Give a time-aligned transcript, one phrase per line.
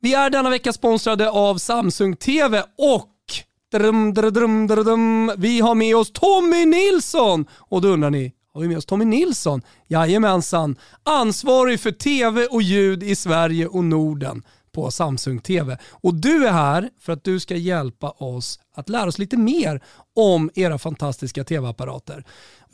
[0.00, 3.10] Vi är denna vecka sponsrade av Samsung TV och
[3.72, 7.46] drum, drum, drum, drum, drum, vi har med oss Tommy Nilsson.
[7.52, 9.62] Och då undrar ni, har vi med oss Tommy Nilsson?
[9.88, 14.42] Jajamensan, ansvarig för TV och ljud i Sverige och Norden
[14.72, 15.78] på Samsung TV.
[15.90, 19.82] Och du är här för att du ska hjälpa oss att lära oss lite mer
[20.16, 22.24] om era fantastiska TV-apparater.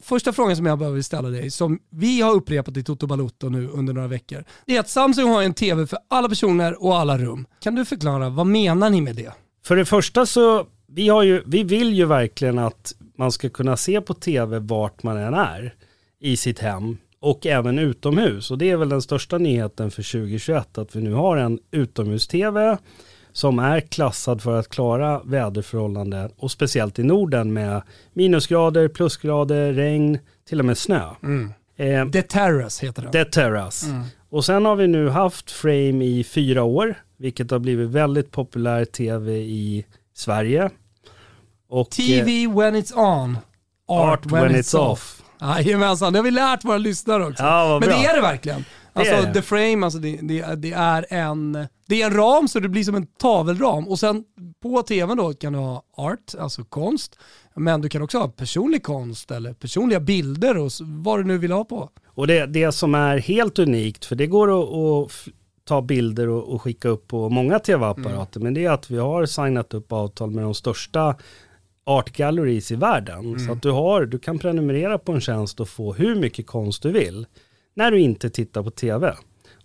[0.05, 3.68] Första frågan som jag behöver ställa dig, som vi har upprepat i Toto Balotto nu
[3.68, 7.18] under några veckor, det är att Samsung har en TV för alla personer och alla
[7.18, 7.46] rum.
[7.61, 9.32] Kan du förklara, vad menar ni med det?
[9.64, 13.76] För det första så, vi, har ju, vi vill ju verkligen att man ska kunna
[13.76, 15.75] se på tv vart man än är
[16.21, 18.50] i sitt hem och även utomhus.
[18.50, 22.79] Och det är väl den största nyheten för 2021 att vi nu har en utomhus-tv
[23.35, 30.19] som är klassad för att klara väderförhållanden och speciellt i Norden med minusgrader, plusgrader, regn,
[30.49, 31.11] till och med snö.
[31.23, 31.53] Mm.
[31.77, 33.12] Eh, The Terrace heter den.
[33.12, 33.87] The Terrace.
[33.87, 34.05] Mm.
[34.31, 38.84] Och sen har vi nu haft Frame i fyra år, vilket har blivit väldigt populär
[38.84, 40.71] tv i Sverige.
[41.69, 43.39] Och, TV eh, when it's on,
[43.89, 45.23] art, art when, when, it's, it's off.
[45.41, 47.43] Jajamensan, det har vi lärt våra lyssnare också.
[47.43, 48.65] Ja, Men det är det verkligen.
[48.97, 52.61] Alltså det the frame, alltså det, det, det, är en, det är en ram så
[52.61, 53.89] det blir som en tavelram.
[53.89, 54.25] Och sen
[54.62, 57.19] på tvn då kan du ha art, alltså konst.
[57.55, 61.53] Men du kan också ha personlig konst eller personliga bilder och vad du nu vill
[61.53, 61.91] ha på.
[62.06, 65.29] Och det, det som är helt unikt, för det går att, att
[65.64, 68.45] ta bilder och, och, skicka upp på många tv-apparater, mm.
[68.45, 71.17] men det är att vi har signat upp avtal med de största
[71.84, 73.19] art galleries i världen.
[73.19, 73.39] Mm.
[73.39, 76.83] Så att du, har, du kan prenumerera på en tjänst och få hur mycket konst
[76.83, 77.27] du vill
[77.75, 79.17] när du inte tittar på tv.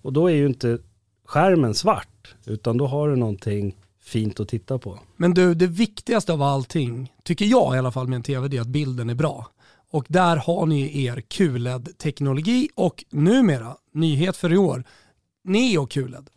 [0.01, 0.77] Och då är ju inte
[1.25, 4.99] skärmen svart, utan då har du någonting fint att titta på.
[5.17, 8.57] Men du, det viktigaste av allting, tycker jag i alla fall med en tv, det
[8.57, 9.47] är att bilden är bra.
[9.91, 14.83] Och där har ni er QLED-teknologi och numera, nyhet för i år,
[15.43, 16.29] Neo QLED.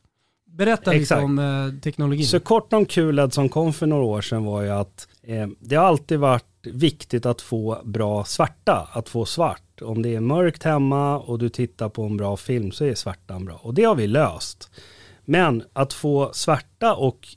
[0.46, 1.20] Berätta Exakt.
[1.20, 2.26] lite om eh, teknologin.
[2.26, 5.76] Så kort om QLED som kom för några år sedan var ju att eh, det
[5.76, 9.82] har alltid varit viktigt att få bra svarta, att få svart.
[9.82, 13.44] Om det är mörkt hemma och du tittar på en bra film så är svartan
[13.44, 13.60] bra.
[13.62, 14.70] Och det har vi löst.
[15.24, 17.28] Men att få svarta och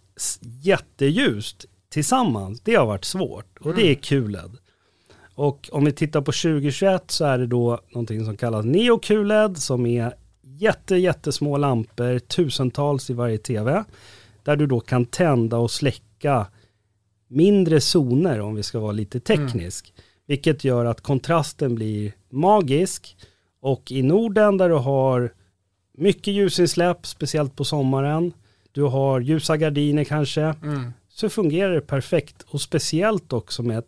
[0.62, 3.58] jätteljust tillsammans, det har varit svårt.
[3.60, 4.02] Och det är mm.
[4.02, 4.58] QLED.
[5.36, 9.58] Och om vi tittar på 2021 så är det då någonting som kallas Neo QLED
[9.58, 13.84] som är jätte, jättesmå lampor, tusentals i varje tv.
[14.44, 16.48] Där du då kan tända och släcka
[17.28, 19.94] mindre zoner om vi ska vara lite teknisk.
[19.96, 20.04] Mm.
[20.28, 23.18] Vilket gör att kontrasten blir magisk.
[23.60, 25.34] Och i Norden där du har
[25.98, 28.34] mycket ljusinsläpp, speciellt på sommaren.
[28.72, 30.42] Du har ljusa gardiner kanske.
[30.42, 30.94] Mm.
[31.10, 32.46] Så fungerar det perfekt.
[32.48, 33.84] Och speciellt också med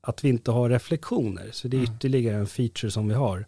[0.00, 1.48] att vi inte har reflektioner.
[1.52, 1.94] Så det är mm.
[1.94, 3.46] ytterligare en feature som vi har.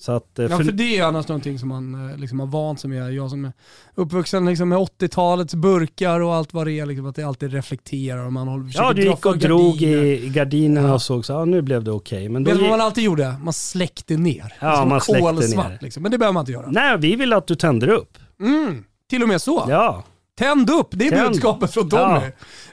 [0.00, 0.42] Så att, för...
[0.42, 3.14] Eh, ja för det är annars någonting som man eh, liksom har vant sig med.
[3.14, 3.52] Jag som är
[3.94, 8.26] uppvuxen liksom med 80-talets burkar och allt vad det är, liksom, att det alltid reflekterar
[8.26, 10.94] och man håller, Ja du gick och drog i gardinerna ja.
[10.94, 12.18] och såg så, ja nu blev det okej.
[12.18, 12.28] Okay.
[12.28, 13.34] Men Vet du vad man alltid gjorde?
[13.42, 14.54] Man släckte ner.
[14.60, 15.78] Ja liksom man släckte ner.
[15.80, 16.02] Liksom.
[16.02, 16.70] Men det behöver man inte göra.
[16.70, 18.18] Nej vi vill att du tänder upp.
[18.40, 19.66] Mm, till och med så?
[19.68, 20.04] Ja.
[20.40, 21.28] Tänd upp, det är Tänd.
[21.28, 22.20] budskapet från Tommy.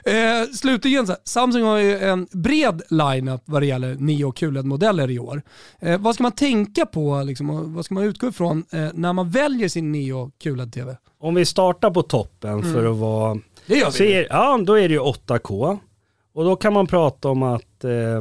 [0.04, 0.12] Ja.
[0.12, 5.10] Eh, slutligen, så här, Samsung har ju en bred line-up vad det gäller Neo QLED-modeller
[5.10, 5.42] i år.
[5.80, 9.30] Eh, vad ska man tänka på, liksom, vad ska man utgå ifrån eh, när man
[9.30, 10.96] väljer sin Neo QLED-TV?
[11.18, 12.74] Om vi startar på toppen mm.
[12.74, 13.38] för att vara...
[13.66, 14.12] Det gör vi.
[14.12, 15.78] Är, ja, då är det ju 8K.
[16.34, 18.20] Och då kan man prata om att eh,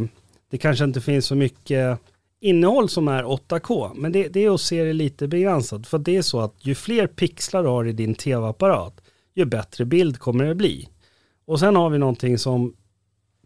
[0.51, 1.99] det kanske inte finns så mycket
[2.41, 3.91] innehåll som är 8K.
[3.95, 5.87] Men det, det är att se det lite begränsat.
[5.87, 9.01] För det är så att ju fler pixlar du har i din tv-apparat,
[9.37, 10.89] ju bättre bild kommer det bli.
[11.45, 12.73] Och sen har vi någonting som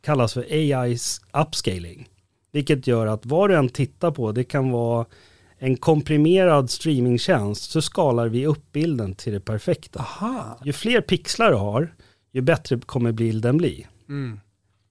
[0.02, 0.98] kallas för AI
[1.34, 2.10] upscaling.
[2.52, 5.06] Vilket gör att vad du än tittar på, det kan vara
[5.58, 10.00] en komprimerad streamingtjänst, så skalar vi upp bilden till det perfekta.
[10.00, 10.60] Aha.
[10.66, 11.96] Ju fler pixlar du har,
[12.32, 13.88] ju bättre kommer bilden bli.
[14.10, 14.40] Mm.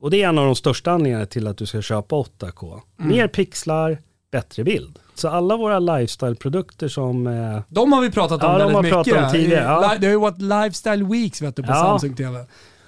[0.00, 2.80] Och det är en av de största anledningarna till att du ska köpa 8K.
[2.98, 3.10] Mm.
[3.10, 3.98] Mer pixlar,
[4.30, 4.98] bättre bild.
[5.20, 7.26] Så alla våra lifestyle-produkter som...
[7.26, 9.14] Eh, de har vi pratat om ja, väldigt de har mycket.
[9.14, 9.96] Pratat om tidigare, ja.
[10.00, 11.74] Det har ju varit Lifestyle Weeks vet du, på ja.
[11.74, 12.44] Samsung TV.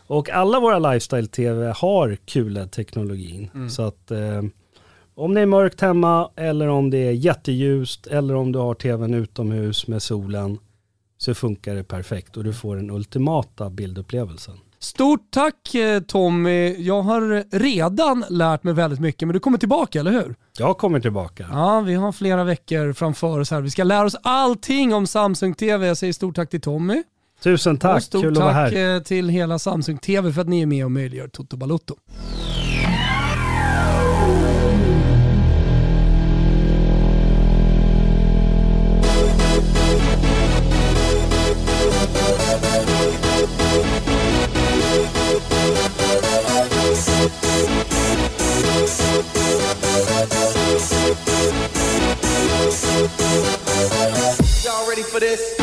[0.07, 3.51] Och alla våra Lifestyle-TV har QLED-teknologin.
[3.55, 3.71] Mm.
[3.71, 4.43] Så att eh,
[5.15, 9.15] om det är mörkt hemma eller om det är jätteljust eller om du har TVn
[9.15, 10.59] utomhus med solen
[11.19, 14.55] så funkar det perfekt och du får den ultimata bildupplevelsen.
[14.83, 16.77] Stort tack eh, Tommy.
[16.79, 20.35] Jag har redan lärt mig väldigt mycket, men du kommer tillbaka, eller hur?
[20.59, 21.47] Jag kommer tillbaka.
[21.51, 23.61] Ja, vi har flera veckor framför oss här.
[23.61, 25.87] Vi ska lära oss allting om Samsung TV.
[25.87, 27.03] Jag säger stort tack till Tommy.
[27.43, 28.69] Tusen tack, och stort kul att vara här.
[28.69, 31.57] Stort tack till hela Samsung TV för att ni är med och möjliggör Toto
[55.13, 55.57] for this.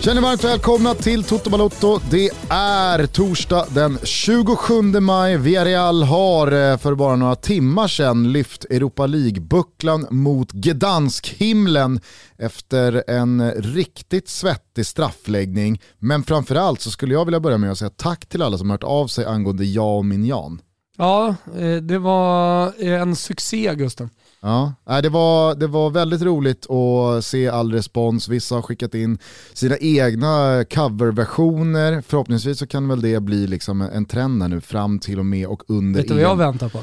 [0.00, 2.00] Känner varmt välkomna till Toto Balotto.
[2.10, 5.36] Det är torsdag den 27 maj.
[5.36, 12.00] Villarreal har eh, för bara några timmar sedan lyft Europa League-bucklan mot Gdansk-himlen
[12.38, 15.80] efter en riktigt svettig straffläggning.
[15.98, 18.84] Men framförallt så skulle jag vilja börja med att säga tack till alla som hört
[18.84, 20.60] av sig angående jag och min Jan.
[20.96, 24.10] Ja, eh, det var eh, en succé Gusten.
[24.42, 28.28] Ja, det var, det var väldigt roligt att se all respons.
[28.28, 29.18] Vissa har skickat in
[29.52, 32.02] sina egna coverversioner.
[32.06, 35.46] Förhoppningsvis så kan väl det bli liksom en trend här nu fram till och med
[35.46, 36.78] och under Vet du vad jag väntar på?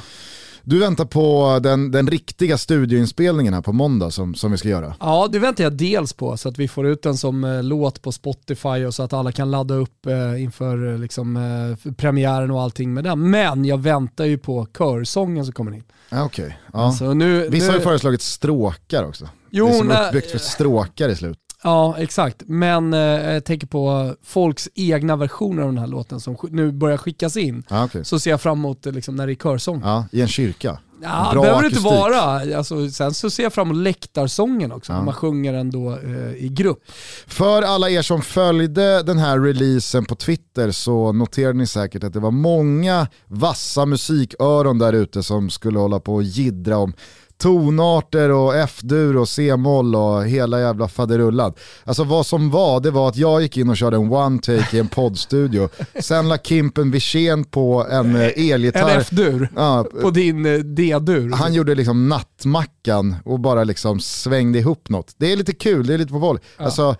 [0.69, 4.95] Du väntar på den, den riktiga studioinspelningen här på måndag som, som vi ska göra.
[4.99, 8.01] Ja, det väntar jag dels på så att vi får ut den som eh, låt
[8.01, 12.51] på Spotify och så att alla kan ladda upp eh, inför eh, liksom, eh, premiären
[12.51, 13.29] och allting med den.
[13.29, 15.83] Men jag väntar ju på körsången som kommer in.
[16.09, 16.51] Ja, okay.
[16.73, 16.79] ja.
[16.79, 17.71] Alltså, nu, Vissa nu...
[17.71, 19.29] har ju föreslagit stråkar också.
[19.49, 21.39] Jo, det är som är uppbyggt för stråkar i slut.
[21.63, 22.43] Ja, exakt.
[22.45, 26.97] Men eh, jag tänker på folks egna versioner av den här låten som nu börjar
[26.97, 27.63] skickas in.
[27.69, 28.03] Ah, okay.
[28.03, 29.81] Så ser jag fram emot eh, liksom, när det är körsång.
[29.83, 30.79] Ja, i en kyrka.
[31.01, 32.57] Ja, det behöver det inte vara.
[32.57, 35.03] Alltså, sen så ser jag fram emot läktarsången också, ja.
[35.03, 36.83] man sjunger den då eh, i grupp.
[37.27, 42.13] För alla er som följde den här releasen på Twitter så noterade ni säkert att
[42.13, 46.93] det var många vassa musiköron där ute som skulle hålla på och gidra om
[47.39, 51.53] tonarter och F-dur och C-moll och hela jävla faderullan.
[51.83, 54.79] Alltså vad som var, det var att jag gick in och körde en one-take i
[54.79, 55.69] en poddstudio.
[55.99, 58.89] Sen la Kimpen Wirsén på en eh, elgitarr.
[58.89, 61.31] En F-dur ja, på din eh, D-dur.
[61.31, 65.15] Han gjorde liksom nattmackan och bara liksom svängde ihop något.
[65.17, 66.43] Det är lite kul, det är lite på volley.
[66.57, 66.65] Ja.
[66.65, 66.95] Alltså,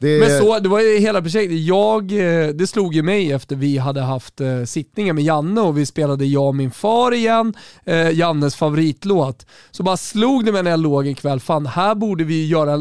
[0.00, 0.20] det...
[0.20, 1.58] Men så, det var ju hela projektet.
[1.58, 5.78] Jag, eh, det slog ju mig efter vi hade haft eh, sittningar med Janne och
[5.78, 7.54] vi spelade Jag och min far igen,
[7.84, 9.46] eh, Jannes favoritlåt.
[9.70, 12.76] Så bara slog det mig när jag låg en kväll, fan här borde vi göra,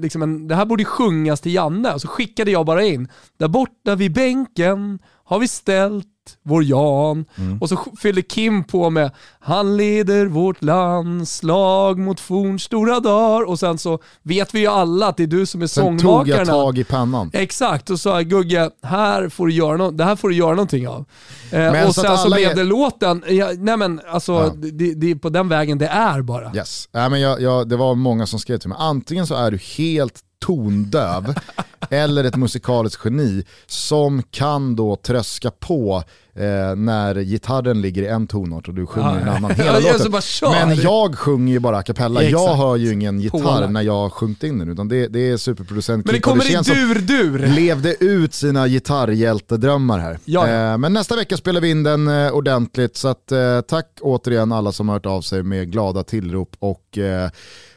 [0.00, 1.92] liksom en, det här borde sjungas till Janne.
[1.92, 7.24] Och så skickade jag bara in, där borta vid bänken har vi ställt vår Jan.
[7.36, 7.58] Mm.
[7.58, 9.10] Och så fyller Kim på med
[9.40, 13.48] Han leder vårt landslag mot fornstora dagar.
[13.48, 16.26] Och sen så vet vi ju alla att det är du som är sångmakaren.
[16.26, 17.30] Sen tog jag tag i pannan.
[17.32, 20.88] Exakt, och sa Gugge, här får du göra no det här får du göra någonting
[20.88, 21.04] av.
[21.50, 22.54] Eh, och så sen så blev är...
[22.54, 24.52] det låten, ja, nej men alltså ja.
[24.72, 26.54] det, det, är på den vägen det är bara.
[26.54, 29.50] Yes, äh, men jag, jag, det var många som skrev till mig, antingen så är
[29.50, 31.34] du helt tondöv
[31.90, 36.02] eller ett musikaliskt geni som kan då tröska på
[36.34, 40.12] eh, när gitarren ligger i en tonart och du sjunger en annan hela låten.
[40.42, 43.68] Men jag sjunger ju bara a cappella, ja, jag hör ju ingen gitarr Påla.
[43.68, 46.54] när jag har sjungit in den utan det, det är superproducent Men det kommer i
[46.54, 47.38] dur-dur!
[47.38, 50.18] levde ut sina gitarrhjältedrömmar här.
[50.24, 50.72] Ja, ja.
[50.72, 54.52] Eh, men nästa vecka spelar vi in den eh, ordentligt så att, eh, tack återigen
[54.52, 57.30] alla som har hört av sig med glada tillrop och eh,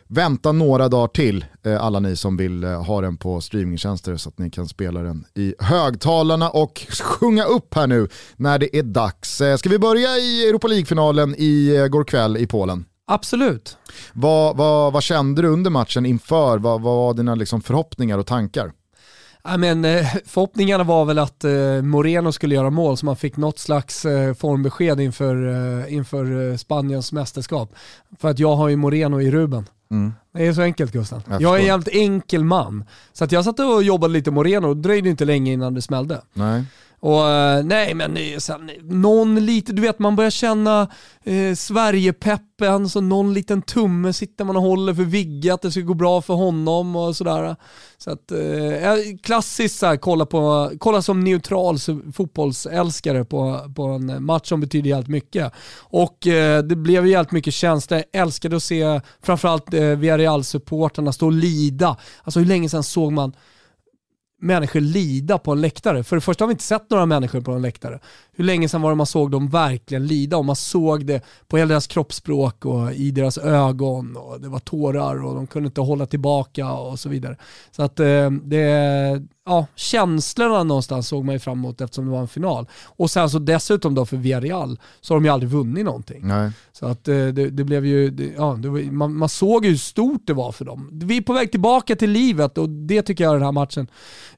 [0.09, 4.30] Vänta några dagar till, eh, alla ni som vill eh, ha den på streamingtjänster så
[4.30, 8.83] att ni kan spela den i högtalarna och sjunga upp här nu när det är
[8.83, 9.42] dags.
[9.42, 12.86] Eh, ska vi börja i Europa League-finalen igår kväll i Polen?
[13.07, 13.77] Absolut.
[14.13, 16.57] Vad, vad, vad kände du under matchen inför?
[16.57, 18.71] Vad, vad var dina liksom förhoppningar och tankar?
[19.44, 19.84] Ja, men,
[20.25, 21.46] förhoppningarna var väl att
[21.84, 24.01] Moreno skulle göra mål så man fick något slags
[24.38, 27.75] formbesked inför, inför Spaniens mästerskap.
[28.20, 29.65] För att jag har ju Moreno i Ruben.
[29.91, 30.13] Mm.
[30.34, 31.24] Det är så enkelt Gustav.
[31.29, 32.84] Jag, jag är en jävligt enkel man.
[33.13, 36.22] Så att jag satt och jobbade lite Moreno och dröjde inte länge innan det smällde.
[36.34, 36.63] Nej.
[37.00, 40.88] Och eh, nej men sen, någon lite, du vet man börjar känna
[41.24, 45.82] eh, Sverigepeppen, så någon liten tumme sitter man och håller för Vigge att det ska
[45.82, 47.56] gå bra för honom och sådär.
[47.98, 51.77] Så att, eh, klassiskt så kolla, på, kolla som neutral
[52.13, 55.54] fotbollsälskare på, på en match som betyder jävligt mycket.
[55.80, 58.04] Och eh, det blev jävligt mycket känslor.
[58.12, 61.98] Jag älskade att se framförallt eh, Villarreal-supportrarna stå och lida.
[62.24, 63.34] Alltså hur länge sedan såg man
[64.39, 66.03] människor lida på en läktare.
[66.03, 68.00] För det första har vi inte sett några människor på en läktare.
[68.32, 71.58] Hur länge sedan var det man såg dem verkligen lida och man såg det på
[71.58, 75.82] hela deras kroppsspråk och i deras ögon och det var tårar och de kunde inte
[75.82, 77.38] hålla tillbaka och så vidare.
[77.72, 82.22] Så att eh, det, ja, känslorna någonstans såg man ju fram emot eftersom det var
[82.22, 82.68] en final.
[82.86, 86.27] Och sen så dessutom då för Villarreal så har de ju aldrig vunnit någonting.
[86.27, 86.51] Nej.
[86.74, 89.77] Så att eh, det, det, blev ju, det, ja, det man, man, såg ju hur
[89.77, 90.89] stort det var för dem.
[90.94, 93.88] Vi är på väg tillbaka till livet och det tycker jag den här matchen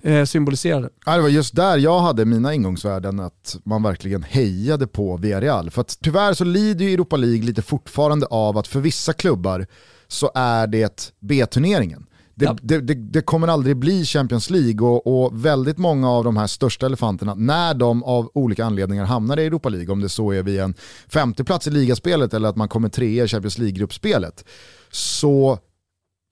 [0.01, 0.89] eh, symboliserade.
[1.05, 5.69] Ja, det var just där jag hade mina ingångsvärden, att man verkligen hejade på Villarreal.
[5.69, 9.67] För att tyvärr så lider ju Europa League lite fortfarande av att för vissa klubbar
[10.07, 12.05] så är det B-turneringen.
[12.39, 12.57] Det, ja.
[12.61, 16.47] det, det, det, kommer aldrig bli Champions League och, och, väldigt många av de här
[16.47, 20.43] största elefanterna, när de av olika anledningar hamnar i Europa League, om det så är
[20.43, 20.73] via en
[21.07, 24.45] femteplats i ligaspelet eller att man kommer trea i Champions League-gruppspelet,
[24.91, 25.59] så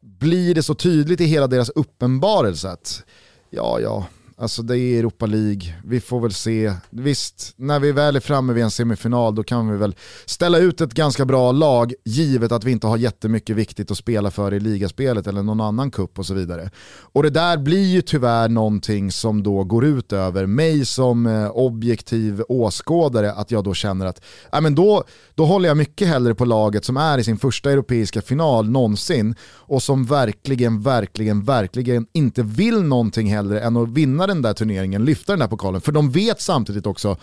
[0.01, 3.03] blir det så tydligt i hela deras uppenbarelse att
[3.49, 4.05] Ja, ja.
[4.39, 6.73] Alltså det är Europa League, vi får väl se.
[6.89, 10.81] Visst, när vi väl är framme vid en semifinal då kan vi väl ställa ut
[10.81, 14.59] ett ganska bra lag givet att vi inte har jättemycket viktigt att spela för i
[14.59, 16.69] ligaspelet eller någon annan kupp och så vidare.
[17.13, 21.49] Och det där blir ju tyvärr någonting som då går ut över mig som eh,
[21.49, 24.21] objektiv åskådare att jag då känner att
[24.53, 25.03] äh, men då,
[25.35, 29.35] då håller jag mycket hellre på laget som är i sin första europeiska final någonsin
[29.43, 35.05] och som verkligen, verkligen, verkligen inte vill någonting hellre än att vinna den där turneringen,
[35.05, 35.81] lyfta den där pokalen.
[35.81, 37.17] För de vet samtidigt också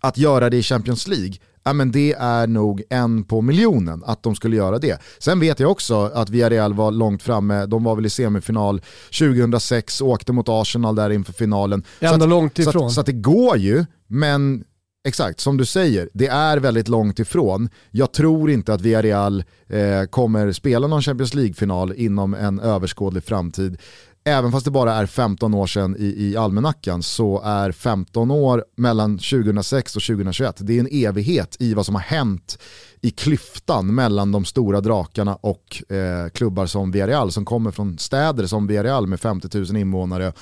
[0.00, 1.34] att göra det i Champions League,
[1.64, 4.98] ja, men det är nog en på miljonen att de skulle göra det.
[5.18, 8.82] Sen vet jag också att Villarreal var långt framme, de var väl i semifinal
[9.18, 11.84] 2006, åkte mot Arsenal där inför finalen.
[12.00, 12.72] Ändå så att, långt ifrån.
[12.72, 14.64] Så att, så att det går ju, men
[15.06, 17.68] Exakt, som du säger, det är väldigt långt ifrån.
[17.90, 23.78] Jag tror inte att Villarreal eh, kommer spela någon Champions League-final inom en överskådlig framtid
[24.24, 28.64] även fast det bara är 15 år sedan i, i almanackan så är 15 år
[28.76, 32.58] mellan 2006 och 2021, det är en evighet i vad som har hänt
[33.00, 38.46] i klyftan mellan de stora drakarna och eh, klubbar som Villarreal som kommer från städer
[38.46, 40.32] som Villarreal med 50 000 invånare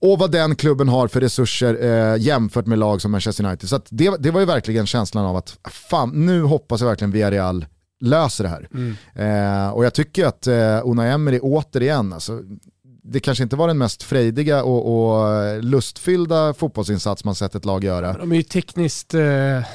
[0.00, 3.68] och vad den klubben har för resurser eh, jämfört med lag som Manchester United.
[3.68, 5.58] Så det, det var ju verkligen känslan av att
[5.90, 7.66] fan, nu hoppas jag verkligen Villarreal
[8.00, 8.68] löser det här.
[8.74, 8.96] Mm.
[9.14, 12.40] Eh, och jag tycker att eh, Unai Emery återigen, alltså,
[13.02, 17.84] det kanske inte var den mest frejdiga och, och lustfyllda fotbollsinsats man sett ett lag
[17.84, 18.12] göra.
[18.12, 19.22] De är ju tekniskt eh,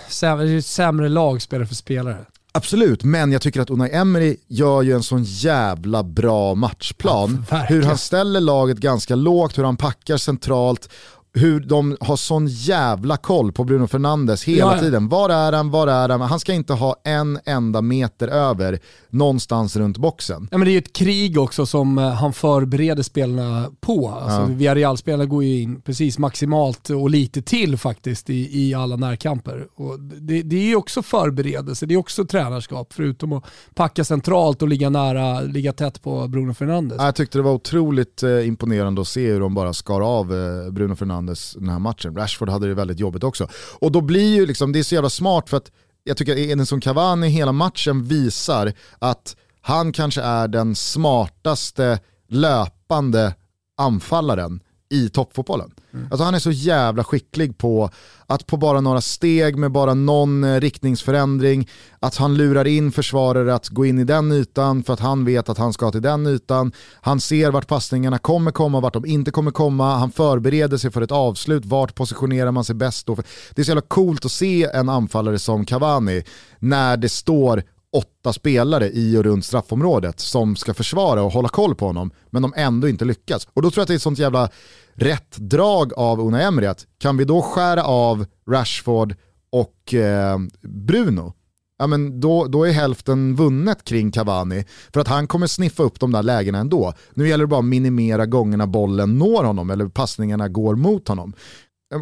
[0.10, 2.26] sämre, sämre lag spelare för spelare.
[2.52, 7.46] Absolut, men jag tycker att Unai Emery gör ju en sån jävla bra matchplan.
[7.50, 10.90] Ja, hur han ställer laget ganska lågt, hur han packar centralt
[11.36, 14.80] hur de har sån jävla koll på Bruno Fernandes hela ja.
[14.80, 15.10] tiden.
[15.10, 16.22] Var är han, var är han?
[16.22, 20.48] Han ska inte ha en enda meter över någonstans runt boxen.
[20.52, 24.10] Ja, men det är ju ett krig också som eh, han förbereder spelarna på.
[24.10, 24.46] Alltså, ja.
[24.46, 29.68] Villarreal-spelarna går ju in precis maximalt och lite till faktiskt i, i alla närkamper.
[29.76, 34.62] Och det, det är ju också förberedelse, det är också tränarskap förutom att packa centralt
[34.62, 36.98] och ligga nära, ligga tätt på Bruno Fernandes.
[37.02, 40.72] Jag tyckte det var otroligt eh, imponerande att se hur de bara skar av eh,
[40.72, 42.16] Bruno Fernandes Fernandes den här matchen.
[42.16, 43.48] Rashford hade det väldigt jobbigt också.
[43.80, 45.72] Och då blir ju liksom, det är så jävla smart för att
[46.04, 53.36] jag tycker att Edinson Cavani hela matchen visar att han kanske är den smartaste löpande
[53.78, 55.72] anfallaren i toppfotbollen.
[55.94, 56.08] Mm.
[56.12, 57.90] Alltså han är så jävla skicklig på
[58.28, 63.56] att på bara några steg med bara någon eh, riktningsförändring, att han lurar in försvarare
[63.56, 66.28] att gå in i den ytan för att han vet att han ska till den
[66.28, 66.72] ytan.
[67.02, 69.98] Han ser vart passningarna kommer komma, vart de inte kommer komma.
[69.98, 73.16] Han förbereder sig för ett avslut, vart positionerar man sig bäst då?
[73.56, 76.24] Det är så jävla coolt att se en anfallare som Cavani
[76.60, 77.64] när det står
[77.96, 82.42] åtta spelare i och runt straffområdet som ska försvara och hålla koll på honom, men
[82.42, 83.48] de ändå inte lyckas.
[83.54, 84.50] Och då tror jag att det är ett sånt jävla
[84.94, 89.16] rätt drag av Una Emery att kan vi då skära av Rashford
[89.52, 91.34] och eh, Bruno,
[91.78, 94.66] ja, men då, då är hälften vunnet kring Cavani.
[94.94, 96.94] För att han kommer sniffa upp de där lägena ändå.
[97.14, 101.34] Nu gäller det bara att minimera gångerna bollen når honom eller passningarna går mot honom.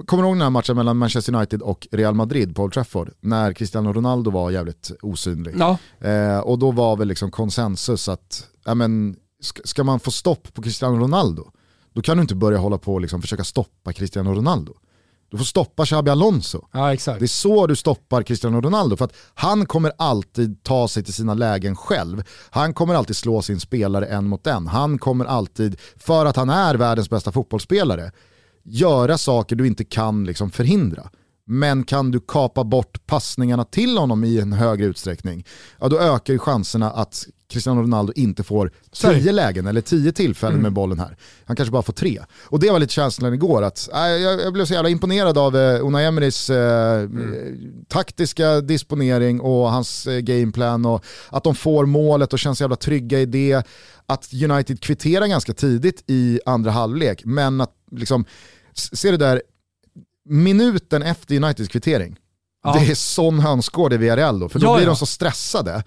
[0.05, 3.11] Kommer du ihåg den här matchen mellan Manchester United och Real Madrid på Old Trafford?
[3.19, 5.55] När Cristiano Ronaldo var jävligt osynlig.
[5.57, 5.77] Ja.
[6.07, 10.53] Eh, och då var väl liksom konsensus att, ja, men, ska, ska man få stopp
[10.53, 11.51] på Cristiano Ronaldo,
[11.93, 14.73] då kan du inte börja hålla på och liksom försöka stoppa Cristiano Ronaldo.
[15.33, 16.61] Du får stoppa Xabi Alonso.
[16.71, 17.19] Ja, exakt.
[17.19, 21.13] Det är så du stoppar Cristiano Ronaldo, för att han kommer alltid ta sig till
[21.13, 22.23] sina lägen själv.
[22.49, 24.67] Han kommer alltid slå sin spelare en mot en.
[24.67, 28.11] Han kommer alltid, för att han är världens bästa fotbollsspelare,
[28.63, 31.09] göra saker du inte kan liksom förhindra.
[31.45, 35.45] Men kan du kapa bort passningarna till honom i en högre utsträckning,
[35.79, 40.53] ja då ökar ju chanserna att Cristiano Ronaldo inte får tio lägen eller tio tillfällen
[40.53, 40.63] mm.
[40.63, 41.17] med bollen här.
[41.45, 42.19] Han kanske bara får tre.
[42.43, 45.57] Och det var lite känslan igår, att äh, jag, jag, blev så jävla imponerad av
[45.57, 47.85] eh, Unai Emerys eh, mm.
[47.87, 53.19] taktiska disponering och hans eh, gameplan och att de får målet och känns jävla trygga
[53.19, 53.67] i det.
[54.05, 58.25] Att United kvitterar ganska tidigt i andra halvlek, men att liksom,
[58.73, 59.41] se det där,
[60.25, 62.19] minuten efter Uniteds kvittering,
[62.63, 62.73] ja.
[62.73, 64.89] det är sån hönsgård i Villarreal då, för då ja, blir ja.
[64.89, 65.83] de så stressade.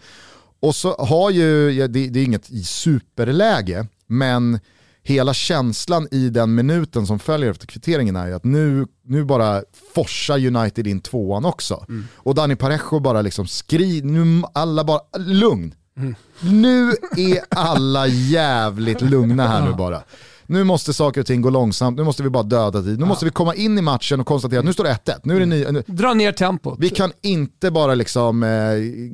[0.60, 4.60] Och så har ju, det, det är inget superläge, men
[5.02, 9.62] hela känslan i den minuten som följer efter kvitteringen är ju att nu, nu bara
[9.94, 11.84] forsar United in tvåan också.
[11.88, 12.08] Mm.
[12.14, 15.74] Och Dani Parejo bara liksom skriver, nu alla bara, lugn.
[15.96, 16.14] Mm.
[16.40, 20.02] Nu är alla jävligt lugna här nu bara
[20.46, 22.98] nu måste saker och ting gå långsamt, nu måste vi bara döda tid.
[22.98, 23.06] Nu ja.
[23.06, 25.20] måste vi komma in i matchen och konstatera att nu står det 1-1.
[25.22, 26.78] Nu är det ny, Dra ner tempot.
[26.78, 28.48] Vi kan inte bara liksom, eh,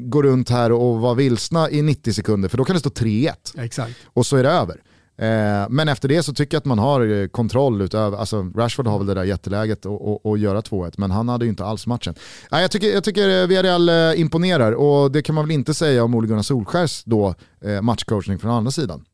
[0.08, 3.32] gå runt här och vara vilsna i 90 sekunder för då kan det stå 3-1.
[3.58, 3.94] Exakt.
[4.06, 4.80] Och så är det över.
[5.16, 8.86] Eh, men efter det så tycker jag att man har eh, kontroll utöver, alltså Rashford
[8.86, 12.14] har väl det där jätteläget att göra 2-1, men han hade ju inte alls matchen.
[12.52, 16.04] Eh, jag, tycker, jag tycker Villarreal eh, imponerar och det kan man väl inte säga
[16.04, 17.34] om Ole Gunnar Solskjärs då,
[17.64, 19.04] eh, matchcoachning från andra sidan.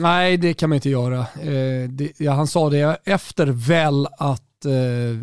[0.00, 1.18] Nej, det kan man inte göra.
[1.18, 4.42] Eh, det, ja, han sa det efter väl att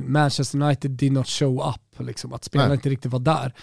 [0.05, 3.53] Manchester United did not show up liksom, att spelarna inte riktigt var där.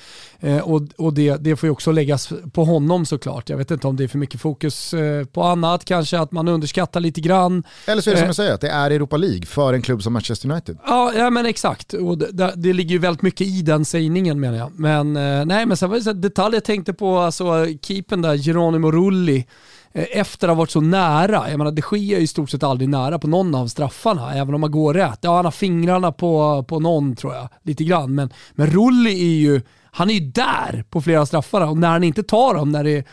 [0.40, 3.50] Eh, och och det, det får ju också läggas på honom såklart.
[3.50, 6.48] Jag vet inte om det är för mycket fokus eh, på annat, kanske att man
[6.48, 7.64] underskattar lite grann.
[7.86, 10.02] Eller så är det som jag säger, att det är Europa League för en klubb
[10.02, 10.78] som Manchester United.
[10.86, 11.92] Ja, ja men exakt.
[11.92, 14.78] Och det, det ligger ju väldigt mycket i den sägningen menar jag.
[14.78, 18.34] Men eh, nej, men sen var det en detalj jag tänkte på, alltså keepen där,
[18.36, 19.44] Geronimo Rulli, Eh,
[19.92, 21.50] Eh, efter att ha varit så nära.
[21.50, 24.54] Jag menar, det sker ju i stort sett aldrig nära på någon av straffarna, även
[24.54, 25.18] om man går rätt.
[25.20, 28.14] Ja, han har fingrarna på, på någon tror jag, lite grann.
[28.14, 32.04] Men, men Rulli är ju, han är ju där på flera straffarna och när han
[32.04, 33.06] inte tar dem, när det,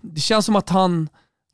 [0.00, 1.08] det känns som att han,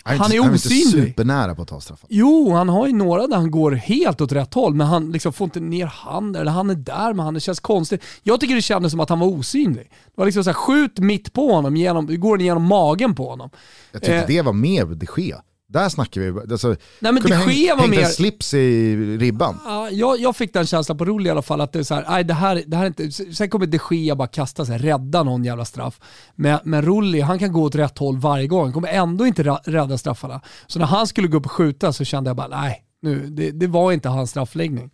[0.05, 0.85] han, han är han osynlig.
[0.85, 2.07] Han är inte supernära på att ta straffar.
[2.11, 5.33] Jo, han har ju några där han går helt åt rätt håll, men han liksom
[5.33, 8.05] får inte ner handen, eller han är där med handen, det känns konstigt.
[8.23, 9.91] Jag tycker det kändes som att han var osynlig.
[10.07, 13.29] Det var liksom så här, skjut mitt på honom, genom, går den genom magen på
[13.31, 13.51] honom.
[13.93, 15.43] Jag tyckte eh, det var mer de Gea.
[15.73, 18.01] Där snackar vi, alltså, Nej, men kunde häng, var mer...
[18.01, 19.59] en slips i ribban.
[19.65, 21.95] Ja, jag, jag fick den känslan på roll i alla fall, att det är så
[21.95, 24.79] här, nej, det här, det här är inte, sen kommer de Gea bara kasta sig,
[24.79, 26.01] rädda någon jävla straff.
[26.35, 29.43] Men, men Rulli, han kan gå åt rätt håll varje gång, han kommer ändå inte
[29.65, 30.41] rädda straffarna.
[30.67, 33.51] Så när han skulle gå upp och skjuta så kände jag bara, nej, nu, det,
[33.51, 34.91] det var inte hans straffläggning.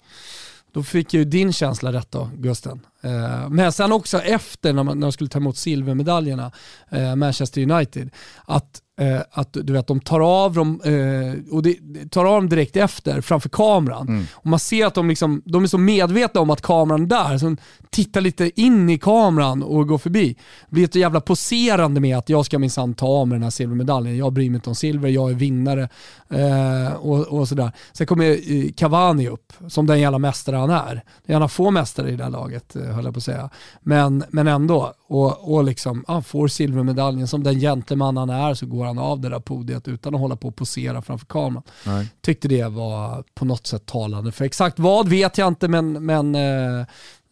[0.73, 2.81] Då fick ju din känsla rätt då, Gusten.
[3.05, 6.53] Eh, men sen också efter när man, när man skulle ta emot silvermedaljerna,
[6.91, 8.11] eh, Manchester United,
[8.45, 11.77] att Eh, att du vet, de tar av dem, eh, och det,
[12.11, 14.09] tar av dem direkt efter framför kameran.
[14.09, 14.25] Mm.
[14.33, 17.39] Och man ser att de, liksom, de är så medvetna om att kameran är där,
[17.39, 17.57] så de
[17.91, 20.37] tittar lite in i kameran och går förbi.
[20.69, 24.17] Blir ett jävla poserande med att jag ska minsann ta av mig den här silvermedaljen.
[24.17, 25.89] Jag bryr mig inte om silver, jag är vinnare.
[26.31, 27.73] Eh, och, och, sådär.
[27.93, 31.03] Sen kommer Cavani upp, som den jävla mästare han är.
[31.27, 33.51] Det är en av få mästare i det här laget, höll jag på att säga.
[33.81, 37.29] Men, men ändå, och, och liksom, han får silvermedaljen.
[37.29, 40.37] Som den gentleman han är så går han av det där podiet utan att hålla
[40.37, 41.63] på och posera framför kameran.
[41.87, 42.09] Nej.
[42.21, 44.33] Tyckte det var på något sätt talande.
[44.33, 46.87] För exakt vad vet jag inte, men, men eh,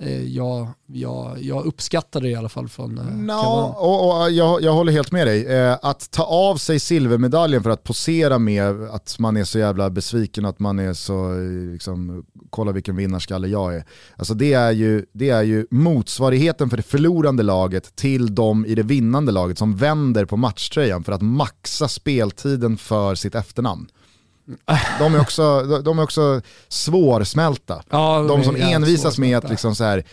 [0.04, 4.62] Eh, jag, jag, jag uppskattar det i alla fall från eh, no, och, och jag,
[4.62, 5.46] jag håller helt med dig.
[5.46, 9.90] Eh, att ta av sig silvermedaljen för att posera med att man är så jävla
[9.90, 11.34] besviken, att man är så,
[11.72, 13.84] liksom, kolla vilken vinnarskalle jag är.
[14.16, 18.74] Alltså det är, ju, det är ju motsvarigheten för det förlorande laget till de i
[18.74, 23.88] det vinnande laget som vänder på matchtröjan för att maxa speltiden för sitt efternamn.
[24.98, 27.82] De är också, de är också svårsmälta.
[27.90, 30.04] Ja, de som envisas med att liksom så här,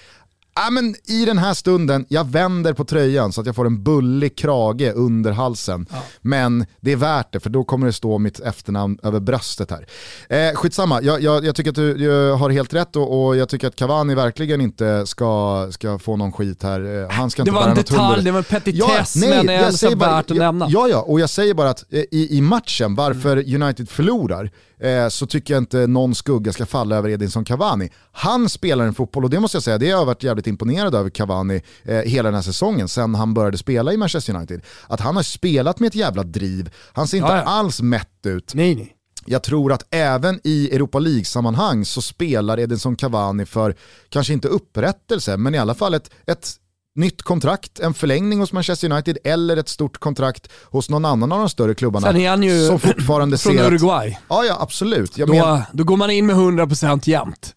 [0.64, 3.84] ja, men i den här stunden, jag vänder på tröjan så att jag får en
[3.84, 5.86] bullig krage under halsen.
[5.92, 6.04] Ja.
[6.22, 9.88] Men det är värt det för då kommer det stå mitt efternamn över bröstet här.
[10.30, 13.50] Eh, skitsamma, jag, jag, jag tycker att du, du, har helt rätt och, och, jag
[13.50, 17.04] tycker att Cavani verkligen inte ska, ska få någon skit här.
[17.04, 19.56] Eh, han ska inte det var en detalj, det var en petitess ja, nej, men
[19.56, 20.68] jag säger bara, värt att nämna.
[20.70, 23.62] Ja, ja, och jag säger bara att eh, i, i matchen, varför mm.
[23.64, 27.90] United förlorar, eh, så tycker jag inte någon skugga ska falla över Edinson Cavani.
[28.12, 30.96] Han spelar en fotboll och det måste jag säga, det har jag varit jävligt imponerad
[30.96, 34.62] över Cavani eh, hela den här säsongen, sen han började spela i Manchester United.
[34.88, 37.44] Att han har spelat med ett jävla driv, han ser inte ja, ja.
[37.44, 38.54] alls mätt ut.
[38.54, 38.96] Nej, nej.
[39.26, 43.76] Jag tror att även i Europa League-sammanhang så spelar Edinson Cavani för,
[44.10, 46.56] kanske inte upprättelse, men i alla fall ett, ett
[46.96, 51.40] nytt kontrakt, en förlängning hos Manchester United eller ett stort kontrakt hos någon annan av
[51.40, 52.08] de större klubbarna.
[52.08, 54.10] Sen är han ju som fortfarande från ser Uruguay.
[54.10, 55.18] Att, ja, ja absolut.
[55.18, 57.56] Jag då, men, då går man in med 100% jämt.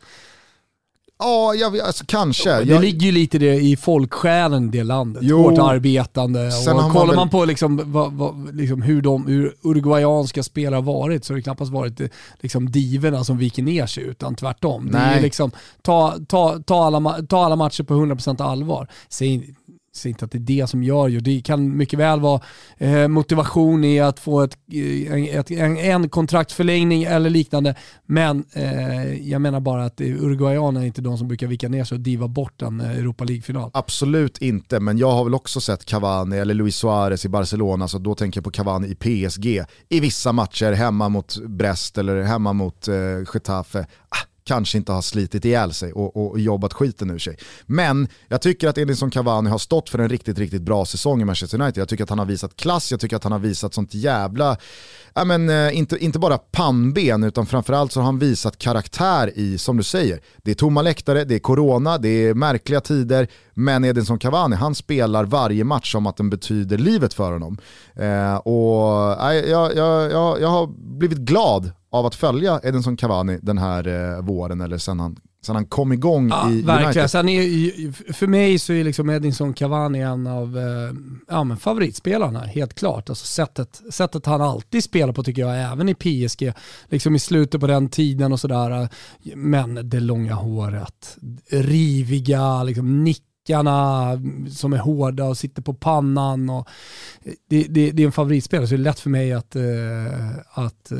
[1.23, 2.51] Ja, jag, alltså, kanske.
[2.51, 2.81] Ja, det jag...
[2.81, 5.23] ligger ju lite det i folksjälen det landet.
[5.25, 5.43] Jo.
[5.43, 6.51] Hårt arbetande.
[6.51, 7.17] Sen och kollar man, väl...
[7.17, 11.37] man på liksom, vad, vad, liksom hur, de, hur uruguayanska spelare har varit så har
[11.37, 12.01] det knappast varit
[12.41, 14.85] liksom, divorna som viker ner sig utan tvärtom.
[14.93, 15.11] Nej.
[15.11, 15.51] Det är liksom,
[15.83, 18.89] ta, ta, ta, alla, ta alla matcher på 100% allvar.
[19.09, 19.55] Säg,
[19.95, 21.21] säger inte att det är det som gör ju.
[21.21, 22.41] Det kan mycket väl vara
[22.79, 27.75] eh, motivation i att få ett, eh, ett, en, en kontraktförlängning eller liknande.
[28.07, 31.97] Men eh, jag menar bara att Uruguayanerna är inte de som brukar vika ner sig
[31.97, 33.71] och diva bort en eh, Europa League-final.
[33.75, 37.99] Absolut inte, men jag har väl också sett Cavani eller Luis Suarez i Barcelona, så
[37.99, 39.65] då tänker jag på Cavani i PSG.
[39.89, 42.95] I vissa matcher hemma mot Brest eller hemma mot eh,
[43.35, 43.87] Getafe.
[44.09, 47.37] Ah, kanske inte har slitit ihjäl sig och, och, och jobbat skiten ur sig.
[47.67, 51.25] Men jag tycker att Edinson Cavani har stått för en riktigt, riktigt bra säsong i
[51.25, 51.81] Manchester United.
[51.81, 54.57] Jag tycker att han har visat klass, jag tycker att han har visat sånt jävla,
[55.15, 59.59] ja men eh, inte, inte bara pannben utan framförallt så har han visat karaktär i,
[59.59, 63.85] som du säger, det är tomma läktare, det är corona, det är märkliga tider, men
[63.85, 67.59] Edinson Cavani, han spelar varje match som att den betyder livet för honom.
[67.97, 68.83] Eh, och
[69.49, 70.67] jag, jag, jag, jag har
[70.99, 75.55] blivit glad av att följa Edinson Cavani den här eh, våren eller sen han, sen
[75.55, 76.87] han kom igång ja, i verkligen.
[76.87, 77.11] United.
[77.11, 80.95] Sen är, för mig så är liksom Edinson Cavani en av eh,
[81.29, 83.09] ja, men favoritspelarna, helt klart.
[83.09, 86.53] Alltså sättet, sättet han alltid spelar på tycker jag, även i PSG,
[86.89, 88.89] liksom i slutet på den tiden och sådär.
[89.35, 91.17] Men det långa håret,
[91.51, 93.23] riviga, liksom nick
[94.51, 96.51] som är hårda och sitter på pannan.
[96.51, 96.69] Och
[97.49, 100.93] det, det, det är en favoritspelare så det är lätt för mig att, uh, att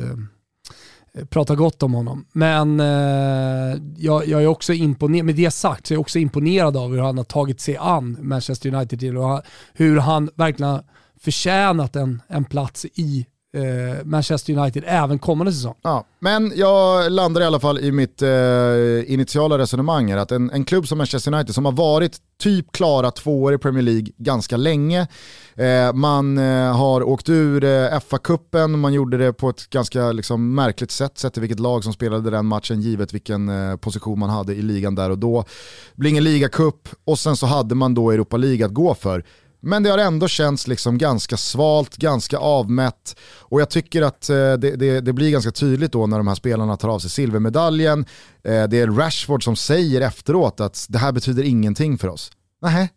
[1.13, 2.25] Pratar prata gott om honom.
[2.31, 6.77] Men eh, jag, jag, är också imponerad, med det sagt så är jag också imponerad
[6.77, 9.41] av hur han har tagit sig an Manchester United till och
[9.73, 10.83] hur han verkligen har
[11.19, 15.75] förtjänat en, en plats i Eh, Manchester United även kommande säsong.
[15.81, 20.51] Ja, men jag landar i alla fall i mitt eh, initiala resonemang här, att en,
[20.51, 24.07] en klubb som Manchester United som har varit typ klara två år i Premier League
[24.17, 25.07] ganska länge,
[25.55, 30.55] eh, man eh, har åkt ur eh, FA-cupen, man gjorde det på ett ganska liksom,
[30.55, 34.29] märkligt sätt, sett till vilket lag som spelade den matchen, givet vilken eh, position man
[34.29, 35.41] hade i ligan där och då.
[35.41, 39.23] Det blir ingen ligacup och sen så hade man då Europa League att gå för.
[39.65, 44.35] Men det har ändå känts liksom ganska svalt, ganska avmätt och jag tycker att eh,
[44.35, 48.05] det, det, det, blir ganska tydligt då när de här spelarna tar av sig silvermedaljen.
[48.43, 52.31] Eh, det är Rashford som säger efteråt att det här betyder ingenting för oss.
[52.61, 52.89] Nej,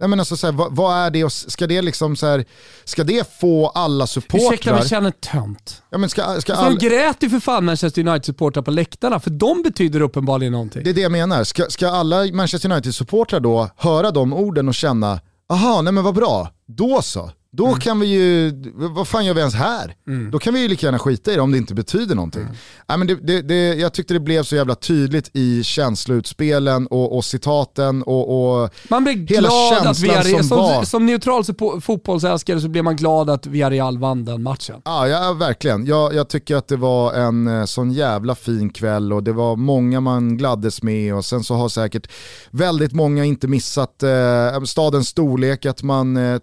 [0.00, 2.44] Nej, men alltså, så här, vad, vad, är det, ska det liksom så här,
[2.84, 4.52] ska det få alla supportrar...
[4.52, 5.82] Ursäkta men jag känner tönt.
[5.90, 6.78] Ja, men ska, ska all...
[6.78, 10.84] De grät ju för fan Manchester United-supportrar på läktarna, för de betyder uppenbarligen någonting.
[10.84, 11.44] Det är det jag menar.
[11.44, 15.20] Ska, ska alla Manchester United-supportrar då höra de orden och känna
[15.52, 16.48] Aha, nej men vad bra.
[16.66, 17.30] Då så.
[17.56, 17.78] Då mm.
[17.78, 19.94] kan vi ju, vad fan gör vi ens här?
[20.06, 20.30] Mm.
[20.30, 22.42] Då kan vi ju lika gärna skita i det om det inte betyder någonting.
[22.42, 22.54] Mm.
[22.86, 27.16] Ja, men det, det, det, jag tyckte det blev så jävla tydligt i känsloutspelen och,
[27.16, 31.44] och citaten och, och Man blir hela glad att Villarreal, som, som, som neutral
[31.80, 34.82] fotbollsälskare så blir man glad att Villarreal vann den matchen.
[34.84, 35.86] Ja, ja verkligen.
[35.86, 39.56] Jag, jag tycker att det var en eh, sån jävla fin kväll och det var
[39.56, 42.08] många man gladdes med och sen så har säkert
[42.50, 46.38] väldigt många inte missat eh, stadens storlek, att man eh,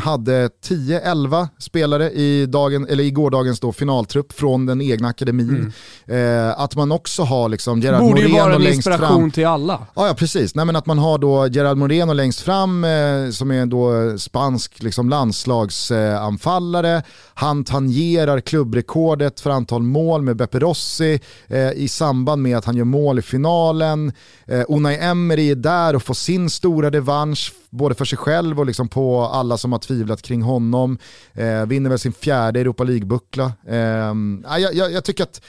[0.00, 5.72] hade 10-11 spelare i, dagen, eller i gårdagens då finaltrupp från den egna akademin.
[6.06, 6.46] Mm.
[6.46, 8.30] Eh, att man också har liksom Gerard Moreno längst fram.
[8.30, 9.86] Borde ju vara en inspiration till alla.
[9.94, 10.54] Ja, ja precis.
[10.54, 14.82] Nej, men att man har då Gerard Moreno längst fram eh, som är då spansk
[14.82, 16.96] liksom, landslagsanfallare.
[16.96, 17.02] Eh,
[17.34, 22.76] Han tangerar klubbrekordet för antal mål med Beppe Rossi eh, i samband med att han
[22.76, 24.12] gör mål i finalen.
[24.46, 28.66] Eh, Unai Emery är där och får sin stora revansch både för sig själv och
[28.66, 30.98] liksom på alla som har tvivlat kring honom.
[31.32, 33.52] Eh, vinner väl sin fjärde Europa League-buckla.
[33.66, 34.14] Eh,
[34.60, 35.40] jag, jag, jag, tycker att,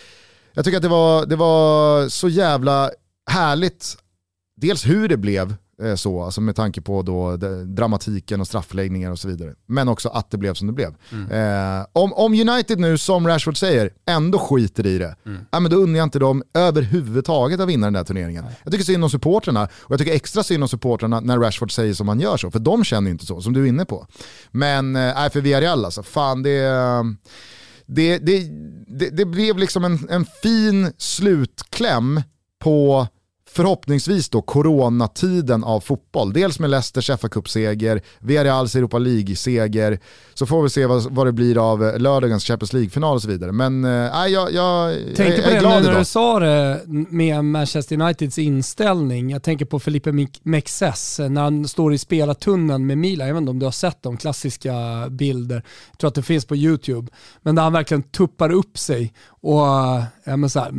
[0.53, 2.91] jag tycker att det, var, det var så jävla
[3.29, 3.97] härligt,
[4.55, 5.55] dels hur det blev,
[5.95, 9.53] så, alltså med tanke på då dramatiken och straffläggningar och så vidare.
[9.65, 10.95] Men också att det blev som det blev.
[11.11, 11.31] Mm.
[11.31, 15.39] Eh, om, om United nu, som Rashford säger, ändå skiter i det, mm.
[15.51, 18.43] ja, men då undrar jag inte dem överhuvudtaget att vinna den där turneringen.
[18.43, 18.53] Nej.
[18.63, 21.93] Jag tycker synd om supporterna och jag tycker extra synd om supporterna när Rashford säger
[21.93, 24.07] som han gör så, för de känner inte så, som du är inne på.
[24.51, 26.67] Men äh, för Villarreal alltså, fan det...
[27.89, 28.43] Det, det,
[28.87, 32.21] det, det blev liksom en, en fin slutkläm
[32.59, 33.07] på
[33.57, 36.33] förhoppningsvis då coronatiden av fotboll.
[36.33, 39.99] Dels med Leicesters fa Cup-seger, Villarreals Europa League-seger,
[40.33, 43.51] så får vi se vad, vad det blir av lördagens Champions League-final och så vidare.
[43.51, 45.91] Men äh, jag, jag, jag, Tänkte jag är glad idag.
[45.91, 49.29] när du sa det med Manchester Uniteds inställning.
[49.29, 53.27] Jag tänker på Felipe Mexes när han står i spelartunneln med Milan.
[53.27, 54.73] Jag vet inte om du har sett de klassiska
[55.09, 55.63] bilder.
[55.91, 57.07] Jag tror att det finns på YouTube.
[57.41, 59.67] Men där han verkligen tuppar upp sig och
[60.23, 60.71] ja, men så här,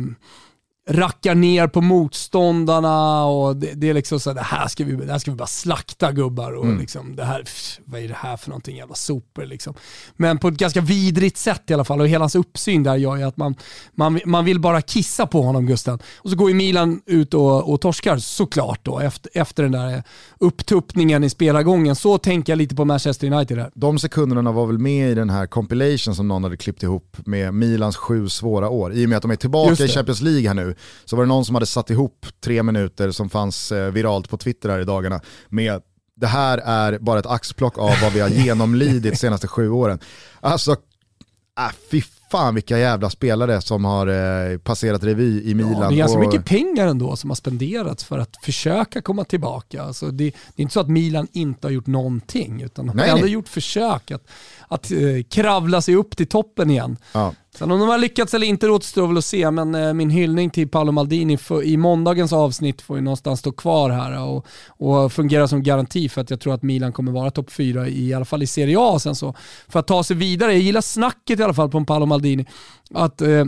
[0.89, 4.95] rackar ner på motståndarna och det, det är liksom så här, det här ska vi,
[4.95, 6.79] det här ska vi bara slakta gubbar och mm.
[6.79, 9.73] liksom, det här, pff, vad är det här för någonting, jävla sopor liksom.
[10.15, 13.15] Men på ett ganska vidrigt sätt i alla fall och hela hans uppsyn där gör
[13.15, 13.55] ju att man,
[13.95, 15.99] man, man vill bara kissa på honom Gusten.
[16.17, 20.03] Och så går ju Milan ut och, och torskar såklart då efter, efter den där
[20.39, 21.95] upptuppningen i spelargången.
[21.95, 23.71] Så tänker jag lite på Manchester United där.
[23.73, 27.53] De sekunderna var väl med i den här compilation som någon hade klippt ihop med
[27.53, 28.93] Milans sju svåra år.
[28.93, 30.75] I och med att de är tillbaka i Champions League här nu
[31.05, 34.37] så var det någon som hade satt ihop tre minuter som fanns eh, viralt på
[34.37, 35.81] Twitter här i dagarna med
[36.15, 39.99] det här är bara ett axplock av vad vi har genomlidit de senaste sju åren.
[40.41, 45.73] Alltså, äh, fy fan vilka jävla spelare som har eh, passerat revy i Milan.
[45.81, 49.23] Ja, det är ganska och, mycket pengar ändå som har spenderats för att försöka komma
[49.23, 49.83] tillbaka.
[49.83, 53.05] Alltså det, det är inte så att Milan inte har gjort någonting, utan de har
[53.05, 54.27] ändå gjort försök att,
[54.67, 54.97] att eh,
[55.29, 56.97] kravla sig upp till toppen igen.
[57.13, 57.33] Ja.
[57.59, 60.09] Sen om de har lyckats eller inte det återstår väl att se, men eh, min
[60.09, 64.47] hyllning till Paolo Maldini för, i måndagens avsnitt får ju någonstans stå kvar här och,
[64.67, 68.07] och fungera som garanti för att jag tror att Milan kommer vara topp fyra i,
[68.07, 69.35] i alla fall i Serie A sen så.
[69.67, 72.45] För att ta sig vidare, jag gillar snacket i alla fall på Paolo Maldini,
[72.93, 73.45] att eh,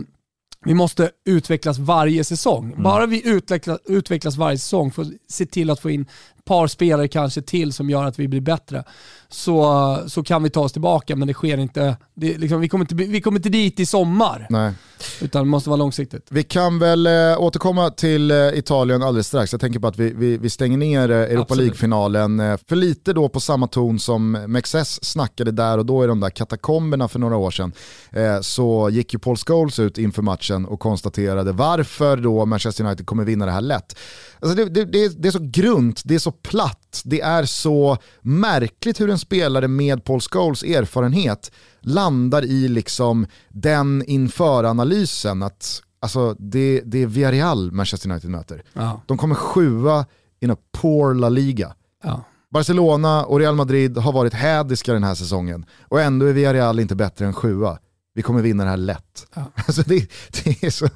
[0.64, 2.74] vi måste utvecklas varje säsong.
[2.82, 6.06] Bara vi utveckla, utvecklas varje säsong för att se till att få in
[6.44, 8.84] par spelare kanske till som gör att vi blir bättre,
[9.28, 11.16] så, så kan vi ta oss tillbaka.
[11.16, 14.46] Men det sker inte, det, liksom, vi, kommer inte vi kommer inte dit i sommar,
[14.50, 14.72] Nej.
[15.20, 16.26] utan det måste vara långsiktigt.
[16.30, 19.52] Vi kan väl eh, återkomma till eh, Italien alldeles strax.
[19.52, 21.54] Jag tänker på att vi, vi, vi stänger ner eh, Europa.
[21.54, 26.06] League-finalen eh, för lite då på samma ton som Mexes snackade där och då i
[26.06, 27.72] de där katakomberna för några år sedan.
[28.10, 33.06] Eh, så gick ju Paul Scholes ut inför matchen och konstaterade varför då Manchester United
[33.06, 33.96] kommer vinna det här lätt.
[34.40, 37.44] Alltså det, det, det, är, det är så grunt, det är så platt, det är
[37.44, 45.82] så märkligt hur en spelare med Paul Scholes erfarenhet landar i liksom den inför-analysen att
[46.00, 48.62] alltså, det, det är Villarreal Manchester United möter.
[48.72, 50.06] Ja, De kommer sjua
[50.40, 51.74] i en poor La Liga.
[52.04, 52.24] ja.
[52.50, 56.94] Barcelona och Real Madrid har varit hädiska den här säsongen och ändå är Villarreal inte
[56.94, 57.78] bättre än sjua.
[58.14, 59.26] Vi kommer vinna det här lätt.
[59.34, 59.44] Ja.
[59.66, 60.10] Alltså det,
[60.44, 60.88] det, är så,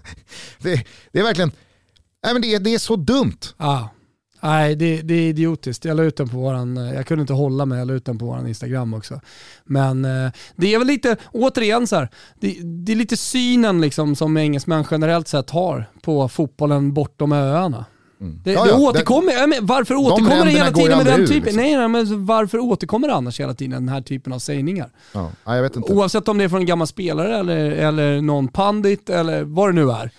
[0.59, 1.53] det, det är verkligen,
[2.25, 3.39] nej men det, det är så dumt.
[3.59, 3.89] ja.
[4.41, 5.85] Nej, det, det är idiotiskt.
[5.85, 8.05] Jag la ut den på våran, eh, jag kunde inte hålla mig, jag la ut
[8.05, 9.21] den på våran Instagram också.
[9.65, 12.09] Men eh, det är väl lite, återigen så här,
[12.41, 17.85] det, det är lite synen liksom som engelsmän generellt sett har på fotbollen bortom öarna.
[18.21, 18.41] Mm.
[18.45, 21.43] Det, Ja, det ja, återkommer, men varför återkommer det hela tiden med den ur, typen?
[21.43, 21.63] liksom.
[21.63, 24.91] Nej, nej, men varför återkommer det annars hela tiden den här typen av sägningar?
[25.13, 25.93] Ja, jag vet inte.
[25.93, 29.73] Oavsett om det är från en gammal spelare eller, eller någon pandit eller vad det
[29.73, 30.11] nu är.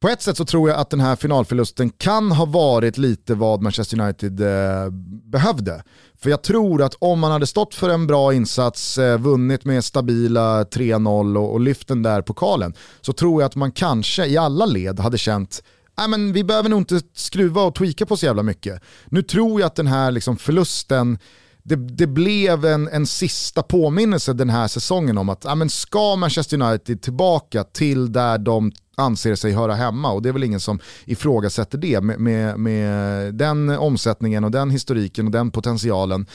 [0.00, 3.62] På ett sätt så tror jag att den här finalförlusten kan ha varit lite vad
[3.62, 4.90] Manchester United eh,
[5.24, 5.82] behövde.
[6.18, 9.84] För jag tror att om man hade stått för en bra insats, eh, vunnit med
[9.84, 14.36] stabila 3-0 och, och lyft den där pokalen, så tror jag att man kanske i
[14.36, 15.62] alla led hade känt
[15.98, 18.82] Nej, men vi behöver nog inte skruva och tweaka på så jävla mycket.
[19.06, 21.18] Nu tror jag att den här liksom förlusten,
[21.62, 26.16] det, det blev en, en sista påminnelse den här säsongen om att ja, men ska
[26.16, 30.12] Manchester United tillbaka till där de anser sig höra hemma.
[30.12, 32.00] Och det är väl ingen som ifrågasätter det.
[32.00, 36.26] Med, med, med den omsättningen och den historiken och den potentialen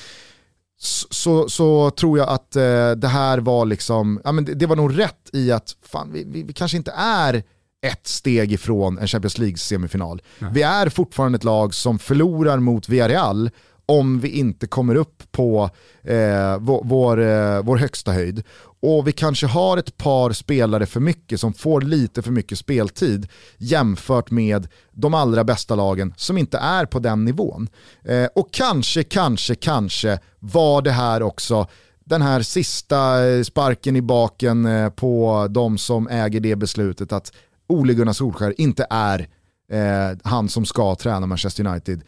[1.10, 4.76] så, så, tror jag att eh, det här var liksom, ja, men det, det var
[4.76, 7.43] nog rätt i att fan, vi, vi, vi kanske inte är
[7.86, 10.21] ett steg ifrån en Champions League-semifinal.
[10.52, 13.50] Vi är fortfarande ett lag som förlorar mot Villarreal
[13.91, 15.69] om vi inte kommer upp på
[16.04, 18.43] eh, vår, vår, eh, vår högsta höjd.
[18.82, 23.27] Och vi kanske har ett par spelare för mycket som får lite för mycket speltid
[23.58, 27.69] jämfört med de allra bästa lagen som inte är på den nivån.
[28.06, 31.67] Eh, och kanske, kanske, kanske var det här också
[32.06, 37.34] den här sista eh, sparken i baken eh, på de som äger det beslutet att
[37.67, 39.27] Ole Gunnar Solskjaer inte är
[39.71, 42.01] eh, han som ska träna Manchester United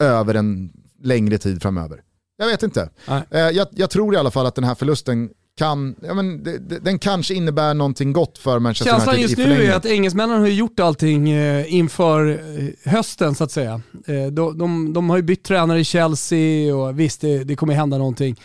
[0.00, 2.00] över en längre tid framöver.
[2.38, 2.90] Jag vet inte.
[3.30, 6.58] Eh, jag, jag tror i alla fall att den här förlusten kan, ja, men, det,
[6.58, 9.86] det, den kanske innebär någonting gott för Manchester Känslan United just i nu är att
[9.86, 13.80] engelsmännen har gjort allting eh, inför eh, hösten så att säga.
[14.32, 17.98] De, de, de har ju bytt tränare i Chelsea och visst det, det kommer hända
[17.98, 18.36] någonting.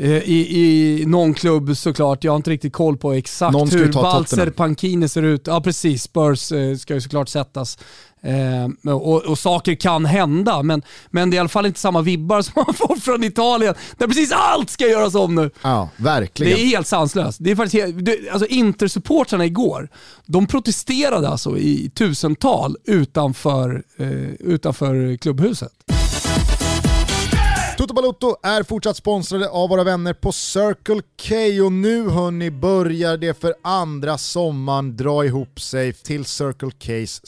[0.00, 3.92] Eh, I, I någon klubb såklart, jag har inte riktigt koll på exakt Någon hur
[3.92, 4.52] Tottenham.
[4.52, 5.46] Pankine ser ut.
[5.46, 7.78] Ja precis, Spurs eh, ska ju såklart sättas.
[8.22, 12.02] Eh, och, och saker kan hända, men, men det är i alla fall inte samma
[12.02, 15.50] vibbar som man får från Italien, där precis allt ska göras om nu.
[15.62, 16.56] Ja, verkligen.
[16.56, 17.38] Det är helt sanslöst.
[17.40, 19.88] Det är faktiskt helt, det, alltså Intersupportrarna igår,
[20.26, 25.72] de protesterade alltså i tusental utanför, eh, utanför klubbhuset.
[27.80, 31.64] Toto Balotto är fortsatt sponsrade av våra vänner på Circle K.
[31.64, 37.20] Och nu hörni börjar det för andra sommaren dra ihop sig till Circle Ks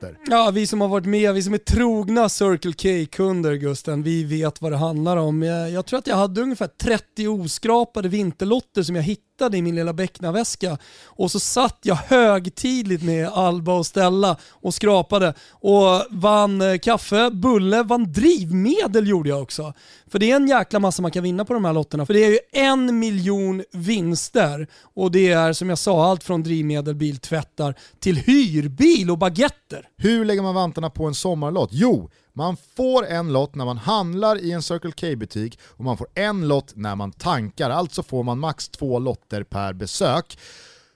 [0.00, 0.18] sommarlotter.
[0.30, 4.62] Ja, vi som har varit med, vi som är trogna Circle K-kunder Gusten, vi vet
[4.62, 5.42] vad det handlar om.
[5.42, 9.74] Jag, jag tror att jag hade ungefär 30 oskrapade vinterlotter som jag hittade i min
[9.74, 16.60] lilla becknarväska och så satt jag högtidligt med Alba och Stella och skrapade och vann
[16.60, 19.74] eh, kaffe, bulle, vann drivmedel gjorde jag också.
[20.10, 22.06] För det är en jäkla massa man kan vinna på de här lotterna.
[22.06, 26.42] För det är ju en miljon vinster och det är som jag sa allt från
[26.42, 29.88] drivmedel, biltvättar till hyrbil och baguetter.
[29.96, 31.70] Hur lägger man vantarna på en sommarlott?
[31.72, 36.06] Jo, man får en lott när man handlar i en Circle K-butik och man får
[36.14, 37.70] en lott när man tankar.
[37.70, 40.38] Alltså får man max två lotter per besök.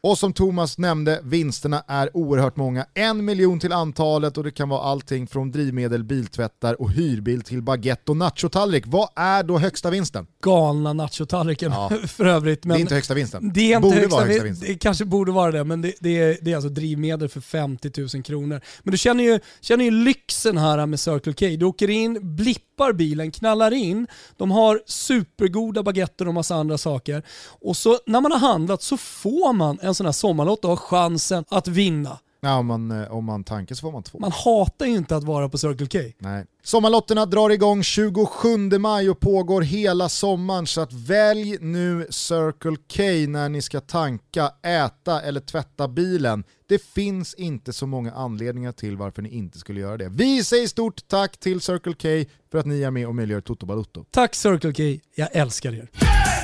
[0.02, 2.86] Och som Thomas nämnde, vinsterna är oerhört många.
[2.94, 7.62] En miljon till antalet och det kan vara allting från drivmedel, biltvättar och hyrbil till
[7.62, 8.84] baguette och nachotallrik.
[8.86, 10.26] Vad är då högsta vinsten?
[10.42, 11.90] Galna nachotallriken ja.
[12.06, 12.64] för övrigt.
[12.64, 13.52] Men det är inte högsta vinsten.
[13.54, 14.68] Det är inte borde högsta, vara högsta vinsten.
[14.68, 17.90] Det kanske borde vara det, men det, det, är, det är alltså drivmedel för 50
[18.14, 18.60] 000 kronor.
[18.82, 21.46] Men du känner ju, känner ju lyxen här med Circle K.
[21.58, 27.22] Du åker in, blippar bilen, knallar in, de har supergoda baguetter och massa andra saker.
[27.60, 30.76] Och så när man har handlat så får man en sån här sommarlott och har
[30.76, 32.18] chansen att vinna.
[32.42, 34.18] Ja, om man, eh, om man tankar så får man två.
[34.18, 35.98] Man hatar ju inte att vara på Circle K.
[36.18, 36.46] Nej.
[36.62, 43.31] Sommarlotterna drar igång 27 maj och pågår hela sommaren så att välj nu Circle K
[43.31, 46.44] när ni ska tanka, äta eller tvätta bilen.
[46.70, 50.09] Det finns inte så många anledningar till varför ni inte skulle göra det.
[50.09, 53.66] Vi säger stort tack till Circle K för att ni är med och möjliggör Toto
[53.66, 54.04] Balutto.
[54.11, 55.88] Tack Circle K, jag älskar er.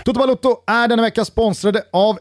[0.04, 2.18] Toto Balutto är denna vecka sponsrade av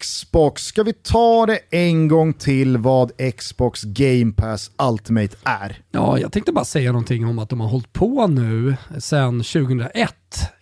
[0.00, 0.62] Xbox.
[0.62, 5.82] Ska vi ta det en gång till vad Xbox Game Pass Ultimate är?
[5.90, 10.14] Ja, jag tänkte bara säga någonting om att de har hållit på nu sedan 2001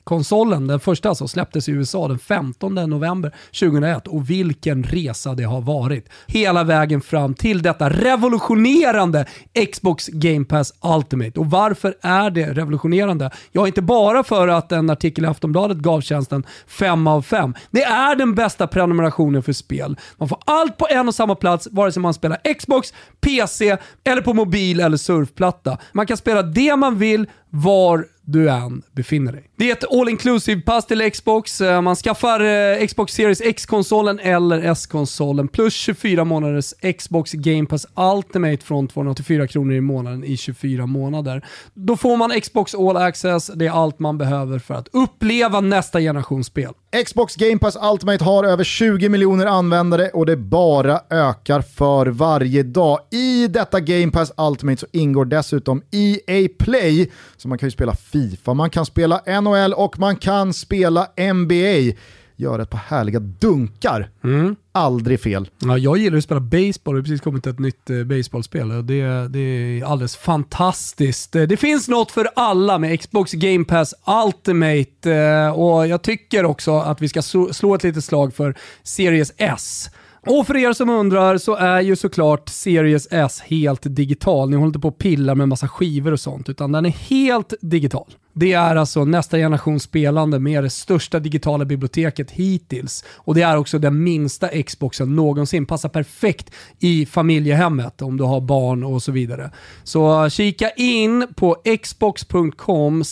[0.04, 5.42] konsolen, den första alltså, släpptes i USA den 15 november 2001 och vilken resa det
[5.42, 6.08] har varit.
[6.26, 9.26] Hela vägen fram till detta revolutionerande
[9.72, 11.40] Xbox Game Pass Ultimate.
[11.40, 13.30] Och varför är det revolutionerande?
[13.52, 17.54] Ja, inte bara för att en artikel i Aftonbladet gav tjänsten 5 av 5.
[17.70, 19.96] Det är den bästa prenumerationen för spel.
[20.16, 24.22] Man får allt på en och samma plats, vare sig man spelar Xbox, PC eller
[24.22, 25.78] på mobil eller surfplatta.
[25.92, 29.50] Man kan spela det man vill, var du än befinner dig.
[29.56, 31.60] Det är ett all inclusive pass till Xbox.
[31.60, 37.86] Eh, man skaffar eh, Xbox Series X-konsolen eller S-konsolen plus 24 månaders Xbox Game Pass
[37.96, 41.44] Ultimate från 284 kronor i månaden i 24 månader.
[41.74, 43.46] Då får man Xbox All Access.
[43.54, 46.72] Det är allt man behöver för att uppleva nästa generations spel.
[47.02, 52.62] Xbox Game Pass Ultimate har över 20 miljoner användare och det bara ökar för varje
[52.62, 52.98] dag.
[53.10, 57.94] I detta Game Pass Ultimate så ingår dessutom EA Play, så man kan ju spela
[57.94, 61.96] Fifa, man kan spela NHL och man kan spela NBA.
[62.36, 64.10] Göra ett par härliga dunkar.
[64.24, 64.56] Mm.
[64.72, 65.48] Aldrig fel.
[65.58, 68.86] Ja, jag gillar att spela baseball, det har precis kommit ett nytt eh, baseballspel.
[68.86, 71.32] Det, det är alldeles fantastiskt.
[71.32, 73.94] Det finns något för alla med Xbox Game Pass
[74.26, 79.32] Ultimate eh, och jag tycker också att vi ska slå ett litet slag för Series
[79.36, 79.90] S.
[80.26, 84.50] Och för er som undrar så är ju såklart Series S helt digital.
[84.50, 87.54] Ni håller inte på att pilla med massa skivor och sånt, utan den är helt
[87.60, 88.14] digital.
[88.32, 93.04] Det är alltså nästa generation spelande med det största digitala biblioteket hittills.
[93.14, 95.66] Och det är också den minsta Xboxen någonsin.
[95.66, 99.50] Passar perfekt i familjehemmet om du har barn och så vidare.
[99.84, 103.04] Så kika in på xbox.com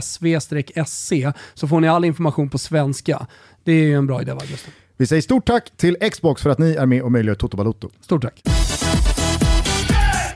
[0.00, 1.12] sv-sc
[1.54, 3.26] så får ni all information på svenska.
[3.64, 4.83] Det är ju en bra idé va Gustav?
[4.96, 7.90] Vi säger stort tack till Xbox för att ni är med och möjliggör Toto Balotto.
[8.00, 8.42] Stort tack.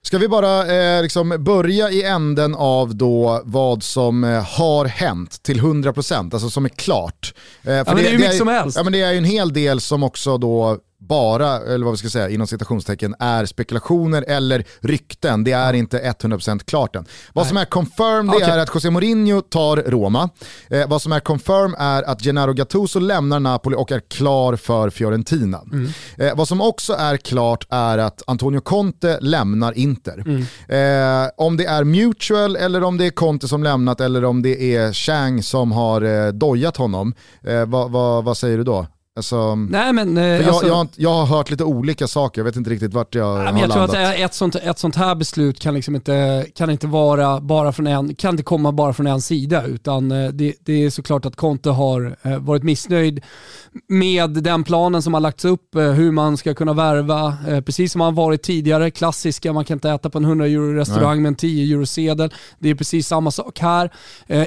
[0.03, 5.43] Ska vi bara eh, liksom börja i änden av då vad som eh, har hänt
[5.43, 7.35] till 100%, alltså som är klart.
[7.63, 8.77] Eh, ja, det, det, är ju mycket som helst.
[8.77, 11.99] Ja, men det är ju en hel del som också då bara, eller vad vi
[11.99, 15.45] ska säga, inom citationstecken, är spekulationer eller rykten.
[15.45, 17.07] Det är inte 100% klart än.
[17.33, 17.49] Vad Nej.
[17.49, 18.51] som är confirmed okay.
[18.51, 20.31] är att José Mourinho tar Roma.
[20.71, 24.91] Eh, vad som är confirmed är att Gennaro Gattuso lämnar Napoli och är klar för
[24.91, 25.63] Fiorentina.
[25.73, 25.91] Mm.
[26.19, 30.25] Eh, vad som också är klart är att Antonio Conte lämnar Inter.
[30.27, 30.41] Mm.
[30.69, 34.77] Eh, om det är mutual eller om det är Conte som lämnat eller om det
[34.77, 38.87] är Chang som har eh, dojat honom, eh, vad, vad, vad säger du då?
[39.19, 42.57] Alltså, Nej, men, eh, jag, alltså, jag, jag, har hört lite olika saker, jag vet
[42.57, 43.91] inte riktigt vart jag nej, har Jag landat.
[43.91, 47.73] tror att ett sånt, ett sånt här beslut kan, liksom inte, kan, inte vara bara
[47.73, 51.27] från en, kan inte komma bara från en sida, utan eh, det, det är såklart
[51.27, 53.25] att Conte har eh, varit missnöjd
[53.89, 58.15] med den planen som har lagts upp, hur man ska kunna värva, precis som man
[58.15, 61.75] varit tidigare, klassiska, man kan inte äta på en 100 euro restaurang med en 10
[61.75, 62.35] euro sedel.
[62.59, 63.93] Det är precis samma sak här.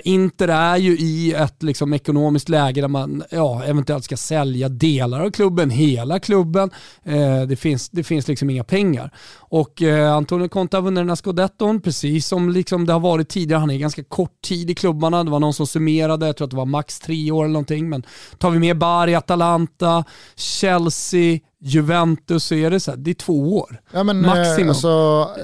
[0.03, 4.69] Inter är ju i ett liksom, ekonomiskt läge där man ja, eventuellt ska sälja sälja
[4.69, 6.69] delar av klubben, hela klubben.
[7.03, 9.11] Eh, det, finns, det finns liksom inga pengar.
[9.49, 13.29] Och eh, Antonio Conte har vunnit den här scudetton, precis som liksom det har varit
[13.29, 13.59] tidigare.
[13.59, 15.23] Han är ganska kort tid i klubbarna.
[15.23, 17.89] Det var någon som summerade, jag tror att det var max tre år eller någonting.
[17.89, 18.03] Men
[18.37, 20.03] tar vi med Bari, Atalanta,
[20.35, 23.81] Chelsea, Juventus så är det så här, det är två år.
[23.91, 24.69] Ja, men, Maximum.
[24.69, 24.87] Alltså,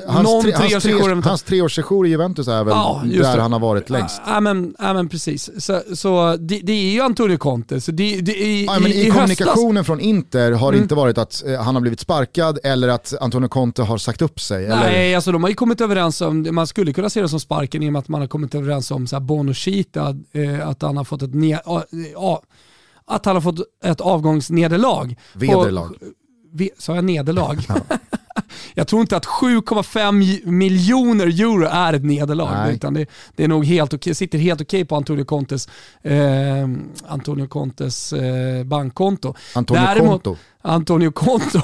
[0.08, 3.42] hans, tre, hans, tre, hans treårssession i Juventus är väl ja, där det.
[3.42, 4.22] han har varit längst.
[4.26, 5.50] Ja, men, ja, men precis.
[5.66, 7.82] Så, så det, det, är ju Antonio Conte.
[7.82, 9.88] Så det, det, i, ja, men I, i kommunikationen höstas...
[9.88, 10.84] från Inter har det mm.
[10.84, 14.40] inte varit att eh, han har blivit sparkad eller att Antonio Conte har sagt upp
[14.40, 14.68] sig.
[14.68, 15.16] Nej, eller?
[15.16, 17.90] alltså de har ju kommit överens om, man skulle kunna se det som sparken i
[17.90, 20.98] och med att man har kommit överens om så här Bono Chita, eh, att han
[20.98, 21.60] har fått ett, ne,
[23.08, 25.16] att han har fått ett avgångsnederlag.
[25.34, 25.96] Vederlag.
[26.78, 27.58] sa jag nederlag?
[28.74, 32.72] jag tror inte att 7,5 miljoner euro är ett nederlag.
[32.72, 33.06] Utan det,
[33.36, 35.68] det, är nog helt okej, sitter helt okej på Antonio Contes,
[36.02, 36.68] eh,
[37.08, 39.34] Antonio Contes eh, bankkonto.
[39.56, 40.36] Antonio Däremot, Conto.
[40.62, 41.62] Antonio Conto,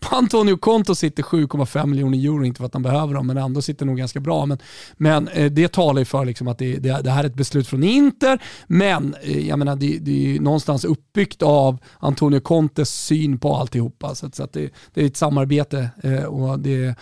[0.00, 3.62] på Antonio Conto sitter 7,5 miljoner euro, inte för att han behöver dem, men ändå
[3.62, 4.46] sitter nog ganska bra.
[4.46, 4.58] Men,
[4.96, 7.66] men eh, det talar ju för liksom att det, det, det, här är ett beslut
[7.66, 13.38] från Inter, men eh, jag menar, det, det är någonstans uppbyggt av Antonio Contes syn
[13.38, 14.14] på alltihopa.
[14.14, 16.94] Så, så att det, det är ett samarbete eh, och det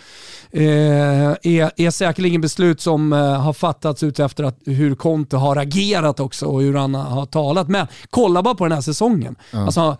[0.51, 6.45] är, är säkerligen beslut som har fattats ut efter att, hur Conte har agerat också
[6.45, 7.67] och hur han har talat.
[7.67, 9.35] Men kolla bara på den här säsongen.
[9.51, 9.65] Mm.
[9.65, 9.97] Alltså,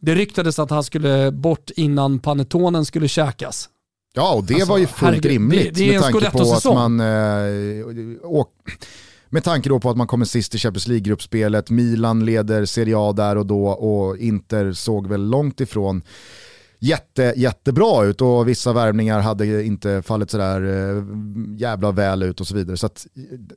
[0.00, 3.68] det ryktades att han skulle bort innan panetonen skulle käkas.
[4.12, 6.64] Ja, och det alltså, var ju fullt herregud, rimligt det, det med tanke på att
[6.64, 7.86] man eh,
[8.22, 8.48] åk,
[9.28, 13.12] med tanke då på att man kommer sist i Champions League-gruppspelet, Milan leder Serie A
[13.12, 16.02] där och då och Inter såg väl långt ifrån
[16.80, 21.04] jätte, jättebra ut och vissa värvningar hade inte fallit sådär eh,
[21.56, 22.76] jävla väl ut och så vidare.
[22.76, 23.06] Så att,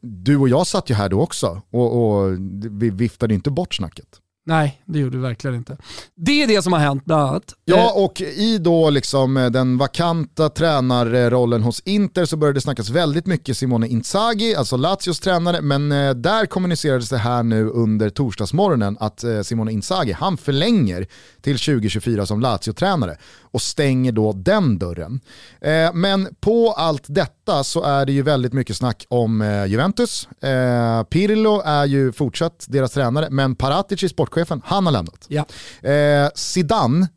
[0.01, 2.37] du och jag satt ju här då också och, och
[2.71, 4.19] vi viftade inte bort snacket.
[4.45, 5.77] Nej, det gjorde du verkligen inte.
[6.15, 7.53] Det är det som har hänt bland annat.
[7.65, 12.61] Ja, eh, och i då liksom eh, den vakanta tränarrollen hos Inter så började det
[12.61, 17.69] snackas väldigt mycket Simone Inzaghi, alltså Lazios tränare, men eh, där kommunicerades det här nu
[17.69, 21.07] under torsdagsmorgonen att Simone Inzaghi, han förlänger
[21.41, 25.19] till 2024 som Lazio-tränare och stänger då den dörren.
[25.93, 30.27] Men på allt detta så är det ju väldigt mycket snack om Juventus.
[31.09, 35.25] Pirlo är ju fortsatt deras tränare, men Paratici, sport sportchefen, han har lämnat.
[35.27, 35.45] Ja.
[35.89, 37.07] Eh, Zidane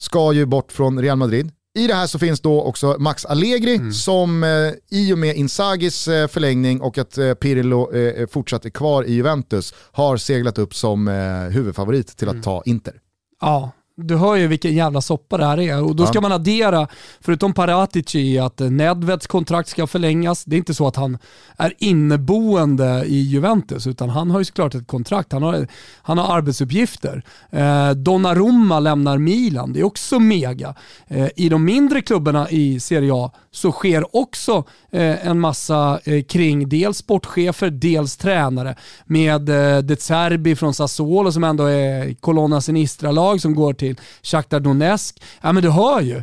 [0.00, 1.52] ska ju bort från Real Madrid.
[1.74, 3.92] I det här så finns då också Max Allegri mm.
[3.92, 8.70] som eh, i och med Inzagis eh, förlängning och att eh, Pirlo eh, fortsatt är
[8.70, 12.42] kvar i Juventus har seglat upp som eh, huvudfavorit till att mm.
[12.42, 12.94] ta Inter.
[13.40, 13.70] Ja,
[14.06, 15.82] du hör ju vilken jävla soppa det här är.
[15.84, 16.20] Och då ska ja.
[16.20, 16.88] man addera,
[17.20, 20.44] förutom Paratici, att Nedveds kontrakt ska förlängas.
[20.44, 21.18] Det är inte så att han
[21.56, 25.32] är inneboende i Juventus, utan han har ju såklart ett kontrakt.
[25.32, 25.66] Han har,
[26.02, 27.22] han har arbetsuppgifter.
[27.50, 30.74] Eh, Donnarumma lämnar Milan, det är också mega.
[31.06, 36.22] Eh, I de mindre klubbarna i Serie A så sker också eh, en massa eh,
[36.22, 38.76] kring dels sportchefer, dels tränare.
[39.04, 43.89] Med eh, De Zerbi från Sassuolo som ändå är Colonna Sinistra-lag som går till
[44.22, 45.22] Shakhtar Donetsk.
[45.40, 46.22] Ja men du hör ju.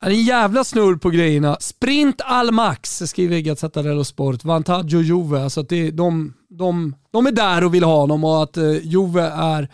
[0.00, 1.56] Det är en jävla snurr på grejerna.
[1.60, 4.44] Sprint all max, skriver Gazzetta dello Sport.
[4.44, 5.42] Vantaggio Juve.
[5.42, 8.86] Alltså att det, de, de, de är där och vill ha honom och att eh,
[8.86, 9.68] Juve är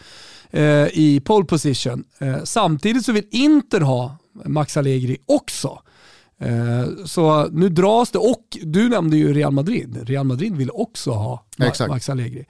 [0.50, 2.04] eh, i pole position.
[2.18, 5.78] Eh, samtidigt så vill Inter ha Max Allegri också.
[6.40, 10.08] Eh, så nu dras det, och du nämnde ju Real Madrid.
[10.08, 11.90] Real Madrid vill också ha Exakt.
[11.90, 12.46] Max Allegri.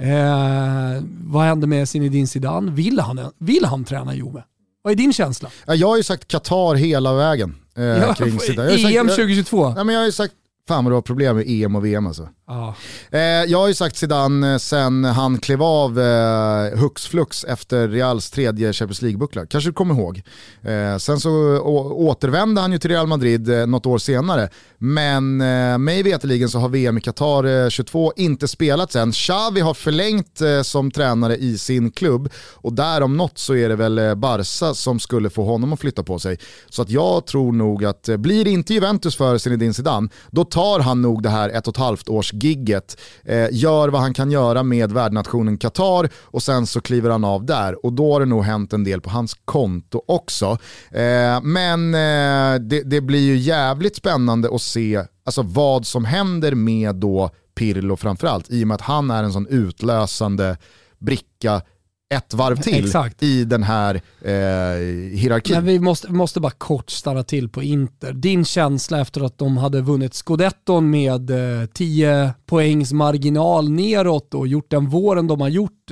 [0.00, 2.70] Eh, vad händer med Zinedine Zidane?
[2.70, 4.44] Vill han, vill han träna Juve?
[4.82, 5.50] Vad är din känsla?
[5.66, 7.56] Jag har ju sagt Qatar hela vägen.
[7.76, 8.70] Eh, ja, kring Zidane.
[8.72, 9.62] EM 2022?
[9.62, 10.34] Jag, ja, men jag har ju sagt
[10.68, 12.28] Fan vad du har problem med EM och VM alltså.
[12.52, 12.74] Ah.
[13.10, 17.88] Eh, jag har ju sagt Zidane eh, sen han klev av eh, hux flux efter
[17.88, 19.46] Reals tredje Champions League-buckla.
[19.46, 20.22] Kanske du kommer ihåg.
[20.62, 21.30] Eh, sen så
[21.92, 24.48] återvände han ju till Real Madrid eh, något år senare.
[24.78, 29.12] Men eh, mig veterligen så har VM i Qatar eh, 22 inte spelats än.
[29.12, 33.68] Xavi har förlängt eh, som tränare i sin klubb och där om något så är
[33.68, 36.38] det väl eh, Barca som skulle få honom att flytta på sig.
[36.68, 40.44] Så att jag tror nog att eh, blir det inte Juventus för Zinedine Zidane, då
[40.44, 44.14] tar han nog det här ett och ett halvt års gigget, eh, gör vad han
[44.14, 48.20] kan göra med värdnationen Qatar och sen så kliver han av där och då har
[48.20, 50.58] det nog hänt en del på hans konto också.
[50.90, 56.54] Eh, men eh, det, det, blir ju jävligt spännande att se alltså, vad som händer
[56.54, 60.56] med då Pirlo framförallt i och med att han är en sån utlösande
[60.98, 61.62] bricka
[62.14, 63.22] ett varv till Exakt.
[63.22, 64.30] i den här eh,
[65.18, 65.56] hierarkin.
[65.56, 68.12] Men vi måste, måste bara kort stanna till på Inter.
[68.12, 74.48] Din känsla efter att de hade vunnit scudetton med eh, 10 poängs marginal neråt och
[74.48, 75.90] gjort den våren de har gjort.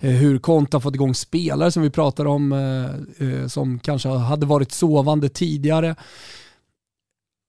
[0.00, 4.08] Eh, hur Conte har fått igång spelare som vi pratar om eh, eh, som kanske
[4.08, 5.96] hade varit sovande tidigare.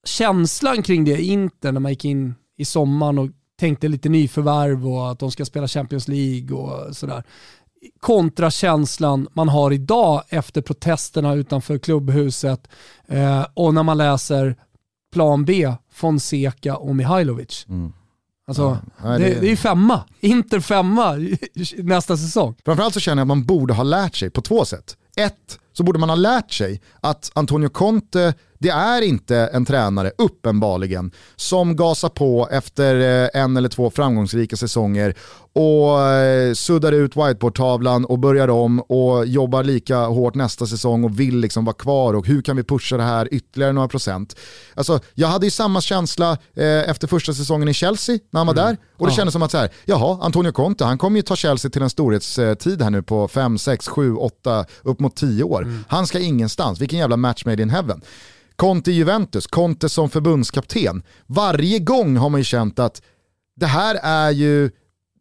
[0.05, 5.11] Känslan kring det Inter när man gick in i sommaren och tänkte lite nyförvärv och
[5.11, 7.23] att de ska spela Champions League och sådär
[7.99, 12.67] kontra känslan man har idag efter protesterna utanför klubbhuset
[13.07, 14.55] eh, och när man läser
[15.13, 17.65] plan B, Fonseca och Mihailovic.
[17.69, 17.93] Mm.
[18.47, 20.03] Alltså, ja, det, det, är femma.
[20.19, 21.15] Inter femma
[21.77, 22.55] nästa säsong.
[22.65, 24.97] Framförallt så känner jag att man borde ha lärt sig på två sätt.
[25.15, 30.11] Ett, så borde man ha lärt sig att Antonio Conte, det är inte en tränare,
[30.17, 35.15] uppenbarligen, som gasar på efter eh, en eller två framgångsrika säsonger
[35.59, 41.19] och eh, suddar ut whiteboardtavlan och börjar om och jobbar lika hårt nästa säsong och
[41.19, 44.35] vill liksom vara kvar och hur kan vi pusha det här ytterligare några procent.
[44.73, 48.53] Alltså, jag hade ju samma känsla eh, efter första säsongen i Chelsea när han var
[48.53, 48.65] mm.
[48.65, 49.15] där och det ja.
[49.15, 51.89] kändes som att så här, jaha, Antonio Conte, han kommer ju ta Chelsea till en
[51.89, 55.61] storhetstid här nu på 5, 6, 7, 8, upp mot 10 år.
[55.61, 55.83] Mm.
[55.87, 58.01] Han ska ingenstans, vilken jävla match made in heaven.
[58.55, 61.03] Conte Juventus, Conte som förbundskapten.
[61.27, 63.01] Varje gång har man ju känt att
[63.59, 64.71] det här är ju,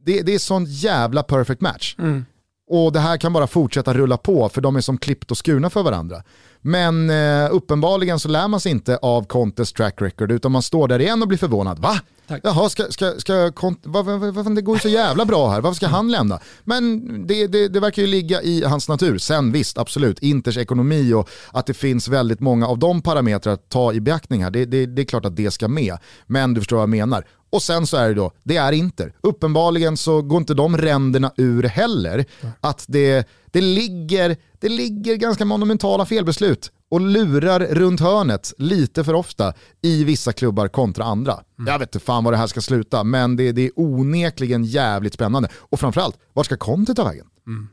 [0.08, 1.96] det, det är sån jävla perfect match.
[1.98, 2.24] Mm.
[2.70, 5.70] Och det här kan bara fortsätta rulla på för de är som klippt och skurna
[5.70, 6.22] för varandra.
[6.60, 10.88] Men eh, uppenbarligen så lär man sig inte av Contes track record utan man står
[10.88, 11.78] där igen och blir förvånad.
[11.78, 12.00] Va?
[12.28, 12.40] Tack.
[12.44, 13.52] Jaha, ska, ska, ska,
[13.82, 16.40] vad, vad, vad, det går ju så jävla bra här, varför ska han lämna?
[16.64, 19.18] Men det, det, det, verkar ju ligga i hans natur.
[19.18, 23.68] Sen visst, absolut, Inters ekonomi och att det finns väldigt många av de parametrar att
[23.68, 25.98] ta i beaktning här, det, det, det är klart att det ska med.
[26.26, 27.24] Men du förstår vad jag menar.
[27.50, 29.12] Och sen så är det då, det är Inter.
[29.20, 32.24] Uppenbarligen så går inte de ränderna ur heller.
[32.60, 39.14] Att det, det, ligger, det ligger ganska monumentala felbeslut och lurar runt hörnet lite för
[39.14, 41.32] ofta i vissa klubbar kontra andra.
[41.32, 41.72] Mm.
[41.72, 45.14] Jag vet inte fan var det här ska sluta, men det, det är onekligen jävligt
[45.14, 45.48] spännande.
[45.54, 47.26] Och framförallt, var ska Conte ta vägen?
[47.46, 47.68] Mm.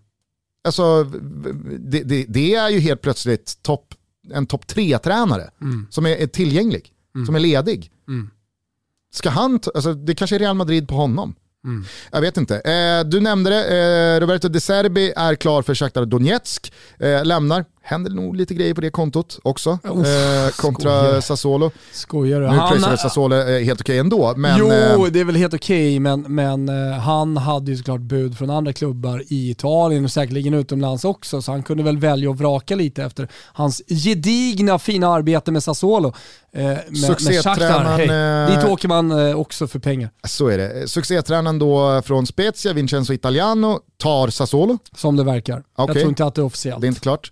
[0.65, 1.03] Alltså,
[1.79, 3.93] det, det, det, är ju helt plötsligt top,
[4.33, 5.87] en topp tre-tränare mm.
[5.89, 7.25] som är, är tillgänglig, mm.
[7.25, 7.91] som är ledig.
[8.07, 8.29] Mm.
[9.15, 11.35] Ska han, alltså, det kanske är Real Madrid på honom.
[11.65, 11.85] Mm.
[12.11, 12.55] Jag vet inte.
[12.59, 13.77] Eh, du nämnde det,
[14.15, 18.73] eh, Roberto De Serbi är klar för Shakhtar Donetsk, eh, lämnar händer nog lite grejer
[18.73, 19.79] på det kontot också.
[19.83, 21.21] Uff, eh, kontra skojar.
[21.21, 21.71] Sassuolo.
[21.91, 22.47] Skojar du?
[22.51, 24.33] Nu pröjsar väl Sassuolo eh, helt okej ändå.
[24.37, 28.01] Men, jo, eh, det är väl helt okej, men, men eh, han hade ju såklart
[28.01, 32.31] bud från andra klubbar i Italien och säkerligen utomlands också, så han kunde väl välja
[32.31, 36.13] att vraka lite efter hans gedigna fina arbete med Sassuolo.
[36.53, 38.07] Eh, med, Succétränaren...
[38.07, 40.09] Med Dit åker man också för pengar.
[40.27, 40.87] Så är det.
[40.87, 44.77] Succétränaren då från Spezia, Vincenzo Italiano, tar Sassuolo.
[44.95, 45.63] Som det verkar.
[45.77, 45.85] Okay.
[45.87, 46.81] Jag tror inte att det är officiellt.
[46.81, 47.31] Det är inte klart.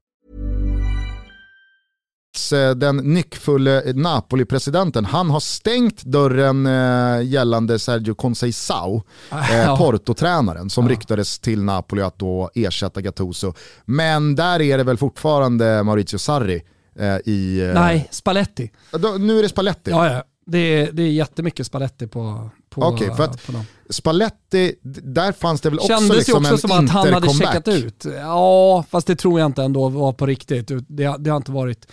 [2.53, 9.01] Eh, den nyckfulle Napoli-presidenten, han har stängt dörren eh, gällande Sergio Conceição,
[9.31, 13.53] eh, Porto-tränaren, som ryktades till Napoli att då ersätta Gattuso.
[13.85, 16.63] Men där är det väl fortfarande Maurizio Sarri
[16.99, 17.71] eh, i...
[17.75, 18.71] Nej, Spalletti.
[19.19, 19.91] Nu är det Spalletti.
[19.91, 20.23] Ja, ja.
[20.51, 23.65] Det är, det är jättemycket Spalletti på, på, okay, för att på dem.
[23.89, 28.05] Spalletti, där fanns det väl också Kändes liksom också som att han hade checkat ut.
[28.17, 30.67] Ja, fast det tror jag inte ändå var på riktigt.
[30.87, 31.87] Det, det har inte varit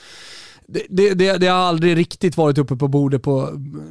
[0.70, 3.50] det, det, det, har aldrig riktigt varit uppe på bordet på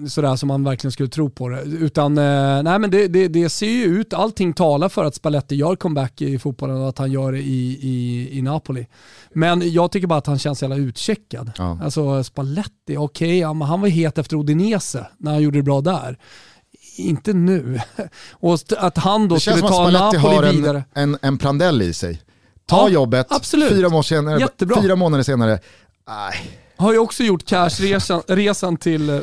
[0.10, 1.62] sådär som man verkligen skulle tro på det.
[1.62, 5.56] Utan eh, nej, men det, det, det, ser ju ut, allting talar för att Spalletti
[5.56, 8.88] gör comeback i fotbollen och att han gör det i, i, i Napoli.
[9.34, 11.52] Men jag tycker bara att han känns jävla utcheckad.
[11.58, 11.80] Ja.
[11.84, 15.82] Alltså Spalletti, okej, okay, ja, han var het efter Odinese när han gjorde det bra
[15.82, 16.18] där
[16.98, 17.80] inte nu.
[18.32, 20.84] Och att han då skulle ta Napoli har en, vidare.
[20.94, 22.22] En, en Prandelli i sig.
[22.66, 23.70] Ta ja, jobbet, absolut.
[23.70, 24.48] fyra, senare,
[24.82, 25.60] fyra månader senare,
[26.08, 29.20] nej har ju också gjort cashresan resan till eh,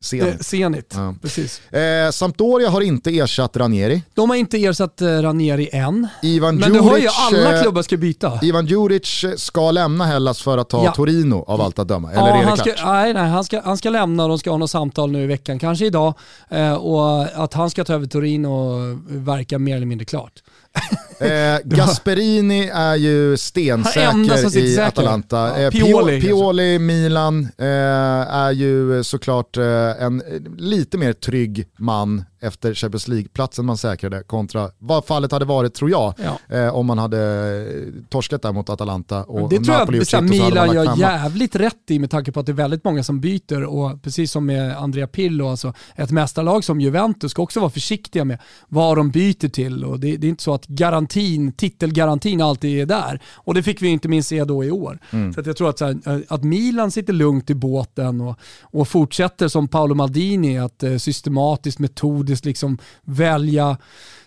[0.00, 0.34] Zenit.
[0.34, 0.92] Eh, Zenit.
[0.96, 1.14] Ja.
[1.22, 1.72] Precis.
[1.72, 4.02] Eh, Sampdoria har inte ersatt Ranieri.
[4.14, 6.08] De har inte ersatt eh, Ranieri än.
[6.22, 8.38] Ivan Men du hör ju alla klubbar ska byta.
[8.42, 10.92] Ivan Djuric ska lämna Hellas för att ta ja.
[10.92, 12.12] Torino av allt att döma.
[12.12, 14.38] Eller ja, är det han ska, nej, nej, han ska, han ska lämna och de
[14.38, 16.14] ska ha något samtal nu i veckan, kanske idag.
[16.48, 18.76] Eh, och att han ska ta över Torino
[19.08, 20.32] verkar mer eller mindre klart.
[21.18, 25.62] Eh, Gasperini är ju stensäker i Atalanta.
[25.62, 30.22] Eh, Pioli, Pioli Milan eh, är ju såklart eh, en
[30.58, 35.90] lite mer trygg man efter Champions League-platsen man säkrade kontra vad fallet hade varit tror
[35.90, 36.56] jag ja.
[36.56, 37.66] eh, om man hade
[38.08, 42.10] torskat där mot Atalanta och Det tror Napoli jag Milan gör jävligt rätt i med
[42.10, 45.48] tanke på att det är väldigt många som byter och precis som med Andrea Pillo,
[45.48, 48.38] alltså ett mästarlag som Juventus ska också vara försiktiga med
[48.68, 52.86] vad de byter till och det, det är inte så att garantin, titelgarantin alltid är
[52.86, 54.98] där och det fick vi inte minst se då i år.
[55.10, 55.32] Mm.
[55.32, 59.68] Så jag tror att, här, att Milan sitter lugnt i båten och, och fortsätter som
[59.68, 63.76] Paolo Maldini att eh, systematiskt, metodiskt just liksom välja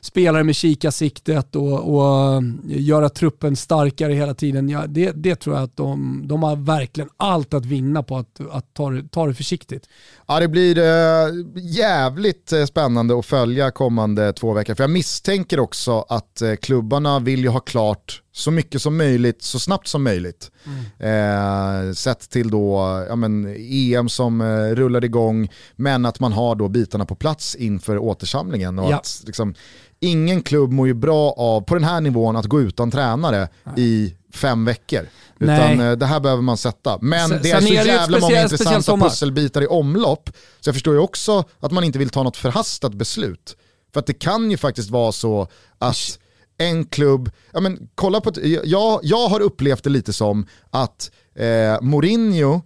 [0.01, 4.69] spelare med kikarsiktet och, och eh, göra truppen starkare hela tiden.
[4.69, 8.39] Ja, det, det tror jag att de, de har verkligen allt att vinna på att,
[8.51, 9.89] att ta, det, ta det försiktigt.
[10.27, 14.75] Ja det blir eh, jävligt eh, spännande att följa kommande två veckor.
[14.75, 19.41] För jag misstänker också att eh, klubbarna vill ju ha klart så mycket som möjligt,
[19.41, 20.51] så snabbt som möjligt.
[20.99, 21.87] Mm.
[21.87, 26.55] Eh, sett till då ja, men, EM som eh, rullar igång, men att man har
[26.55, 28.79] då bitarna på plats inför återsamlingen.
[28.79, 28.95] Och Ja.
[28.95, 29.53] att, liksom,
[29.99, 33.47] ingen klubb mår ju bra av, på den här nivån, att gå utan tränare
[33.77, 35.07] i fem veckor.
[35.39, 35.87] Utan Nej.
[35.87, 36.97] eh, det här behöver man sätta.
[37.01, 40.29] Men Sen- det är så är jävla många speciellt- speciellt intressanta pusselbitar i omlopp,
[40.59, 43.57] så jag förstår ju också att man inte vill ta något förhastat beslut.
[43.93, 45.47] För att det kan ju faktiskt vara så
[45.77, 46.19] att
[46.57, 48.31] en klubb, ja men kolla på,
[48.65, 52.61] jag, jag har upplevt det lite som att eh, Mourinho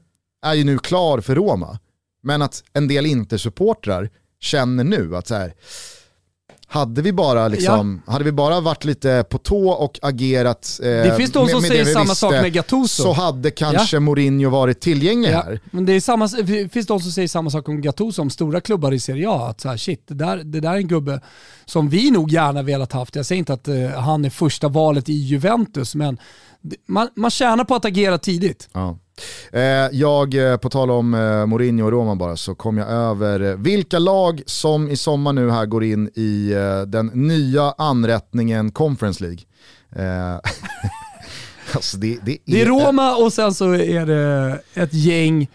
[0.45, 1.79] är ju nu klar för Roma,
[2.23, 4.09] men att en del Inter-supportrar
[4.39, 5.53] känner nu att så här,
[6.73, 11.13] hade vi bara, liksom, hade vi bara varit lite på tå och agerat eh, Det
[11.17, 13.03] finns de som det säger vi samma sak med Gattuso.
[13.03, 15.59] så hade kanske Mourinho varit tillgänglig Ja, här.
[15.71, 18.61] men det, är samma, det finns de som säger samma sak om Gattuso, om stora
[18.61, 19.47] klubbar i Serie A.
[19.49, 21.21] Att så här, shit, det där, det där är en gubbe
[21.65, 23.15] som vi nog gärna velat haft.
[23.15, 26.21] Jag säger inte att eh, han är första valet i Juventus, men det-
[26.87, 28.69] man, man tjänar på att agera tidigt.
[28.73, 28.97] Ja.
[29.51, 29.61] Eh,
[29.91, 33.99] jag, eh, på tal om eh, Mourinho och Roma bara, så kom jag över vilka
[33.99, 36.53] lag som i sommar nu här går in i
[36.87, 39.39] den nya anrättningen Conference League.
[41.75, 45.47] Alltså det, det, Det är Roma och sen så är det ett gäng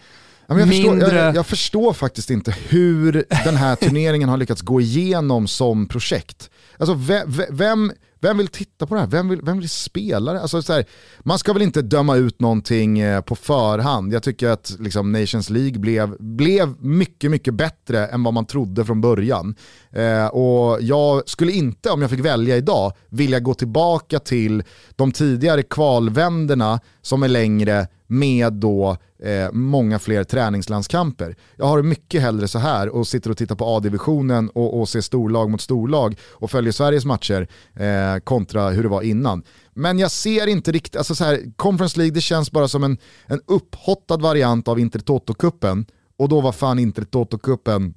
[0.47, 1.15] jag, förstår, mindre...
[1.15, 6.49] jag, jag förstår faktiskt inte hur den här turneringen har lyckats gå igenom som projekt.
[6.77, 7.91] Alltså vem, vem,
[8.21, 9.07] vem vill titta på det här?
[9.07, 10.41] Vem vill, vem vill spela det?
[10.41, 10.85] Alltså, så här,
[11.19, 14.13] man ska väl inte döma ut någonting eh, på förhand.
[14.13, 18.85] Jag tycker att liksom, Nations League blev, blev mycket, mycket bättre än vad man trodde
[18.85, 19.55] från början.
[19.91, 24.63] Eh, och jag skulle inte, om jag fick välja idag, vilja gå tillbaka till
[24.95, 31.35] de tidigare kvalvänderna som är längre med då eh, många fler träningslandskamper.
[31.55, 34.89] Jag har det mycket hellre så här och sitter och tittar på A-divisionen och, och
[34.89, 39.43] ser storlag mot storlag och följer Sveriges matcher eh, kontra hur det var innan.
[39.73, 42.97] Men jag ser inte riktigt, alltså så här, Conference League det känns bara som en,
[43.25, 45.85] en upphottad variant av Intertoto-cupen
[46.17, 47.93] och då var fan Intertoto-cupen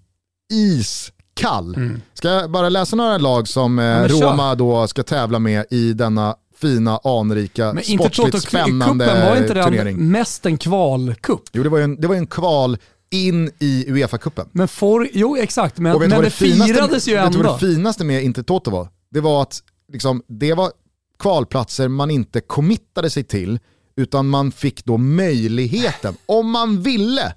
[0.52, 1.76] iskall.
[2.14, 4.04] Ska jag bara läsa några lag som eh.
[4.04, 9.36] Roma då ska tävla med i denna fina, anrika, Men inte sportsligt Toto-cupen, spännande var
[9.36, 9.96] inte turnering.
[9.98, 11.42] den mest en kvalcup?
[11.52, 12.78] Jo, det var ju en, det var en kval
[13.10, 14.48] in i Uefa-cupen.
[14.52, 17.58] Men for, jo exakt, men, men det, finaste- firades ju vet du vad ändå.
[17.66, 18.88] det finaste med Intertoto var?
[19.10, 20.72] Det var att liksom, det var
[21.18, 23.58] kvalplatser man inte committade sig till,
[23.96, 27.34] utan man fick då möjligheten, om man ville.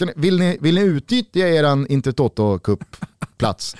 [0.00, 3.76] Ni, vill, ni, vill ni utnyttja er Intertoto Cup-plats?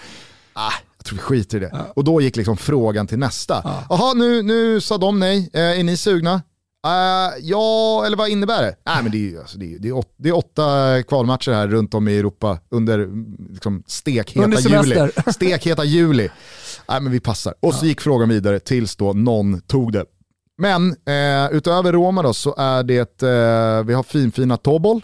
[0.53, 0.72] Ah,
[1.15, 1.87] vi skiter i det.
[1.97, 3.85] Och då gick liksom frågan till nästa.
[3.89, 5.51] Jaha, nu, nu sa de nej.
[5.53, 6.43] Eh, är ni sugna?
[6.87, 8.77] Eh, ja, eller vad innebär det?
[8.87, 11.69] Nej, men det är, alltså, det, är, det, är åt, det är åtta kvalmatcher här
[11.69, 13.09] runt om i Europa under
[13.53, 15.11] liksom, stekheta Under juli.
[15.33, 16.29] Stekheta juli.
[16.89, 17.55] Nej, men vi passar.
[17.61, 20.05] Och så gick frågan vidare tills då någon tog det.
[20.59, 25.03] Men eh, utöver Roma då så är det, eh, vi har finfina Tobol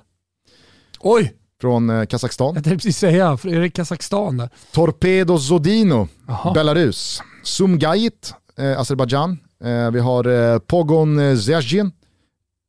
[1.00, 1.32] Oj,
[1.64, 2.54] från eh, Kazakstan.
[2.54, 4.48] jag tänkte precis säga, för är det Kazakstan där?
[4.72, 6.52] Torpedo Zodino, Jaha.
[6.54, 7.22] Belarus.
[7.42, 9.38] Sumgait, eh, Azerbajdzjan.
[9.64, 11.92] Eh, vi har eh, Pogon Zjazjin,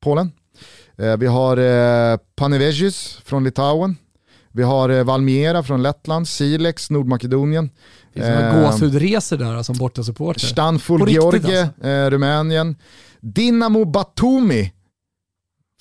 [0.04, 0.32] Polen.
[0.98, 3.96] Eh, vi har eh, Panevėžys från Litauen.
[4.52, 7.70] Vi har eh, Valmiera från Lettland, Silex, Nordmakedonien.
[8.14, 10.40] Det finns Eh, gåshudresor där som bortasupporter.
[10.46, 11.86] Stanford På riktigt Georgie, alltså.
[11.88, 12.76] eh, Rumänien.
[13.20, 14.72] Dinamo Batumi,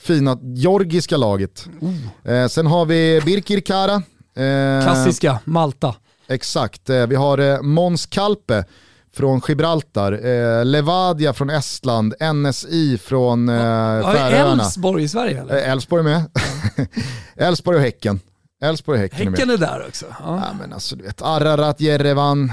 [0.02, 1.68] fina georgiska laget.
[2.24, 3.94] Eh, sen har vi Birkirkara.
[4.36, 5.96] Eh, Klassiska, Malta.
[6.28, 8.64] Exakt, eh, vi har eh, Måns Kalpe
[9.16, 14.64] från Gibraltar, eh, Levadia från Estland, NSI från eh, vi Färöarna.
[14.64, 15.58] Elfsborg i Sverige eller?
[15.58, 16.24] Eh, Elfsborg med.
[17.36, 18.20] Elfsborg och Häcken.
[18.64, 19.62] Elfsborg och Häcken, är Häcken med.
[19.64, 20.06] är där också.
[20.10, 20.16] Ja.
[20.46, 22.52] Ja, men alltså, du vet, Ararat, Jerevan,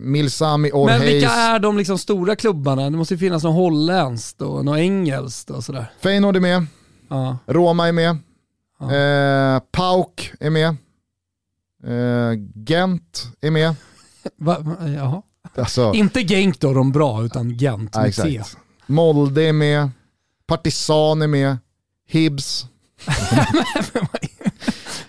[0.00, 1.02] Milsami, Men Orheiz.
[1.02, 2.90] vilka är de liksom stora klubbarna?
[2.90, 5.86] Det måste ju finnas något holländskt och något engelskt och sådär.
[6.00, 6.66] Feyenoord är med,
[7.08, 7.38] Ja.
[7.46, 8.18] Roma är med,
[8.80, 8.94] Ja.
[8.94, 10.68] eh, Pauk är med,
[11.84, 13.74] eh, Gent är med.
[14.36, 15.22] Va, jaha.
[15.54, 18.36] Alltså, Inte Genk då, de bra, utan Gent ja, med C.
[18.36, 18.56] exakt.
[18.86, 19.90] Molde är med,
[20.46, 21.58] Partisan är med,
[22.08, 22.66] Hibs.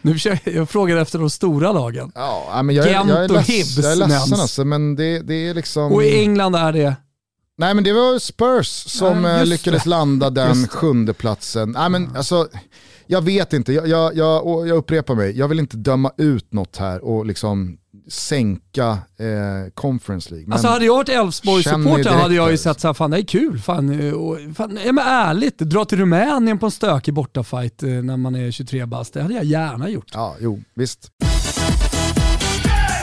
[0.03, 2.11] Nu försöker, jag frågar efter de stora lagen.
[2.15, 4.41] Ja, men jag, Gent jag, är, och Hibs jag är ledsen nämns.
[4.41, 5.91] alltså, men det, det är liksom...
[5.91, 6.95] Och i England är det...
[7.57, 9.89] Nej men det var Spurs som Ja, eh, lyckades det.
[9.89, 11.71] landa den sjunde platsen.
[11.71, 12.47] Nej men alltså,
[13.07, 16.77] jag vet inte, jag, jag, jag, jag upprepar mig, jag vill inte döma ut något
[16.77, 17.77] här och liksom
[18.07, 18.87] sänka
[19.19, 20.47] eh, Conference League.
[20.47, 23.59] Men Alltså hade jag varit Elfsborg-supporter hade jag ju sett såhär, fan det är kul.
[23.59, 27.89] Fan, eh, och, fan, ja, men ärligt, dra till Rumänien på en stökig bortafight eh,
[27.89, 29.13] när man är 23 bast.
[29.13, 30.11] Det hade jag gärna gjort.
[30.13, 31.09] Ja, jo, visst.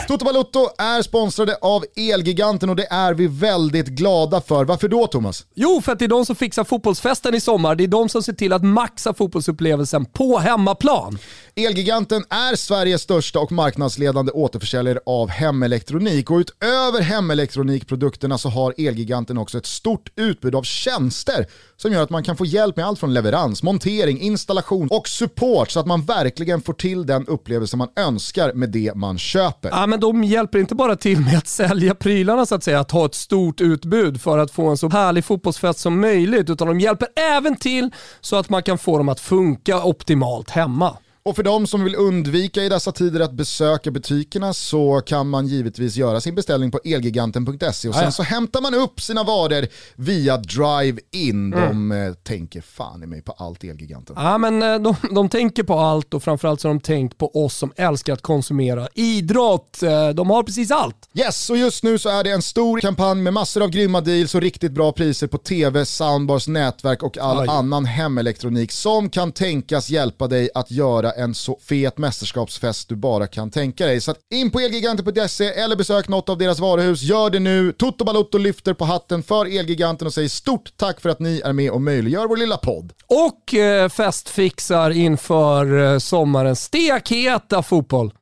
[0.07, 4.65] Toto Balotto är sponsrade av Elgiganten och det är vi väldigt glada för.
[4.65, 5.45] Varför då Thomas?
[5.55, 7.75] Jo, för att det är de som fixar fotbollsfesten i sommar.
[7.75, 11.17] Det är de som ser till att maxa fotbollsupplevelsen på hemmaplan.
[11.55, 19.37] Elgiganten är Sveriges största och marknadsledande återförsäljare av hemelektronik och utöver hemelektronikprodukterna så har Elgiganten
[19.37, 21.45] också ett stort utbud av tjänster
[21.77, 25.71] som gör att man kan få hjälp med allt från leverans, montering, installation och support
[25.71, 29.69] så att man verkligen får till den upplevelse man önskar med det man köper.
[29.69, 32.91] Ja, men de hjälper inte bara till med att sälja prylarna så att säga, att
[32.91, 36.79] ha ett stort utbud för att få en så härlig fotbollsfest som möjligt, utan de
[36.79, 37.91] hjälper även till
[38.21, 40.97] så att man kan få dem att funka optimalt hemma.
[41.23, 45.47] Och för de som vill undvika i dessa tider att besöka butikerna så kan man
[45.47, 48.11] givetvis göra sin beställning på elgiganten.se och sen Ja, ja.
[48.11, 51.51] så hämtar man upp sina varor via drive-in.
[51.51, 54.15] De eh, tänker fan i mig på allt Elgiganten.
[54.19, 57.45] Ja, men eh, de, de tänker på allt och framförallt så har de tänkt på
[57.45, 59.83] oss som älskar att konsumera idrott.
[59.83, 61.09] Eh, De har precis allt.
[61.13, 64.35] Yes, och just nu så är det en stor kampanj med massor av grymma deals
[64.35, 67.47] och riktigt bra priser på tv, soundbars, nätverk och all Oj.
[67.49, 73.27] annan hemelektronik som kan tänkas hjälpa dig att göra en så fet mästerskapsfest du bara
[73.27, 74.01] kan tänka dig.
[74.01, 77.01] Så att in på elgiganten.se eller besök något av deras varuhus.
[77.01, 77.73] Gör det nu.
[77.73, 81.53] Toto Balotto lyfter på hatten för Elgiganten och säger stort tack för att ni är
[81.53, 82.93] med och möjliggör vår lilla podd.
[83.07, 88.13] Och eh, festfixar inför eh, sommarens stekheta fotboll.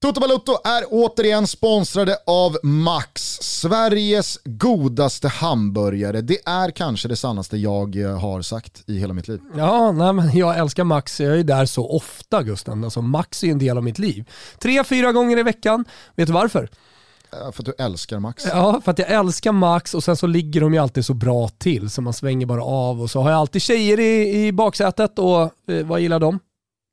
[0.00, 6.20] Toto Balotto är återigen sponsrade av Max, Sveriges godaste hamburgare.
[6.20, 9.40] Det är kanske det sannaste jag eh, har sagt i hela mitt liv.
[9.56, 11.20] Ja, nej, men jag älskar Max.
[11.20, 12.84] Jag är där så ofta Gusten.
[12.84, 14.28] Alltså, Max är en del av mitt liv.
[14.62, 15.84] Tre, fyra gånger i veckan.
[16.16, 16.68] Vet du varför?
[17.32, 18.44] Eh, För att du älskar Max.
[18.46, 21.48] Ja, för att jag älskar Max och sen så ligger de ju alltid så bra
[21.48, 25.18] till så man svänger bara av och så har jag alltid tjejer i, i baksätet
[25.18, 26.38] och eh, vad gillar de?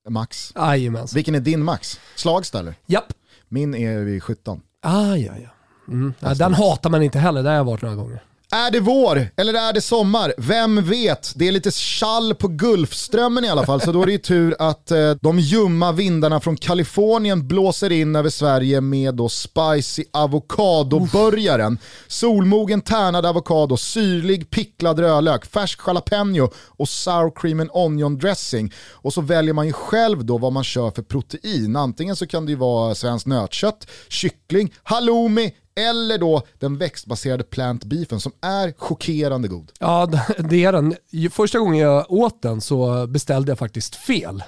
[0.10, 0.51] Max.
[0.56, 1.16] Jajamensan.
[1.16, 1.99] Vilken är din Max?
[2.16, 2.76] Slagsta eller?
[2.86, 3.14] Japp.
[3.49, 4.62] Min är vid 17.
[4.82, 5.49] Ah, ja, ja.
[5.88, 6.14] Mm.
[6.20, 6.34] ja.
[6.34, 8.24] Den hatar man inte heller, det har jag varit några gånger.
[8.52, 10.34] Är det vår eller är det sommar?
[10.38, 11.34] Vem vet?
[11.36, 14.56] Det är lite skall på Gulfströmmen i alla fall, så då är det ju tur
[14.60, 21.78] att eh, de ljumma vindarna från Kalifornien blåser in över Sverige med då spicy avokadoburgaren.
[22.08, 28.74] Solmogen tärnad avokado, syrlig picklad rödlök, färsk jalapeno och sour cream and onion dressing.
[28.91, 31.76] Och så väljer man ju själv då vad man kör för protein.
[31.76, 37.84] Antingen så kan det ju vara svenskt nötkött, kyckling, halloumi, eller då den växtbaserade plant
[37.84, 39.71] beefen som är chockerande god.
[39.80, 40.95] Ja, det är den.
[41.32, 44.43] Första gången jag åt den så beställde jag faktiskt fel.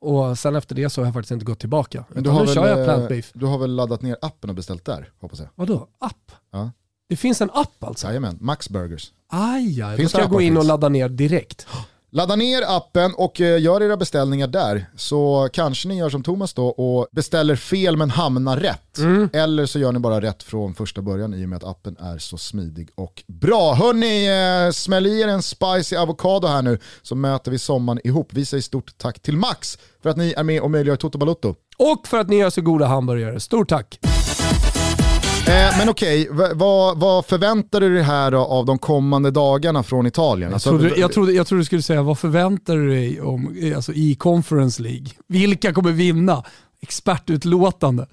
[0.00, 2.04] Och sen efter det så har jag faktiskt inte gått tillbaka.
[2.08, 3.30] Men du har, nu kör väl, jag plant eh, beef.
[3.34, 5.48] du har väl laddat ner appen och beställt där, hoppas jag?
[5.54, 5.88] Vadå?
[5.98, 6.32] App?
[6.52, 6.70] Ja.
[7.08, 8.06] Det finns en app alltså?
[8.06, 9.12] Jajamän, Max Burgers.
[9.28, 11.66] Aj, aj, då Finns ska det jag gå in och ladda ner direkt.
[12.18, 14.86] Ladda ner appen och eh, gör era beställningar där.
[14.96, 18.98] Så kanske ni gör som Thomas då och beställer fel men hamnar rätt.
[18.98, 19.28] Mm.
[19.32, 22.18] Eller så gör ni bara rätt från första början i och med att appen är
[22.18, 23.74] så smidig och bra.
[23.74, 24.26] Hörni,
[24.66, 28.28] eh, smäll i er en spicy avokado här nu så möter vi sommaren ihop.
[28.30, 31.54] Vi säger stort tack till Max för att ni är med och möjliggör Toto Balotto.
[31.76, 33.40] Och för att ni gör så goda hamburgare.
[33.40, 34.07] Stort tack!
[35.48, 40.06] Eh, men okej, vad, vad förväntar du dig här då av de kommande dagarna från
[40.06, 40.50] Italien?
[40.50, 43.72] Jag Alltså, trodde, jag, trodde, jag trodde du skulle säga, vad förväntar du dig om,
[43.76, 45.06] alltså, i Conference League?
[45.28, 46.44] Vilka kommer vinna?
[46.80, 48.06] Expertutlåtande.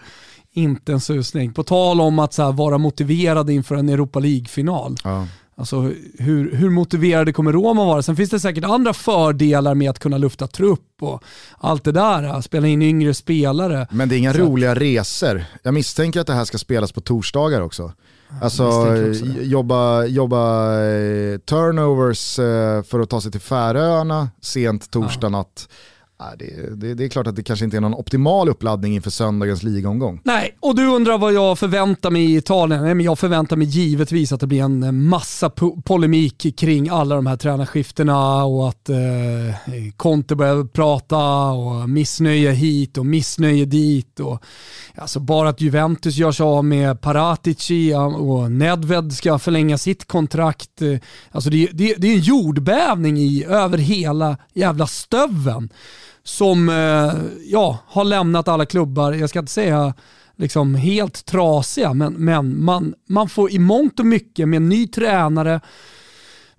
[0.53, 1.53] Inte en susning.
[1.53, 4.95] På tal om att så här, vara motiverad inför en Europa League-final.
[5.03, 5.27] Ja.
[5.57, 8.01] Alltså hur, hur motiverade kommer Roma vara?
[8.01, 11.23] Sen finns det säkert andra fördelar med att kunna lufta trupp och
[11.57, 12.41] allt det där.
[12.41, 13.87] Spela in yngre spelare.
[13.91, 15.45] Men det är inga Så- roliga resor.
[15.63, 17.91] Jag misstänker att det här ska spelas på torsdagar också.
[18.41, 18.95] Alltså
[19.41, 25.67] jobba, jobba eh, turnovers eh, för att ta sig till Färöarna sent torsdag natt.
[25.69, 25.75] Ja,
[26.39, 29.63] det, det, det är klart att det kanske inte är någon optimal uppladdning inför söndagens
[29.63, 30.21] ligaomgång.
[30.23, 32.83] Nej, och du undrar vad jag förväntar mig i Italien?
[32.83, 36.89] Nej, men jag förväntar mig givetvis att det blir en eh, massa po- polemik kring
[36.89, 38.95] alla de här tränarskiftena och att eh,
[39.97, 44.19] Conte börjar prata och missnöje hit och missnöje dit.
[44.19, 44.43] Och,
[44.95, 50.81] alltså bara att Juventus gör sig av med Paratici och Nedved ska förlänga sitt kontrakt.
[50.81, 50.97] Eh,
[51.31, 55.69] alltså det, det, det är en jordbävning i, över hela jävla stöven
[56.25, 57.13] som eh,
[57.45, 59.93] ja, har lämnat alla klubbar, jag ska inte säga
[60.35, 64.87] liksom helt trasiga, men, men man, man får i mångt och mycket med en ny
[64.87, 65.61] tränare,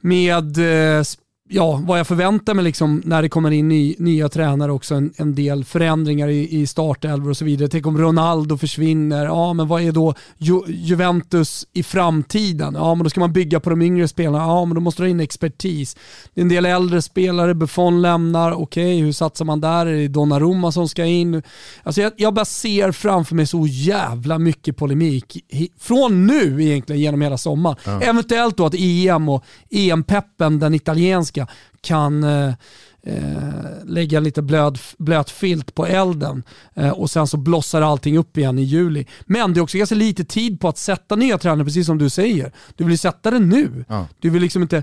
[0.00, 1.04] med eh,
[1.48, 5.12] ja, vad jag förväntar mig liksom när det kommer in ny, nya tränare också, en,
[5.16, 7.68] en del förändringar i, i startelvor och så vidare.
[7.68, 12.74] Tänk om Ronaldo försvinner, ja men vad är då Ju, Juventus i framtiden?
[12.78, 15.06] Ja men då ska man bygga på de yngre spelarna, ja men då måste du
[15.06, 15.96] ha in expertis.
[16.34, 19.86] Det är en del äldre spelare, Buffon lämnar, okej okay, hur satsar man där?
[19.86, 21.42] Är det Donnarumma som ska in?
[21.82, 25.44] Alltså jag, jag bara ser framför mig så jävla mycket polemik,
[25.80, 27.76] från nu egentligen genom hela sommaren.
[27.84, 28.00] Ja.
[28.00, 32.54] Eventuellt då att EM och EM-peppen, den italienska svenska kan eh,
[33.02, 36.42] eh, lägga lite blöd, blöt filt på elden
[36.74, 39.06] eh, och sen så blossar allting upp igen i juli.
[39.26, 42.10] Men det är också ganska lite tid på att sätta nya tränare, precis som du
[42.10, 42.52] säger.
[42.76, 43.84] Du vill sätta det nu.
[43.88, 44.06] Ja.
[44.20, 44.82] Du vill liksom inte...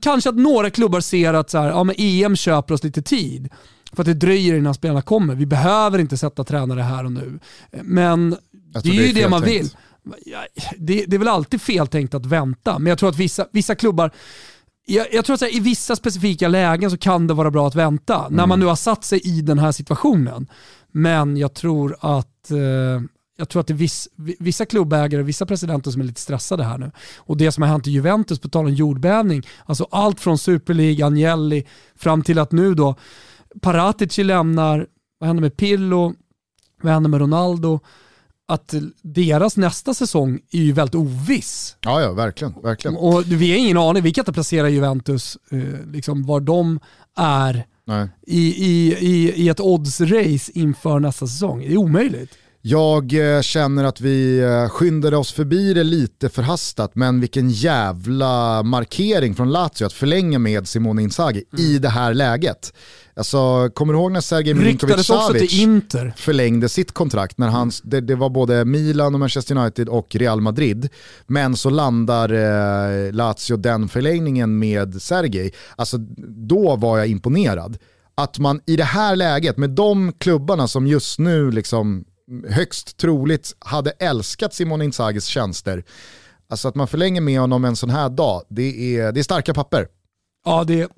[0.00, 3.48] Kanske att några klubbar ser att så här, ja, men EM köper oss lite tid.
[3.92, 5.34] För att det dröjer innan spelarna kommer.
[5.34, 7.38] Vi behöver inte sätta tränare här och nu.
[7.70, 8.36] Men
[8.82, 9.70] det är ju det, det man vill.
[10.76, 13.74] Det, det, är väl alltid fel tänkt att vänta, men jag tror att vissa, vissa
[13.74, 14.10] klubbar
[14.88, 17.74] jag, jag, tror att här, i vissa specifika lägen så kan det vara bra att
[17.74, 18.32] vänta, mm.
[18.32, 20.46] när man nu har satt sig i den här situationen.
[20.92, 23.02] Men jag tror att eh,
[23.36, 26.78] jag tror att det är viss, vissa klubbägare, vissa presidenter som är lite stressade här
[26.78, 26.90] nu.
[27.16, 30.74] Och det som har hänt i Juventus, på tal om jordbävning, alltså allt från Super
[30.74, 31.66] League, Agnelli,
[31.96, 32.94] fram till att nu då
[33.60, 34.86] Paratici lämnar,
[35.18, 36.14] vad händer med Pillo,
[36.82, 37.80] vad händer med Ronaldo?
[38.48, 41.76] Att deras nästa säsong är ju väldigt oviss.
[41.80, 42.54] Ja, ja, verkligen.
[42.62, 42.96] verkligen.
[42.96, 46.80] Och vi har ingen aning, vi kan inte placera Juventus, eh, liksom var de
[47.16, 47.66] är
[48.26, 51.60] i, i, i, i ett odds-race inför nästa säsong.
[51.60, 52.32] Det är omöjligt.
[52.62, 58.62] Jag eh, känner att vi eh, skyndade oss förbi det lite förhastat, men vilken jävla
[58.62, 61.64] markering från Lazio att förlänga med Simone Inzaghi mm.
[61.64, 62.72] i det här läget.
[63.18, 67.38] Alltså, kommer du ihåg när Sergej Milinkovic-Savic förlängde sitt kontrakt?
[67.38, 70.88] När han, det, det, var både Milan, och Manchester United och Real Madrid.
[71.26, 75.52] Men så landar eh, Lazio den förlängningen med Sergej.
[75.76, 75.96] Alltså,
[76.28, 77.78] då var jag imponerad.
[78.14, 82.04] Att man i det här läget, med de klubbarna som just nu liksom
[82.48, 85.84] högst troligt hade älskat Simon Inzagis tjänster,
[86.48, 89.54] alltså att man förlänger med honom en sån här dag, det är, det är starka
[89.54, 89.88] papper.
[90.44, 90.88] Ja, det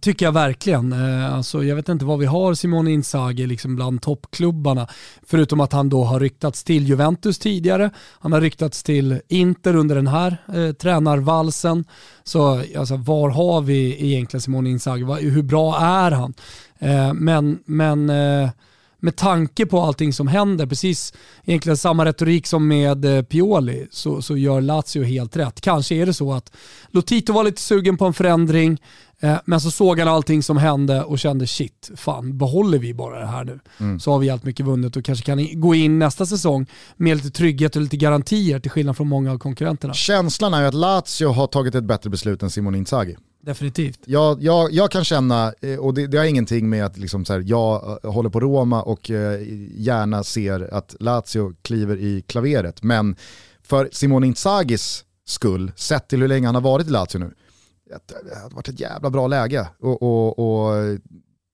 [0.00, 0.92] tycker jag verkligen.
[0.92, 4.88] Eh, alltså, jag vet inte vad vi har Simone Inzaghi liksom bland toppklubbarna.
[5.26, 7.90] Förutom att han då har ryktats till Juventus tidigare.
[8.20, 11.84] Han har ryktats till Inter under den här eh, tränarvalsen.
[12.24, 15.30] Så alltså, var har vi egentligen Simone Inzaghi?
[15.30, 16.34] Hur bra är han?
[16.78, 18.50] Eh, men men eh,
[19.06, 21.14] med tanke på allting som händer, precis
[21.44, 25.60] egentligen samma retorik som med eh, Pioli, så, så gör Lazio helt rätt.
[25.60, 26.52] Kanske är det så att
[26.88, 28.78] Lotito var lite sugen på en förändring,
[29.44, 33.26] men så såg han allting som hände och kände shit, fan behåller vi bara det
[33.26, 34.00] här nu mm.
[34.00, 37.30] så har vi allt mycket vunnet och kanske kan gå in nästa säsong med lite
[37.30, 39.94] trygghet och lite garantier till skillnad från många av konkurrenterna.
[39.94, 43.16] Känslan är ju att Lazio har tagit ett bättre beslut än Simon Inzaghi.
[43.46, 44.00] Definitivt.
[44.04, 47.32] Jag, jag, jag kan känna, eh, och det, det har ingenting med att liksom så
[47.32, 49.40] här, jag eh, håller på Roma och eh,
[49.74, 53.16] gärna ser att Lazio kliver i klaveret, men
[53.62, 57.34] för Simone Inzagis skull, sett till hur länge han har varit i Lazio nu,
[58.24, 61.02] det hade varit ett jävla bra läge att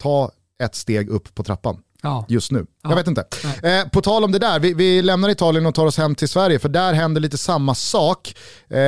[0.03, 0.31] ta
[0.63, 1.83] ett steg upp på trappan.
[2.03, 2.27] Ja.
[2.29, 2.67] just nu.
[2.83, 2.91] Ja.
[2.91, 3.25] Jag vet inte.
[3.63, 6.29] Eh, på tal om det där, vi, vi, lämnar Italien och tar oss hem till
[6.29, 8.37] Sverige för där händer lite samma sak.
[8.69, 8.79] Eh,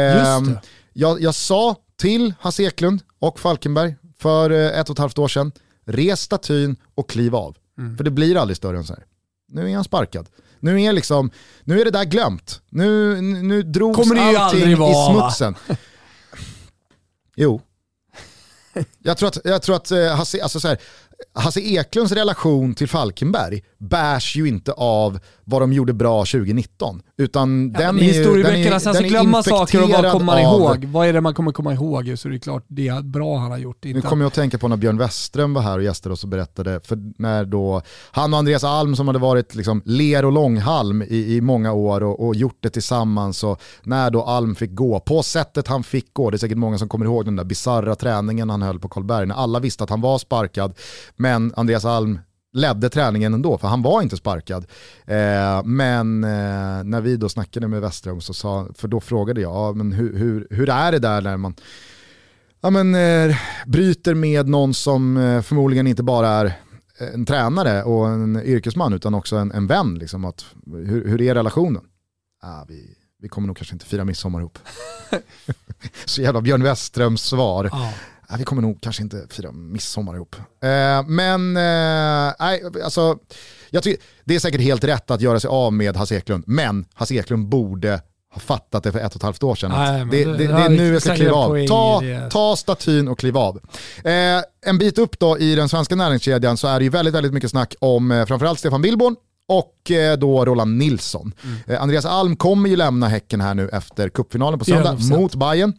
[0.92, 5.28] jag, jag, sa till Hasse Eklund och Falkenberg för eh, ett och ett halvt år
[5.28, 5.53] sedan,
[5.86, 7.57] res statyn och kliv av.
[7.78, 7.97] Mm.
[7.97, 9.05] För det blir aldrig större än så här.
[9.49, 10.28] Nu är han sparkad.
[10.61, 11.30] Nu är, liksom,
[11.64, 12.61] nu är det där glömt.
[12.68, 14.76] Nu, nu drogs Kommer allting i
[15.12, 15.55] smutsen.
[17.37, 17.61] jo.
[19.03, 20.78] Jag tror att, jag tror att eh, Hasse, alltså så här,
[21.32, 27.03] Hasse Eklunds relation till Falkenberg bärs ju inte av vad de gjorde bra 2019.
[27.16, 30.85] Utan ja, den, är, historieböckerna, sen så glömma saker och vad kommer man ihåg?
[30.85, 32.12] Vad är det man kommer komma ihåg?
[32.16, 33.85] Så det är klart det är bra han har gjort.
[33.85, 33.97] Inte.
[33.97, 36.28] Nu kommer jag att tänka på när Björn Westström var här och gästade oss och
[36.28, 41.03] berättade, för när då han och Andreas Alm som hade varit liksom ler och långhalm
[41.03, 45.01] i, i många år och, och, gjort det tillsammans och när då Alm fick gå,
[45.01, 47.95] på sättet han fick gå, det är säkert många som kommer ihåg den där bizarra
[47.95, 50.74] träningen han höll på Karlberg, när alla visste att han var sparkad,
[51.16, 52.18] men Andreas Alm
[52.55, 54.67] ledde träningen ändå, för han var inte sparkad.
[55.07, 59.53] Eh, men eh, när vi då snackade med Westerholm, så sa, för då frågade jag,
[59.53, 61.55] ja, men hur, hur, hur är det där när man
[62.61, 63.37] ja, men, eh,
[63.67, 66.53] bryter med någon som eh, förmodligen inte bara är
[67.15, 69.95] en tränare och en yrkesman utan också en, en vän.
[69.95, 71.83] Liksom, att, hur, hur är relationen?
[72.43, 74.59] Ah, vi, vi kommer nog kanske inte fira midsommar ihop.
[76.05, 77.67] så jävla Björn Westerholms svar.
[77.67, 77.91] Oh
[78.39, 80.37] vi kommer nog kanske inte fira midsommar ihop.
[80.62, 82.33] Eh, men eh,
[82.85, 83.16] alltså,
[83.70, 86.85] jag tycker, det är säkert helt rätt att göra sig av med Hasse Eklund, men
[86.95, 88.01] Hasse Eklund borde
[88.35, 89.70] ha fattat det för ett och ett halvt år sedan.
[89.70, 91.66] Nej, det, det- det, det är nu jag ska kliva av.
[91.66, 92.01] Ta,
[92.31, 93.61] ta statyn och kliv av.
[94.05, 94.12] Eh,
[94.66, 97.51] en bit upp då i den svenska näringskedjan så är det ju väldigt, väldigt mycket
[97.51, 99.16] snack om eh, framförallt Stefan Billborn
[99.49, 101.33] och eh, då Roland Nilsson.
[101.66, 101.83] Mm.
[101.83, 105.16] Andreas Alm kommer ju lämna Häcken här nu efter cupfinalen på söndag 100%.
[105.18, 105.72] mot Bayern.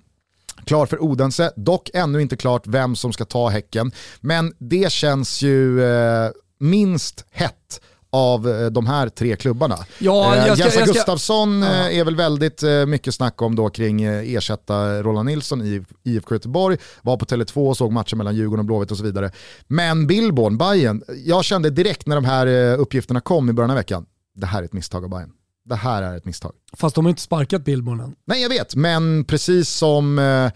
[0.66, 3.91] Klar för Odense, dock ännu inte klart vem som ska ta Häcken.
[4.22, 9.78] Men det känns ju eh, minst hett av eh, de här tre klubbarna.
[9.99, 11.68] Ja, eh, ska- Jensa ska- Gustafsson Ja.
[11.89, 16.78] eh, är väl väldigt mycket snack om då kring ersätta Roland Nilsson i IFK Göteborg,
[17.01, 19.32] var på Tele2 och såg matchen mellan Djurgården och Blåvitt och så vidare.
[19.68, 22.47] Men Billborn, Bayern, jag kände direkt när de här
[22.78, 24.05] uppgifterna kom i början av veckan,
[24.36, 25.32] det här är ett misstag av Bayern.
[25.66, 26.53] Det här är ett misstag.
[26.74, 28.16] Fast de har inte sparkat Billborn än.
[28.26, 30.51] Nej jag vet, men precis som eh,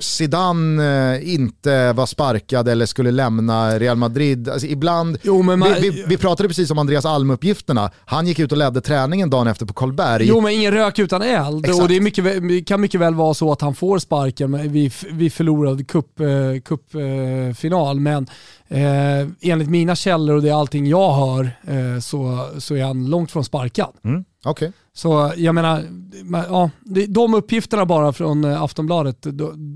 [0.00, 4.48] Zidane eh, inte var sparkad eller skulle lämna Real Madrid.
[4.48, 7.90] Alltså, ibland, Jo, man- vi, vi, vi pratade precis om Andreas Alm-uppgifterna.
[8.04, 10.26] Han gick ut och ledde träningen dagen efter på Karlberg.
[10.26, 11.64] Jo men ingen rök utan eld.
[11.64, 11.82] Exakt.
[11.82, 15.30] Och det, mycket, kan mycket väl vara så att han får sparken men vi, vi
[15.30, 16.60] förlorade cupfinal.
[16.60, 18.00] Cup, eh, final.
[18.00, 18.26] men
[18.68, 23.06] eh, enligt mina källor och det är allting jag hör eh, så, så är han
[23.06, 23.90] långt från sparkad.
[24.04, 24.72] Mm, Okej.
[24.94, 26.70] Så jag menar, men, ja,
[27.08, 29.16] de uppgifterna bara från eh, Aftonbladet,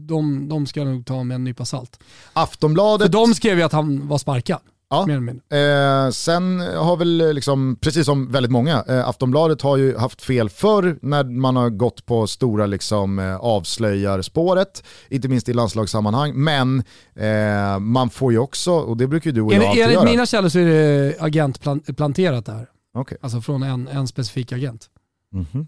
[0.06, 1.98] de, de, ska jag nog ta med en nypa salt.
[2.32, 3.12] För Aftonbladet.
[3.12, 4.58] de skrev ju att han var sparkad.
[4.92, 5.08] Ja.
[5.10, 10.22] Eh, sen har väl eh, liksom, precis som väldigt många, eh, Aftonbladet har ju haft
[10.22, 16.32] fel förr när man har gått på stora liksom, eh, avslöjarspåret, inte minst i landslagssammanhang.
[16.34, 16.82] Men
[17.14, 19.94] eh, man får ju också, och det brukar ju du och jag Enligt, alltid enligt
[19.94, 20.10] göra.
[20.10, 22.66] mina källor så är det agentplanterat det här.
[22.94, 23.18] Okej.
[23.20, 24.86] Alltså från en, en specifik agent.
[25.32, 25.46] Mhm.
[25.50, 25.66] För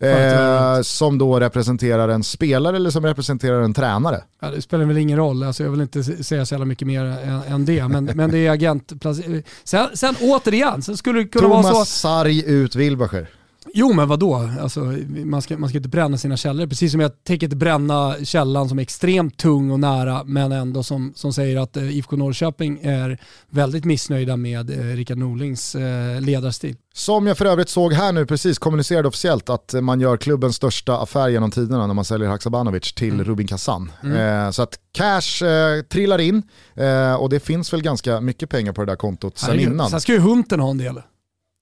[0.00, 4.22] Eh, som då representerar en spelare eller som representerar en tränare?
[4.40, 7.04] Ja, det spelar väl ingen roll, alltså jag vill inte säga så jävla mycket mer
[7.04, 7.88] än, än det.
[7.88, 9.42] Men, men det är agentplacering.
[9.64, 11.68] Sen, sen återigen, sen skulle det kunna vara så...
[11.68, 13.37] Thomas Sarg ut Wilbacher.
[13.74, 14.80] Jo men vadå, alltså,
[15.24, 16.66] man, ska, man ska inte bränna sina källor.
[16.66, 20.82] Precis som jag tänker inte bränna källan som är extremt tung och nära men ändå
[20.82, 23.18] som, som säger att eh, IFK Norrköping är
[23.50, 26.76] väldigt missnöjda med eh, Rickard Norlings eh, ledarstil.
[26.94, 30.98] Som jag för övrigt såg här nu precis kommunicerade officiellt att man gör klubbens största
[30.98, 33.24] affär genom tiderna när man säljer Haksabanovic till Mm.
[33.24, 33.92] Rubin Kazan.
[34.16, 36.42] Eh, så att cash eh, trillar in
[36.74, 39.72] eh, och det finns väl ganska mycket pengar på det där kontot sen Herregud.
[39.72, 39.90] innan.
[39.90, 41.02] Sen ska ju Hunten ha en del.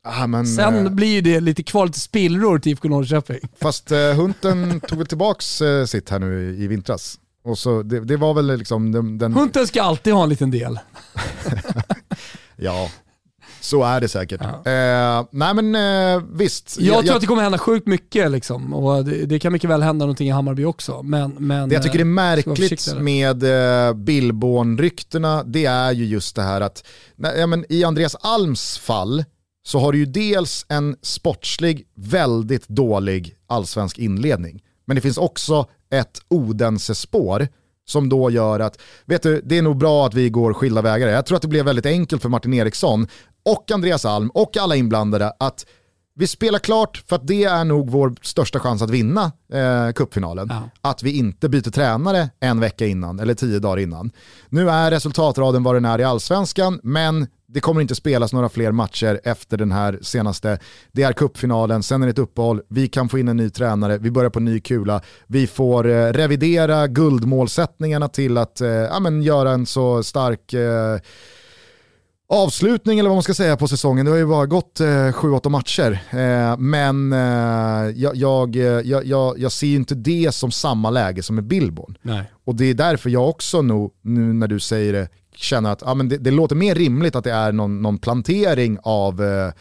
[0.09, 3.40] Ah, men, Sen eh, blir det lite kvar lite spillror till IFK Norrköping.
[3.61, 7.18] fast eh, Hunten tog väl tillbaks eh, sitt här nu i, i vintras.
[7.44, 10.50] Och så det, det var väl liksom den, den Hunten ska alltid ha en liten
[10.50, 10.78] del.
[12.57, 12.88] ja
[13.66, 14.40] så är det säkert.
[14.40, 14.72] Ja.
[14.72, 16.76] Eh, nej men eh, visst.
[16.80, 18.74] Jag, tror att det kommer hända sjukt mycket liksom.
[18.74, 21.02] och det, det kan mycket väl hända någonting i Hammarby också.
[21.02, 26.36] Men, men, Det jag tycker är eh, märkligt med eh, Billborn-ryktena, det är ju just
[26.36, 26.84] det här att
[27.16, 29.24] nej, ja, men i Andreas Alms fall
[29.66, 34.62] så har du ju dels en sportslig, väldigt dålig allsvensk inledning.
[34.84, 37.48] Men det finns också ett Odense-spår
[37.86, 41.08] som då gör att, vet du, det är nog bra att vi går skilda vägar.
[41.08, 43.08] Jag tror att det blev väldigt enkelt för Martin Eriksson
[43.44, 45.66] och Andreas Alm och alla inblandade att
[46.18, 50.48] vi spelar klart för att det är nog vår största chans att vinna eh, cupfinalen.
[50.50, 50.70] Ja.
[50.80, 54.10] Att vi inte byter tränare en vecka innan eller tio dagar innan.
[54.48, 58.72] Nu är resultatraden vad den är i allsvenskan, men det kommer inte spelas några fler
[58.72, 60.58] matcher efter den här senaste.
[60.92, 63.98] Det är cupfinalen, sen är det ett uppehåll, vi kan få in en ny tränare,
[63.98, 69.22] vi börjar på ny kula, vi får eh, revidera guldmålsättningarna till att eh, ja, men
[69.22, 70.98] göra en så stark eh,
[72.28, 74.06] avslutning eller vad man ska säga på säsongen.
[74.06, 76.02] Det har ju bara gått eh, 7-8 matcher.
[76.10, 81.34] Eh, men eh, jag, jag, jag, jag, jag ser inte det som samma läge som
[81.36, 81.98] med Billborn.
[82.02, 82.32] Nej.
[82.44, 85.94] Och det är därför jag också nog, nu när du säger det, känner att ja,
[85.94, 89.52] men det, det låter mer rimligt att det är någon, någon plantering av eh,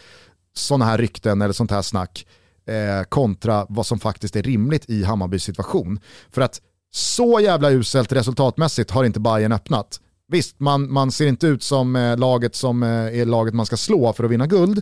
[0.55, 2.26] sådana här rykten eller sånt här snack
[2.68, 5.99] eh, kontra vad som faktiskt är rimligt i Hammarbys situation.
[6.32, 6.61] För att
[6.91, 9.99] så jävla uselt resultatmässigt har inte Bayern öppnat.
[10.28, 13.78] Visst, man, man ser inte ut som eh, laget som eh, är laget man ska
[13.78, 14.82] slå för att vinna guld.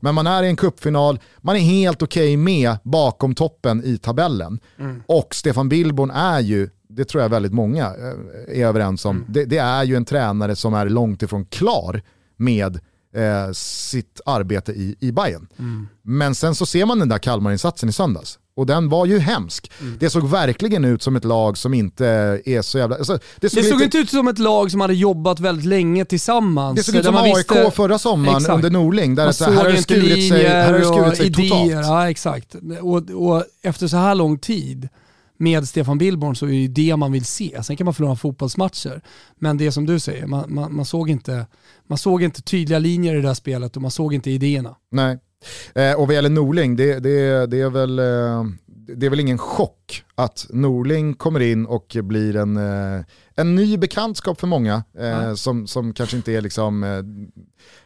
[0.00, 4.60] Men man är i en kuppfinal, man är helt okej med bakom toppen i tabellen.
[5.06, 9.44] Och Stefan Billborn är ju, det tror jag väldigt många eh, är överens om, det,
[9.44, 12.02] det är ju en tränare som är långt ifrån klar
[12.36, 12.76] med
[13.16, 15.48] eh, sitt arbete i, i Bayern.
[16.02, 18.38] Men sen så ser man den där Kalmar-insatsen i söndags.
[18.56, 19.70] Och den var ju hemsk.
[19.98, 22.06] Det såg verkligen ut som ett lag som inte
[22.44, 22.96] är så jävla...
[22.96, 25.66] Alltså, det såg, Det såg lite, inte ut som ett lag som hade jobbat väldigt
[25.66, 26.76] länge tillsammans.
[26.76, 28.54] det såg ut som AIK visste- förra sommaren Exakt.
[28.54, 29.14] under Norling.
[29.14, 31.48] Där Man så här, här har det skurit sig, här har skurit sig idéer.
[31.48, 31.70] totalt.
[31.86, 32.54] Ja, exakt.
[32.80, 34.88] Och, och efter så här lång tid
[35.38, 37.62] med Stefan Billborn så är det ju det man vill se.
[37.62, 39.02] Sen kan man förlora fotbollsmatcher.
[39.38, 41.46] Men det som du säger, man, man, man, såg inte,
[41.88, 44.74] man såg inte tydliga linjer i det där spelet och man såg inte idéerna.
[44.90, 45.18] Nej.
[45.74, 48.44] Eh, och vad gäller Norling, det, det, det, är väl, eh,
[48.96, 53.76] det är väl ingen chock att Norling kommer in och blir en, eh, en ny
[53.76, 56.82] bekantskap för många eh, som, som kanske inte är liksom,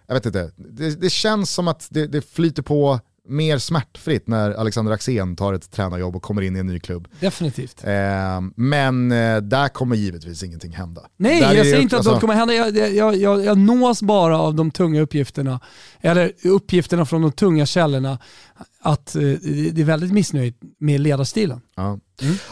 [0.06, 4.50] jag vet inte, det, det känns som att det, det flyter på mer smärtfritt när
[4.50, 7.08] Alexander Axén tar ett tränarjobb och kommer in i en ny klubb.
[7.20, 7.84] Definitivt.
[7.84, 11.02] Eh, men eh, där kommer givetvis ingenting hända.
[11.16, 12.54] Nej, där jag säger inte att alltså- något kommer hända.
[12.54, 15.60] Jag, jag, jag, jag nås bara av de tunga uppgifterna,
[16.00, 18.18] eller uppgifterna från de tunga källorna,
[18.82, 19.22] att eh,
[19.72, 21.60] det är väldigt missnöjt med ledarstilen.
[21.76, 21.98] Ja.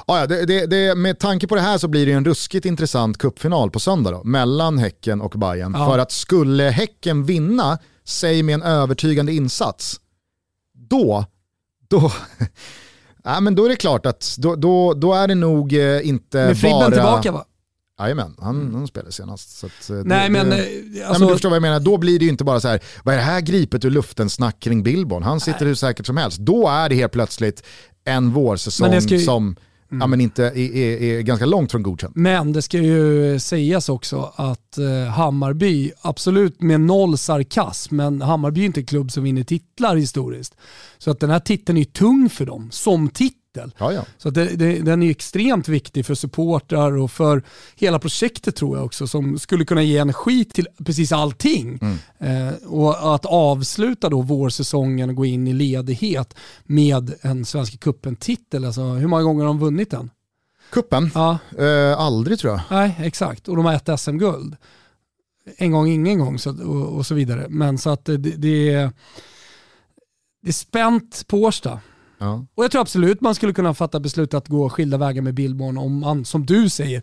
[0.07, 2.67] Ah, ja, det, det, det, med tanke på det här så blir det en ruskigt
[2.67, 5.75] intressant cupfinal på söndag då, mellan Häcken och Bayern.
[5.79, 5.91] Ja.
[5.91, 10.01] För att skulle Häcken vinna, säg med en övertygande insats,
[10.89, 11.25] då,
[11.89, 12.13] då,
[13.25, 16.39] ja, men då är det klart att då, då, då är det nog eh, inte
[16.39, 16.91] Med Fribben bara...
[16.91, 17.45] tillbaka va?
[18.01, 19.65] Jajamän, han, han spelade senast.
[19.65, 21.97] Eh, det, Nej men, det, eh, Nej, alltså, men du förstår vad jag menar, då
[21.97, 24.61] blir det ju inte bara så här, vad är det här gripet ur luften snack
[24.61, 25.23] kring Billborn?
[25.23, 26.39] Han sitter hur säkert som helst.
[26.39, 27.63] Då är det helt plötsligt
[28.05, 29.55] en vårsäsong ju-
[29.91, 30.01] Mm.
[30.01, 32.13] ja, men inte är, är, är ganska långt från godkänd.
[32.17, 38.61] Men det ska ju sägas också att eh, Hammarby, absolut med noll sarkasm, men Hammarby
[38.61, 40.55] är inte en klubb som vinner titlar historiskt.
[40.99, 43.37] Så att den här titeln är ju tung för dem, som titel.
[43.79, 44.05] Ja, ja.
[44.19, 47.43] Så det, det, den är extremt viktig för supportrar och för
[47.77, 51.81] hela projektet tror jag också, som skulle kunna ge energi till precis allting.
[52.19, 56.35] Eh, och att avsluta då vårsäsongen och gå in i ledighet
[56.65, 60.11] med en Svenska cupen-titel, alltså hur många gånger har de vunnit den?
[60.71, 61.11] Kuppen?
[61.15, 62.61] Ja, Eh, aldrig tror jag.
[62.71, 63.49] Nej, exakt.
[63.49, 64.57] Och de har ett SM-guld.
[65.57, 67.47] En gång, ingen gång så, och, och så vidare.
[67.49, 68.93] Men så att det, det, är,
[70.43, 71.81] det är spänt på Årsta.
[72.19, 72.47] Ja.
[72.55, 75.79] Och jag tror absolut man skulle kunna fatta beslut att gå skilda vägar med Billborn
[75.79, 77.03] om man, som du säger,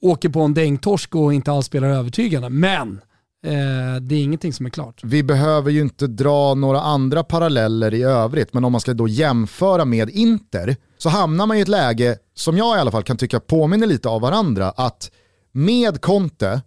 [0.00, 2.48] åker på en dängtorsk och inte alls spelar övertygande.
[2.48, 3.00] Men
[3.46, 5.00] eh, det är ingenting som är klart.
[5.04, 9.08] Vi behöver ju inte dra några andra paralleller i övrigt, men om man ska då
[9.08, 13.16] jämföra med Inter så hamnar man i ett läge som jag i alla fall kan
[13.16, 15.10] tycka påminner lite av varandra, att
[15.52, 16.62] med Conte,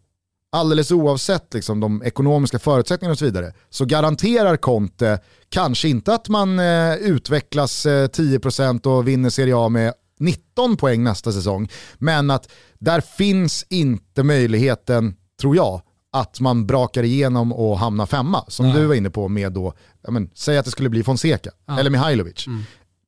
[0.51, 5.19] alldeles oavsett liksom de ekonomiska förutsättningarna och så vidare, så garanterar Conte
[5.49, 11.03] kanske inte att man eh, utvecklas eh, 10% och vinner Serie A med 19 poäng
[11.03, 15.81] nästa säsong, men att där finns inte möjligheten, tror jag,
[16.11, 18.75] att man brakar igenom och hamnar femma, som Nej.
[18.75, 21.89] du var inne på med då, ja, men, säg att det skulle bli Fonseca, eller
[21.89, 22.45] Mihailovic.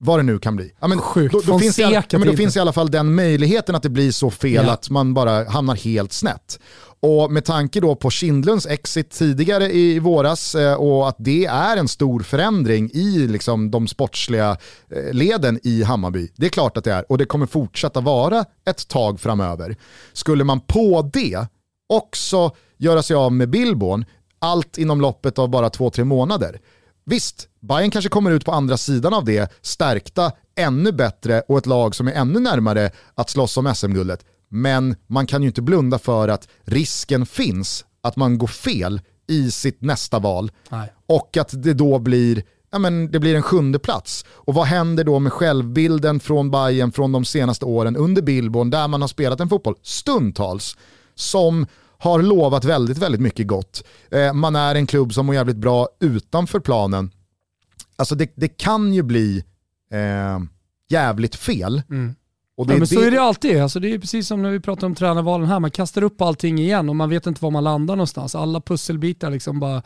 [0.04, 0.72] Vad det nu kan bli.
[0.80, 1.34] Ja, men Sjukt.
[1.34, 3.89] Då, då, finns i ja, men då finns i alla fall den möjligheten att det
[3.89, 4.72] blir så fel Ja.
[4.72, 6.60] att man bara hamnar helt snett.
[6.99, 11.78] Och med tanke då på Kindlunds exit tidigare i våras eh, och att det är
[11.78, 14.58] en stor förändring i liksom, de sportsliga
[14.95, 16.32] eh, leden i Hammarby.
[16.36, 19.76] Det är klart att det är och det kommer fortsätta vara ett tag framöver.
[20.14, 21.47] Skulle man på det
[21.89, 24.06] också göra sig av med Billborn,
[24.39, 26.60] allt inom loppet av bara två, tre månader.
[27.06, 31.66] Visst, Bayern kanske kommer ut på andra sidan av det, stärkta, ännu bättre och ett
[31.66, 34.26] lag som är ännu närmare att slåss om SM-guldet.
[34.49, 39.51] Men man kan ju inte blunda för att risken finns att man går fel i
[39.51, 40.93] sitt nästa val Nej.
[41.07, 44.26] och att det då blir, ja men det blir en sjunde plats.
[44.30, 48.88] Och vad händer då med självbilden från Bayern från de senaste åren under Billborn där
[48.88, 50.78] man har spelat en fotboll stundtals
[51.16, 53.84] som har lovat väldigt, väldigt mycket gott.
[54.12, 57.12] Eh, man är en klubb som mår jävligt bra utanför planen.
[58.02, 59.43] Alltså det, det kan ju bli
[59.93, 60.39] eh,
[60.89, 61.82] jävligt fel.
[62.58, 63.62] Och det Ja, men så det- är det alltid.
[63.62, 65.60] Alltså, det är precis som när vi pratar om tränarvalen här.
[65.60, 68.36] Man kastar upp allting igen och man vet inte var man landar någonstans.
[68.36, 69.82] Alla pusselbitar liksom bara...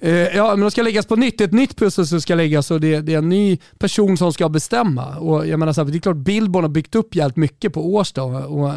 [0.00, 1.38] Eh, ja, men de ska läggas på nytt.
[1.38, 4.16] Det är ett nytt pussel som ska läggas och det, det är en ny person
[4.18, 5.16] som ska bestämma.
[5.16, 7.94] Och jag menar så här, det är klart Billborn har byggt upp jävligt mycket på
[7.94, 8.70] Årsta och, och,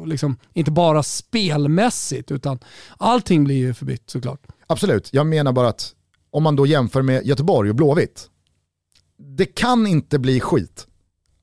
[0.00, 2.58] och liksom, inte bara spelmässigt utan
[2.98, 4.40] allting blir ju förbytt såklart.
[4.66, 5.92] Absolut, jag menar bara att
[6.30, 8.28] om man då jämför med Göteborg och Blåvitt,
[9.36, 10.86] det kan inte bli skit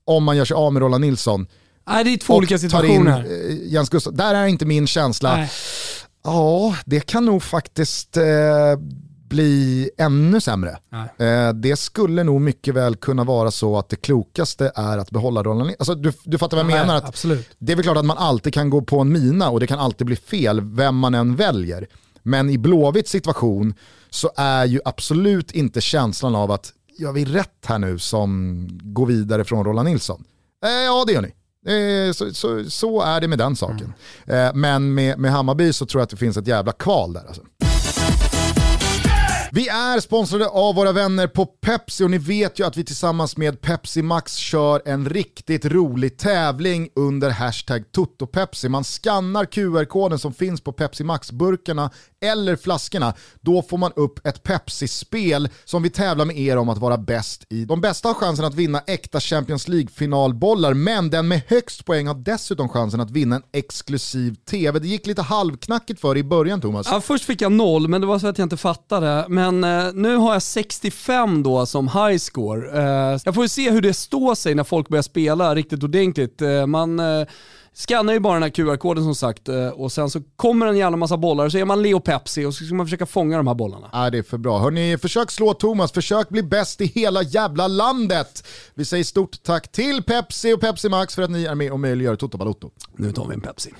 [0.04, 1.46] om man gör sig av med Roland Nilsson
[1.88, 3.20] Nej, det är två olika situationer.
[3.24, 4.16] in eh, Jens Gustafsson.
[4.16, 5.50] Där är inte min känsla, Nej.
[6.24, 8.24] ja det kan nog faktiskt eh,
[9.28, 10.78] bli ännu sämre.
[11.18, 15.42] Eh, det skulle nog mycket väl kunna vara så att det klokaste är att behålla
[15.42, 15.76] Roland Nilsson.
[15.78, 16.96] Alltså, du, du fattar vad jag Nej, menar?
[16.96, 17.48] Att absolut.
[17.58, 19.78] det är väl klart att man alltid kan gå på en mina och det kan
[19.78, 21.86] alltid bli fel vem man än väljer.
[22.22, 23.74] Men i Blåvitts situation
[24.10, 29.06] så är ju absolut inte känslan av att gör vi rätt här nu som går
[29.06, 30.24] vidare från Roland Nilsson?
[30.64, 31.34] Eh, ja det gör ni.
[31.66, 33.92] Eh, så, så, så är det med den saken.
[34.26, 37.24] Eh, men med, med Hammarby så tror jag att det finns ett jävla kval där.
[37.26, 37.42] Alltså.
[39.52, 43.36] Vi är sponsrade av våra vänner på Pepsi och ni vet ju att vi tillsammans
[43.36, 48.68] med Pepsi Max kör en riktigt rolig tävling under hashtag TotoPepsi.
[48.68, 53.14] Man skannar QR-koden som finns på Pepsi Max-burkarna eller flaskorna.
[53.40, 57.44] Då får man upp ett Pepsi-spel som vi tävlar med er om att vara bäst
[57.48, 57.64] i.
[57.64, 62.14] De bästa har chansen att vinna äkta Champions League-finalbollar, men den med högst poäng har
[62.14, 64.78] dessutom chansen att vinna en exklusiv TV.
[64.78, 66.88] Det gick lite halvknackigt för i början Thomas.
[66.90, 69.24] Ja, först fick jag noll, men det var så att jag inte fattade.
[69.28, 72.78] Men eh, nu har jag 65 då som high score.
[72.78, 76.42] Eh, jag får ju se hur det står sig när folk börjar spela riktigt ordentligt.
[76.42, 77.26] Eh, man eh,
[77.78, 80.96] skannar ju bara den här QR-koden som sagt eh, och sen så kommer en jävla
[80.96, 83.46] massa bollar och så är man Leo Pepsi och så ska man försöka fånga de
[83.46, 83.88] här bollarna.
[83.92, 84.58] Ja, det är för bra.
[84.58, 88.46] Hörni, försök slå Thomas, försök bli bäst i hela jävla landet.
[88.74, 91.80] Vi säger stort tack till Pepsi och Pepsi Max för att ni är med och
[91.80, 92.70] möjliggör Toto Balotto.
[92.96, 93.70] Nu tar vi en Pepsi.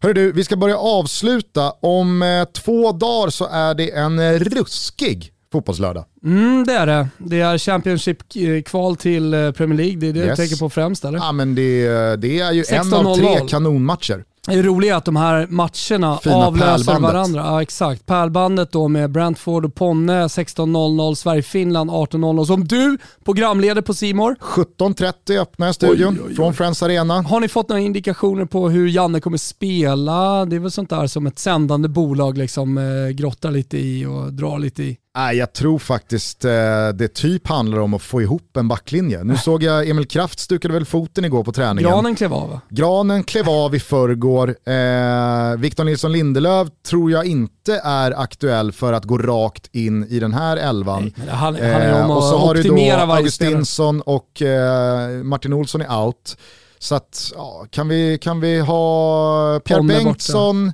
[0.00, 1.70] Hörru du, vi ska börja avsluta.
[1.70, 6.04] Om eh, två dagar så är det en eh, ruskig fotbollslördag.
[6.24, 7.08] Mm, det är det.
[7.18, 9.96] Det är Championship-kval till eh, Premier League.
[9.96, 10.30] Det är det Yes.
[10.38, 11.18] du tänker på främst eller?
[11.18, 13.16] Ja, men det, det är ju en av 16.00.
[13.38, 14.24] tre kanonmatcher.
[14.48, 17.02] Det roliga är att de här matcherna Fina avlöser pärlbandet.
[17.12, 17.40] varandra.
[17.46, 18.06] Ja, exakt.
[18.06, 24.36] Pärlbandet då med Brentford och Ponne 16.00, Sverige-Finland 18.00 som du programleder på Simor.
[24.40, 26.34] 17.30 öppnar jag studion Oj, oj, oj.
[26.36, 27.22] från Friends Arena.
[27.22, 30.44] Har ni fått några indikationer på hur Janne kommer spela?
[30.44, 34.32] Det är väl sånt där som ett sändande bolag liksom eh, grottar lite i och
[34.32, 34.96] drar lite i.
[35.16, 39.24] Nej, jag tror faktiskt eh, det typ handlar om att få ihop en backlinje.
[39.24, 41.90] Nu såg jag Emil Kraft stukade väl foten igår på träningen.
[41.90, 42.60] Granen klev av va?
[42.68, 44.48] Granen klev av i förrgår.
[44.48, 50.20] Eh, Victor Nilsson Lindelöf tror jag inte är aktuell för att gå rakt in i
[50.20, 51.12] den här elvan.
[51.16, 53.12] Men det handlar handlar ju om Eh, och så har du då.
[53.12, 56.36] Augustinsson och eh, Martin Olsson är out.
[56.78, 59.82] Så att, ja, kan, vi, kan vi ha Pierre.
[59.82, 60.72] Bengtsson,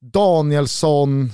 [0.00, 1.32] Danielsson,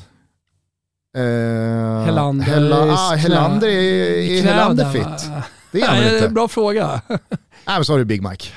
[1.16, 5.30] eh, Helander Hela, ah, Helander är, är Helander fit?
[5.72, 6.28] Det är han inte.
[6.28, 7.00] Bra fråga.
[7.08, 7.18] Nej
[7.66, 8.48] men så har du Big Mike.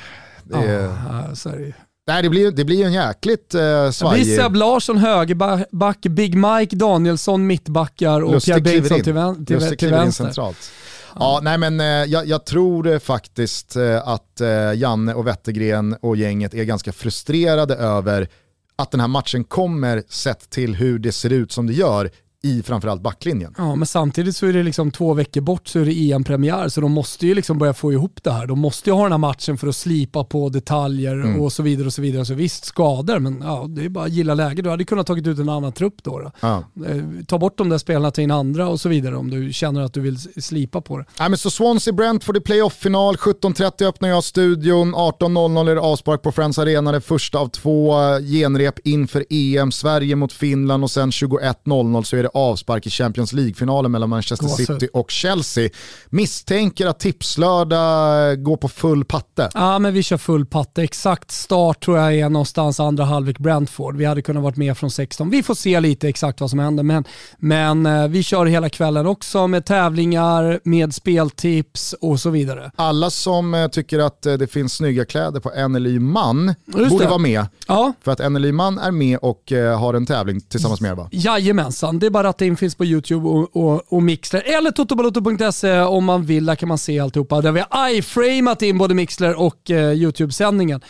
[0.43, 1.73] Det, är- det ju.
[2.07, 4.35] nej, det, blir, det blir en jäkligt eh, svajig...
[4.35, 9.79] Seb Larsson högerback, Big Mike Danielsson mittbackar och Lustig Pierre Bengtsson till, vän, till, Lustig
[9.79, 10.23] till vänster.
[10.23, 10.71] centralt.
[11.19, 14.41] Ja, nej men eh, jag, jag tror eh, faktiskt att
[14.75, 18.27] Janne och Wettergren och gänget är ganska frustrerade över
[18.75, 22.11] att den här matchen kommer sett till hur det ser ut som det gör
[22.43, 23.53] i framförallt backlinjen.
[23.57, 26.81] Ja, men samtidigt så är det liksom två veckor bort så är det EM-premiär så
[26.81, 28.47] de måste ju liksom börja få ihop det här.
[28.47, 31.41] De måste ju ha den här matchen för att slipa på detaljer Mm.
[31.41, 31.87] och så vidare.
[31.87, 32.25] och så vidare.
[32.25, 34.63] Så visst, skador, men ja, det är bara att gilla läget.
[34.63, 36.19] Du hade kunnat tagit ut en annan trupp då.
[36.19, 36.31] då.
[36.39, 36.63] Ja.
[36.87, 36.95] Eh,
[37.27, 39.93] Ta bort de där spelarna till en andra och så vidare om du känner att
[39.93, 41.05] du vill slipa på det.
[41.19, 46.21] Nej, men så Swansea Brentford i playoff-final, 17.30 öppnar jag studion, 18.00 är det avspark
[46.21, 50.91] på Friends Arena, det första av två eh, genrep inför EM, Sverige mot Finland och
[50.91, 54.67] sen 21.00 så är det avspark i Champions League-finalen mellan Manchester Gåshud.
[54.67, 55.69] City och Chelsea.
[56.09, 59.49] Misstänker att tipslördag går på full patte.
[59.53, 60.83] Ja, men vi kör full patte.
[60.83, 63.97] Exakt start tror jag är någonstans andra halvlek Brentford.
[63.97, 65.29] Vi hade kunnat varit med från 16.
[65.29, 67.03] Vi får se lite exakt vad som händer, men,
[67.37, 72.71] men eh, vi kör hela kvällen också med tävlingar, med speltips och så vidare.
[72.75, 77.07] Alla som eh, tycker att eh, det finns snygga kläder på NLY Man borde det.
[77.07, 77.45] vara med.
[77.67, 80.95] Ja, För att NLY Man är med och eh, har en tävling tillsammans med er
[80.95, 81.09] va?
[81.11, 84.57] Jajamensan, det är bara att det finns på YouTube och, och, och Mixler.
[84.57, 87.41] Eller totobaloto.se om man vill, där kan man se alltihopa.
[87.41, 90.81] Där vi har iframat in både Mixler och eh, YouTube-sändningen.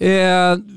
[0.00, 0.10] Eh,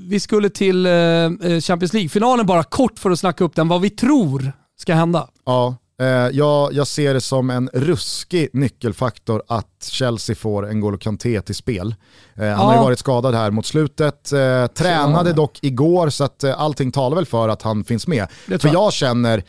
[0.09, 3.81] vi skulle till eh, eh, Champions League-finalen bara kort för att snacka upp den, vad
[3.81, 5.27] vi tror ska hända.
[5.45, 10.97] Ja, eh, jag, jag ser det som en ruskig nyckelfaktor att Chelsea får en N'Golo
[10.97, 11.95] Kanté till spel.
[12.35, 12.83] Eh, han har ju Ja.
[12.83, 15.35] varit skadad här mot slutet, eh, tränade Ja.
[15.35, 18.27] dock igår så att eh, allting talar väl för att han finns med.
[18.59, 18.93] För jag.
[18.93, 19.43] känner,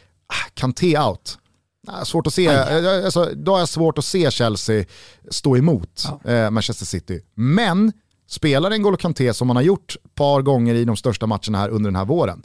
[0.54, 1.38] Kanté out.
[1.86, 4.84] Ah, svårt att se, eh, alltså, då har jag svårt att se Chelsea
[5.30, 7.20] stå emot eh, Manchester City.
[7.34, 7.92] Men
[8.28, 11.68] spelar N'Golo Kanté som han har gjort ett par gånger i de största matcherna här
[11.68, 12.42] under den här våren,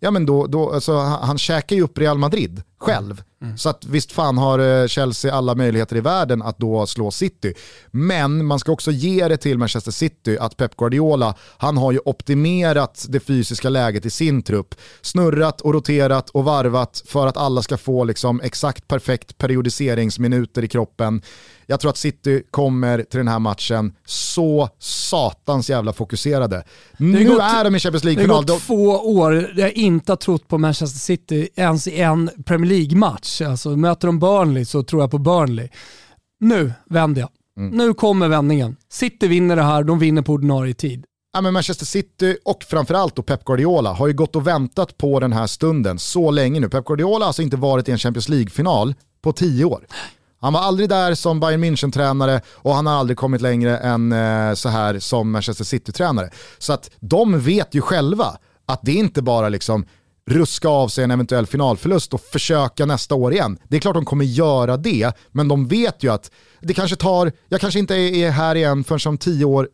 [0.00, 3.22] ja men då, då alltså, han, han käkar ju upp Real Madrid själv.
[3.56, 7.54] Så att visst fan har eh, Chelsea alla möjligheter i världen att då slå City.
[7.90, 11.98] Men man ska också ge det till Manchester City att Pep Guardiola, han har ju
[12.04, 14.74] optimerat det fysiska läget i sin trupp.
[15.02, 20.68] Snurrat och roterat och varvat för att alla ska få liksom exakt perfekt periodiseringsminuter i
[20.68, 21.22] kroppen.
[21.66, 26.64] Jag tror att City kommer till den här matchen så satans jävla fokuserade.
[26.96, 28.44] Nu gått- är de i Champions Det har League-final.
[28.46, 33.40] gått två år jag inte har trott på Manchester City ens i en Premier League-match.
[33.42, 35.68] Alltså, möter de Burnley så tror jag på Burnley.
[36.40, 37.30] Nu vänder jag.
[37.58, 37.76] Mm.
[37.76, 38.76] Nu kommer vändningen.
[38.92, 41.04] City vinner det här, de vinner på ordinarie tid.
[41.32, 45.20] ja, men Manchester City och framförallt då Pep Guardiola har ju gått och väntat på
[45.20, 46.68] den här stunden så länge nu.
[46.68, 49.86] Pep Guardiola har alltså inte varit i en Champions League-final på tio år.
[50.44, 54.54] Han var aldrig där som Bayern München-tränare och han har aldrig kommit längre än eh,
[54.54, 56.30] så här som Manchester City-tränare.
[56.58, 59.86] Så att de vet ju själva att det inte bara liksom
[60.30, 63.58] ruska av sig en eventuell finalförlust och försöka nästa år igen.
[63.68, 66.30] Det är klart de kommer göra det, men de vet ju att
[66.60, 69.68] det kanske tar, jag kanske inte är här igen förrän om tio år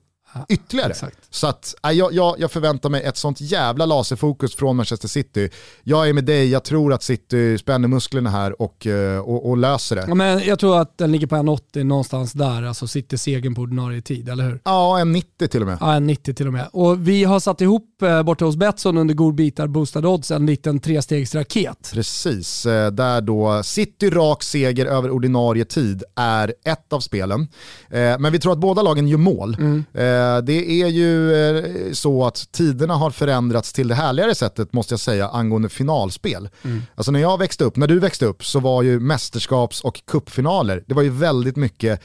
[0.49, 0.91] ytterligare.
[0.91, 1.19] Exakt.
[1.31, 5.51] Så att, äh, jag, jag, jag förväntar mig ett sånt jävla laserfokus från Manchester City.
[5.83, 9.57] Jag är med dig, jag tror att City spänner musklerna här och, eh, och, och
[9.59, 10.05] löser det.
[10.09, 13.61] Ja, men jag tror att den ligger på 1,80 någonstans där, alltså sitter segern på
[13.63, 14.61] ordinarie tid, eller hur?
[14.65, 15.79] Ja, en 90 till och med.
[15.81, 16.69] Ja, 1,90 till och med.
[16.73, 20.81] Och vi har satt ihop eh, borta hos Betsson under godbitar boostade odds en liten
[20.81, 21.91] trestegsraket.
[21.93, 27.49] Precis, eh, där då City rak seger över ordinarie tid är ett av spelen.
[27.91, 29.57] Eh, Men vi tror att båda lagen gör mål.
[29.95, 34.93] Eh, Det är ju eh, så att tiderna har förändrats till det härligare sättet måste
[34.93, 36.49] jag säga angående finalspel.
[36.95, 40.85] Alltså när jag växte upp, när du växte upp så var ju mästerskaps och kuppfinaler,
[40.87, 42.01] det var ju väldigt mycket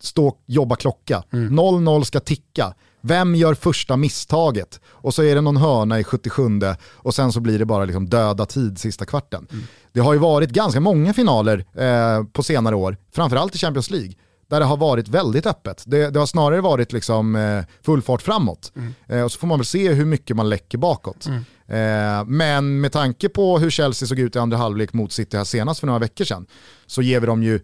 [0.00, 1.22] stå, jobba klocka.
[1.30, 2.74] 0-0 ska ticka.
[3.00, 4.80] Vem gör första misstaget?
[4.86, 6.42] Och så är det någon hörna i 77
[6.86, 9.46] och sen så blir det bara liksom döda tid sista kvarten.
[9.92, 14.12] Det har ju varit ganska många finaler eh, på senare år, framförallt i Champions League,
[14.48, 15.82] där det har varit väldigt öppet.
[15.86, 18.72] Det, det har snarare varit liksom, eh, full fart framåt.
[19.08, 21.26] Eh, och så får man väl se hur mycket man läcker bakåt.
[21.26, 25.44] Eh, men med tanke på hur Chelsea såg ut i andra halvlek mot City här
[25.44, 26.46] senast för några veckor sedan,
[26.86, 27.60] så ger vi dem ju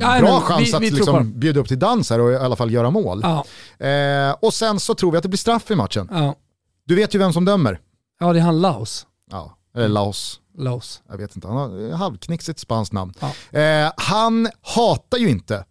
[0.00, 2.56] Ja, bra chans vi- att vi liksom bjuda upp till dans här och i alla
[2.56, 3.22] fall göra mål.
[3.78, 6.08] Eh, och sen så tror vi att det blir straff i matchen.
[6.86, 7.80] Du vet ju vem som dömer.
[8.20, 9.06] ja det är han Laos.
[9.30, 10.40] Ja, eller Laos.
[10.58, 11.02] Laos.
[11.08, 13.12] Jag vet inte, han har eh, halvknixigt spanskt namn.
[13.20, 13.58] Ja.
[13.60, 15.64] Eh, han hatar ju inte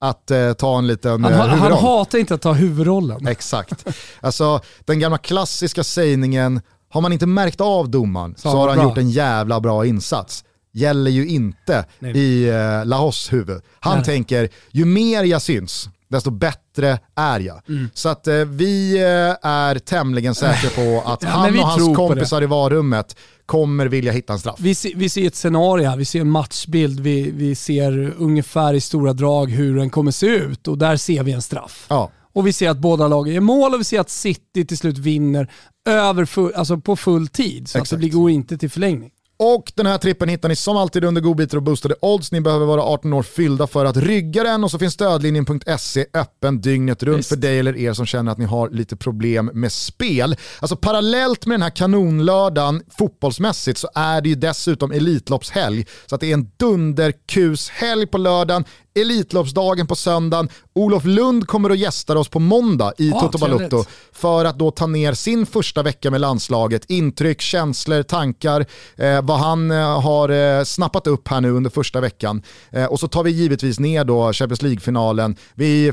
[0.00, 1.80] att eh, ta en liten Han, eh, ha- han huvudroll.
[1.82, 3.26] hatar inte att ta huvudrollen.
[3.26, 3.86] Exakt.
[4.20, 6.60] Alltså den gamla klassiska sägningen,
[6.92, 8.84] har man inte märkt av domaren så, Så har han bra.
[8.88, 10.44] gjort en jävla bra insats.
[10.72, 12.18] Gäller ju inte Nej.
[12.18, 13.62] i eh, Lahos huvud.
[13.80, 14.04] Han Nej.
[14.04, 17.62] tänker, ju mer jag syns, desto bättre är jag.
[17.68, 17.90] Mm.
[17.94, 22.46] Så att eh, vi eh, är tämligen säkra på att han och hans kompisar i
[22.46, 23.16] varummet
[23.46, 24.60] kommer vilja hitta en straff.
[24.60, 28.80] Vi, se, vi ser ett scenario, vi ser en matchbild, vi, vi ser ungefär i
[28.80, 31.86] stora drag hur den kommer se ut och där ser vi en straff.
[31.88, 32.10] Ja.
[32.32, 34.98] Och vi ser att båda lagen gör mål och vi ser att City till slut
[34.98, 35.50] vinner
[35.88, 37.68] över full, alltså på full tid.
[37.68, 39.10] Så att det går inte till förlängning.
[39.42, 42.32] Och den här trippen hittar ni som alltid under godbitar och boostade odds.
[42.32, 46.60] Ni behöver vara 18 år fyllda för att rygga den och så finns stödlinjen.se öppen
[46.60, 47.28] dygnet runt Visst.
[47.28, 50.36] för dig eller er som känner att ni har lite problem med spel.
[50.60, 55.86] Alltså parallellt med den här kanonlördagen fotbollsmässigt så är det ju dessutom Elitloppshelg.
[56.06, 58.64] Så att det är en dunderkushelg på lördagen,
[58.94, 60.48] Elitloppsdagen på söndagen.
[60.74, 63.88] Olof Lund kommer att gästa oss på måndag i Ja, Toto trevligt.
[64.12, 69.38] för att då ta ner sin första vecka med landslaget, intryck, känslor, tankar, eh, vad
[69.38, 72.42] han eh, har eh, snappat upp här nu under första veckan.
[72.70, 75.36] Eh, och så tar vi givetvis ner då Champions League-finalen.
[75.54, 75.92] Vi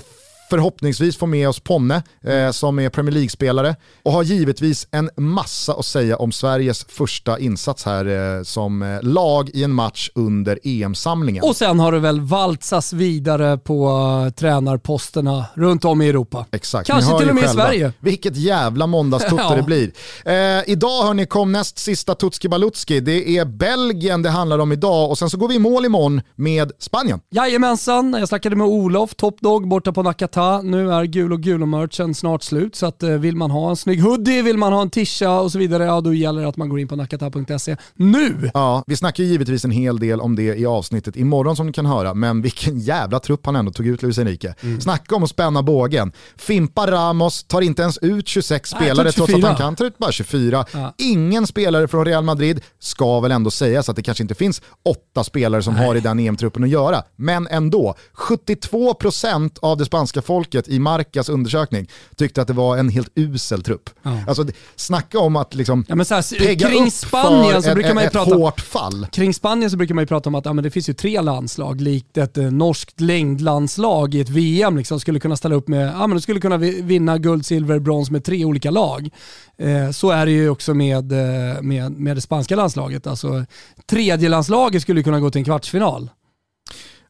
[0.49, 5.73] förhoppningsvis får med oss Ponne eh, som är Premier League-spelare och har givetvis en massa
[5.73, 10.59] att säga om Sveriges första insats här eh, som eh, lag i en match under
[10.63, 11.43] EM-samlingen.
[11.43, 16.45] Och sen har det väl valsats vidare på uh, tränarposterna runt om i Europa.
[16.51, 17.47] Exakt, Kanske till och med i.
[17.47, 17.93] Sverige.
[17.99, 19.55] Vilket jävla måndagstutte Ja.
[19.55, 19.91] det blir.
[20.25, 22.99] Eh, idag hörni kom näst sista Tutski Balutski.
[22.99, 26.21] Det är Belgien det handlar om idag och sen så går vi i mål imorgon
[26.35, 27.19] med Spanien.
[27.31, 30.36] Jajamensan, jag snackade med Olof, Topdog borta på Nakata.
[30.63, 34.01] Nu är gul och gulo-merchen snart slut så att eh, vill man ha en snygg
[34.01, 36.69] hoodie, vill man ha en tisha och så vidare, ja då gäller det att man
[36.69, 38.51] går in på nakata.se nu.
[38.53, 41.73] Ja, vi snackar ju givetvis en hel del om det i avsnittet imorgon som ni
[41.73, 44.55] kan höra, men vilken jävla trupp han ändå tog ut Luis Enrique.
[44.61, 44.81] Mm.
[44.81, 46.11] Snacka om att spänna bågen.
[46.35, 49.47] Fimpa Ramos tar inte ens ut 26 Nej, spelare trots att 24.
[49.47, 50.65] han kan ta ut bara 24.
[50.73, 50.93] Ja.
[50.97, 55.23] Ingen spelare från Real Madrid ska väl ändå sägas att det kanske inte finns åtta
[55.23, 57.03] spelare som har i den EM-truppen att göra.
[57.15, 62.89] Men ändå, 72% av det spanska folket i Marcas undersökning tyckte att det var en
[62.89, 63.89] helt usel trupp.
[64.03, 64.19] Ja.
[64.27, 64.45] Alltså,
[64.75, 67.73] snacka om att liksom Ja, men så här, pegga kring upp Spanien för så ett,
[67.75, 69.07] brukar man ju ett prata hårt fall.
[69.11, 71.21] Kring Spanien så brukar man ju prata om att ja, men det finns ju tre
[71.21, 74.77] landslag, likt ett eh, norskt längdlandslag i ett VM.
[74.77, 77.79] Liksom, skulle kunna ställa upp med, ja, men de skulle kunna vi- vinna guld, silver,
[77.79, 79.09] brons med tre olika lag.
[79.57, 83.07] Eh, så är det ju också med, eh, med, med det spanska landslaget.
[83.07, 83.45] Alltså,
[83.85, 86.09] tredje landslaget skulle kunna gå till en kvartsfinal.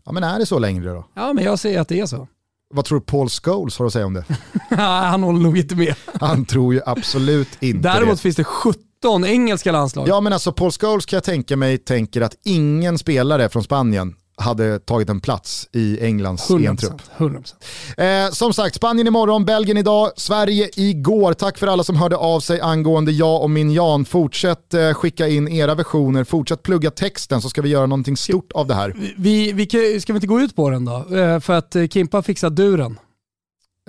[0.05, 1.05] Ja men är det så längre då?
[1.13, 2.27] Ja, men jag säger att det är så.
[2.73, 4.25] Vad tror du Paul Scholes har att säga om det?
[4.75, 5.95] Han håller nog inte med.
[6.19, 8.21] Han tror ju absolut inte Däremot det.
[8.21, 10.07] finns det 17 engelska landslag.
[10.07, 14.15] Ja men alltså Paul Scholes kan jag tänka mig tänker att ingen spelare från Spanien
[14.39, 16.67] hade tagit en plats i Englands 100%.
[16.67, 17.01] EM-trupp.
[17.17, 18.25] 100%.
[18.27, 21.33] Eh, som sagt, Spanien imorgon, Belgien idag, Sverige igår.
[21.33, 24.05] Tack för alla som hörde av sig angående jag och min Jan.
[24.05, 28.51] Fortsätt eh, skicka in era versioner, fortsätt plugga texten så ska vi göra någonting stort
[28.51, 28.93] av det här.
[29.17, 29.65] Vi, vi,
[30.01, 31.15] ska vi inte gå ut på den då?
[31.15, 32.99] Eh, För att eh, Kimpa har fixat duren.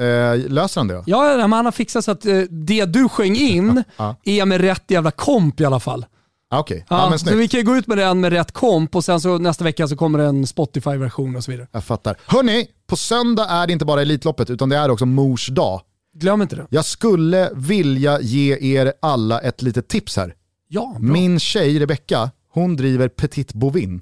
[0.01, 1.03] Eh, löser han det?
[1.07, 4.17] Ja, men han har fixat så att eh, det du sjöng in Ja.
[4.25, 6.07] är med rätt jävla komp i alla fall.
[6.55, 7.39] Okej, Ja, ja, men så snyggt.
[7.39, 9.97] vi kan gå ut med den med rätt komp och sen så nästa vecka så
[9.97, 11.67] kommer en Spotify-version och så vidare.
[11.73, 12.17] Jag fattar.
[12.27, 15.81] Hörni, på söndag är det inte bara Elitloppet utan det är också mors dag.
[16.17, 16.67] Glöm inte det.
[16.71, 20.35] Jag skulle vilja ge er alla ett litet tips här.
[20.69, 21.13] Ja, bra.
[21.13, 24.01] Min tjej Rebecka, hon driver Petit Bovin.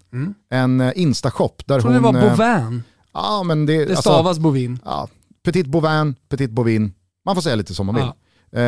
[0.50, 2.14] En eh, instashop där Jag trodde hon...
[2.14, 2.82] det var eh, Bovin.
[3.14, 4.78] Ja, men det, Det alltså, stavas Bovin.
[4.84, 5.08] ja,
[5.44, 6.92] Petit Bovin, Petit Bovin.
[7.24, 8.04] Man får säga lite som man vill.
[8.04, 8.14] Ja.
[8.56, 8.62] Eh,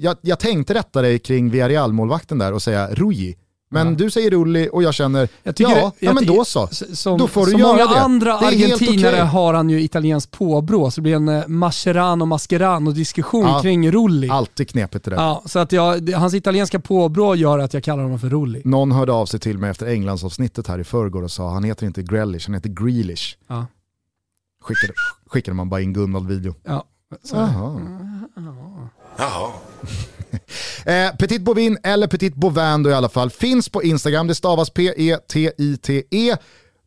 [0.00, 3.34] jag, jag tänkte rätta dig kring Villarreal-målvakten där och säga Rui.
[3.70, 3.94] Men Ja.
[3.94, 6.66] du säger Rulli och jag känner, Jag ja, det- ja jag men tycker- då så.
[6.92, 8.00] Som, Då får du som göra många det.
[8.00, 9.24] andra Det argentinare okej.
[9.26, 13.62] har han ju italienskt påbrå, så det blir en eh, Mascherano Mascherano diskussion Ja.
[13.62, 14.28] kring Rulli.
[14.30, 15.16] Alltid knepigt det där.
[15.16, 18.62] Ja, så att jag, hans italienska påbrå gör att jag kallar honom för Rulli.
[18.64, 21.86] Någon hörde av sig till mig efter Englandsavsnittet här i förrgår och sa han heter
[21.86, 23.36] inte Grealish, han heter Grealish.
[23.48, 23.66] Ja.
[24.62, 24.92] Skickade,
[25.26, 26.54] skickade man bara in Gunvald-video.
[26.64, 26.84] Ja.
[27.22, 27.36] Så,
[29.16, 29.52] Jaha.
[30.86, 34.26] Eh, Petit Bovin eller Petit Bovin då i alla fall finns på Instagram.
[34.26, 36.36] Det stavas P-E-T-I-T-E.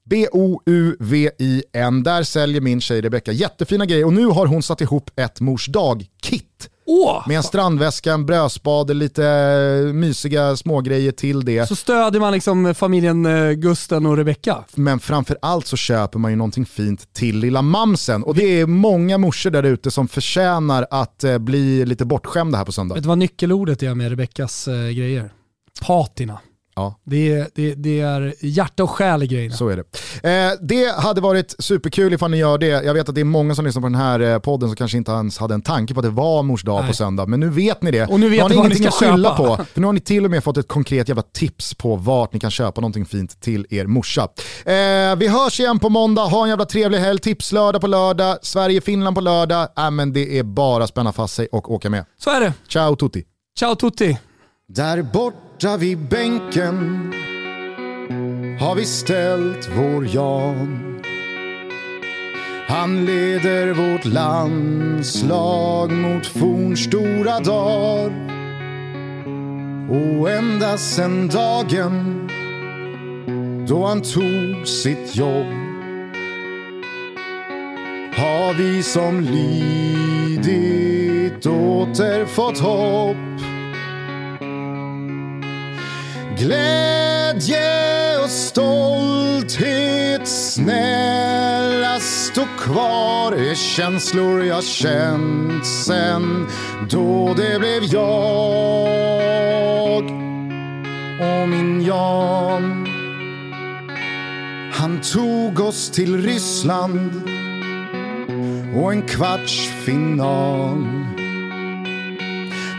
[0.04, 2.04] B-O-U-V-I-N.
[2.04, 5.68] Där säljer min tjej Rebecka jättefina grejer och nu har hon satt ihop ett mors
[5.68, 6.70] dag-kit.
[6.86, 7.24] Åh!
[7.28, 11.68] Med en strandväska, en brödspade, lite eh, mysiga smågrejer till det.
[11.68, 14.64] Så stödjer man liksom familjen eh, Gusten och Rebecka.
[14.76, 18.24] Men framför allt så köper man ju någonting fint till lilla mamsen.
[18.24, 22.66] Och det är många morsor där ute som förtjänar att eh, bli lite bortskämda här
[22.66, 22.96] på söndag.
[22.96, 25.34] Vet du vad nyckelordet är med Rebeckas grejer?
[25.82, 26.40] Patina.
[26.76, 27.00] Ja.
[27.04, 29.56] Det är, det, det är hjärta och själ i grejerna.
[29.56, 29.84] Så är det.
[30.30, 32.68] Eh, det hade varit superkul ifall ni gör det.
[32.68, 34.98] Jag vet att det är många som lyssnar på den här eh, podden som kanske
[34.98, 36.90] inte ens hade en tanke på att det var mors dag Nej.
[36.90, 37.26] på söndag.
[37.26, 38.06] Men nu vet ni det.
[38.06, 39.58] Och nu vet har ni ni vad ni ingenting ska att skylla köpa.
[39.58, 39.64] på.
[39.74, 42.40] För nu har ni till och med fått ett konkret jävla tips på vart ni
[42.40, 44.28] kan köpa någonting fint till er morsa.
[44.66, 46.22] Eh, vi hörs igen på måndag.
[46.22, 47.20] Ha en jävla trevlig helg.
[47.20, 48.38] Tipslördag på lördag.
[48.42, 49.68] Sverige-Finland på lördag.
[49.78, 52.06] Äh, men det är bara att spänna fast sig och åka med.
[52.24, 52.54] Så är det.
[52.70, 53.24] Ciao tutti.
[53.60, 54.18] Ciao tutti.
[54.68, 55.02] Där
[55.62, 57.14] borta vid bänken
[58.60, 61.00] har vi ställt vår Jan.
[62.68, 68.12] Han leder vårt landslag mot fornstora dagar.
[69.90, 72.30] Och ända sen dagen
[73.68, 75.48] då han tog sitt jobb
[78.16, 80.46] har vi som lidit
[81.46, 83.41] återfått hopp.
[86.42, 96.48] Glädje och stolthet snälla stå kvar är känslor jag känt sen
[96.90, 100.04] då det blev jag
[101.20, 102.88] och min Jan.
[104.74, 107.22] Han tog oss till Ryssland
[108.76, 111.01] och en kvartsfinal.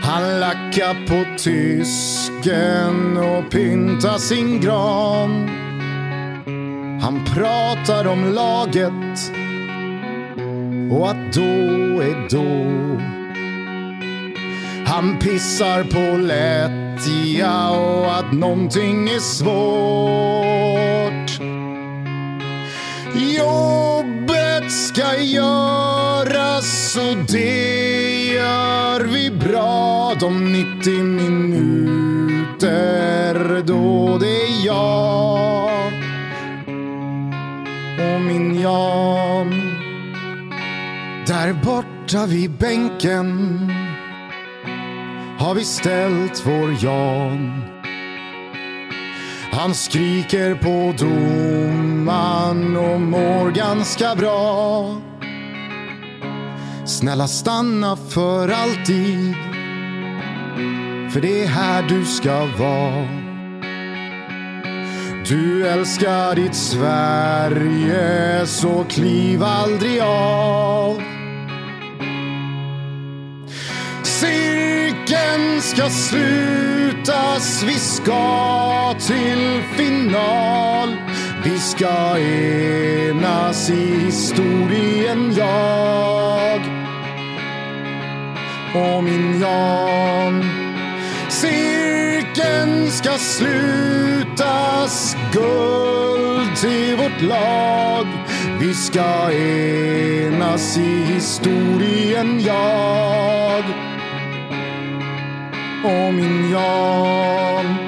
[0.03, 5.49] Han lackar på tysken och pyntar sin gran.
[7.01, 9.31] Han pratar om laget
[10.91, 12.83] och att då är då.
[14.85, 20.63] Han pissar på lättja och att någonting är svårt.
[23.15, 29.22] Jobbet ska göras och det gör vi
[29.53, 32.53] rad de 90 minuter
[33.63, 35.93] då det är jag
[37.97, 39.49] och min Jan.
[41.27, 43.59] Där borta vid bänken
[45.39, 47.63] har vi ställt vår Jan.
[49.51, 54.87] Han skriker på domaren och mår ganska bra.
[56.85, 59.35] Snälla stanna för alltid.
[61.13, 63.07] För det är här du ska vara.
[65.27, 71.01] Du älskar ditt Sverige så kliv aldrig av.
[74.03, 80.89] Cirkeln ska slutas, vi ska till final.
[81.43, 86.72] Vi ska enas i historien, jag
[88.73, 90.43] och min Jan.
[91.29, 98.07] Cirkeln ska slutas, guld till vårt lag.
[98.59, 103.63] Vi ska enas i historien, jag
[105.83, 107.82] och min Jan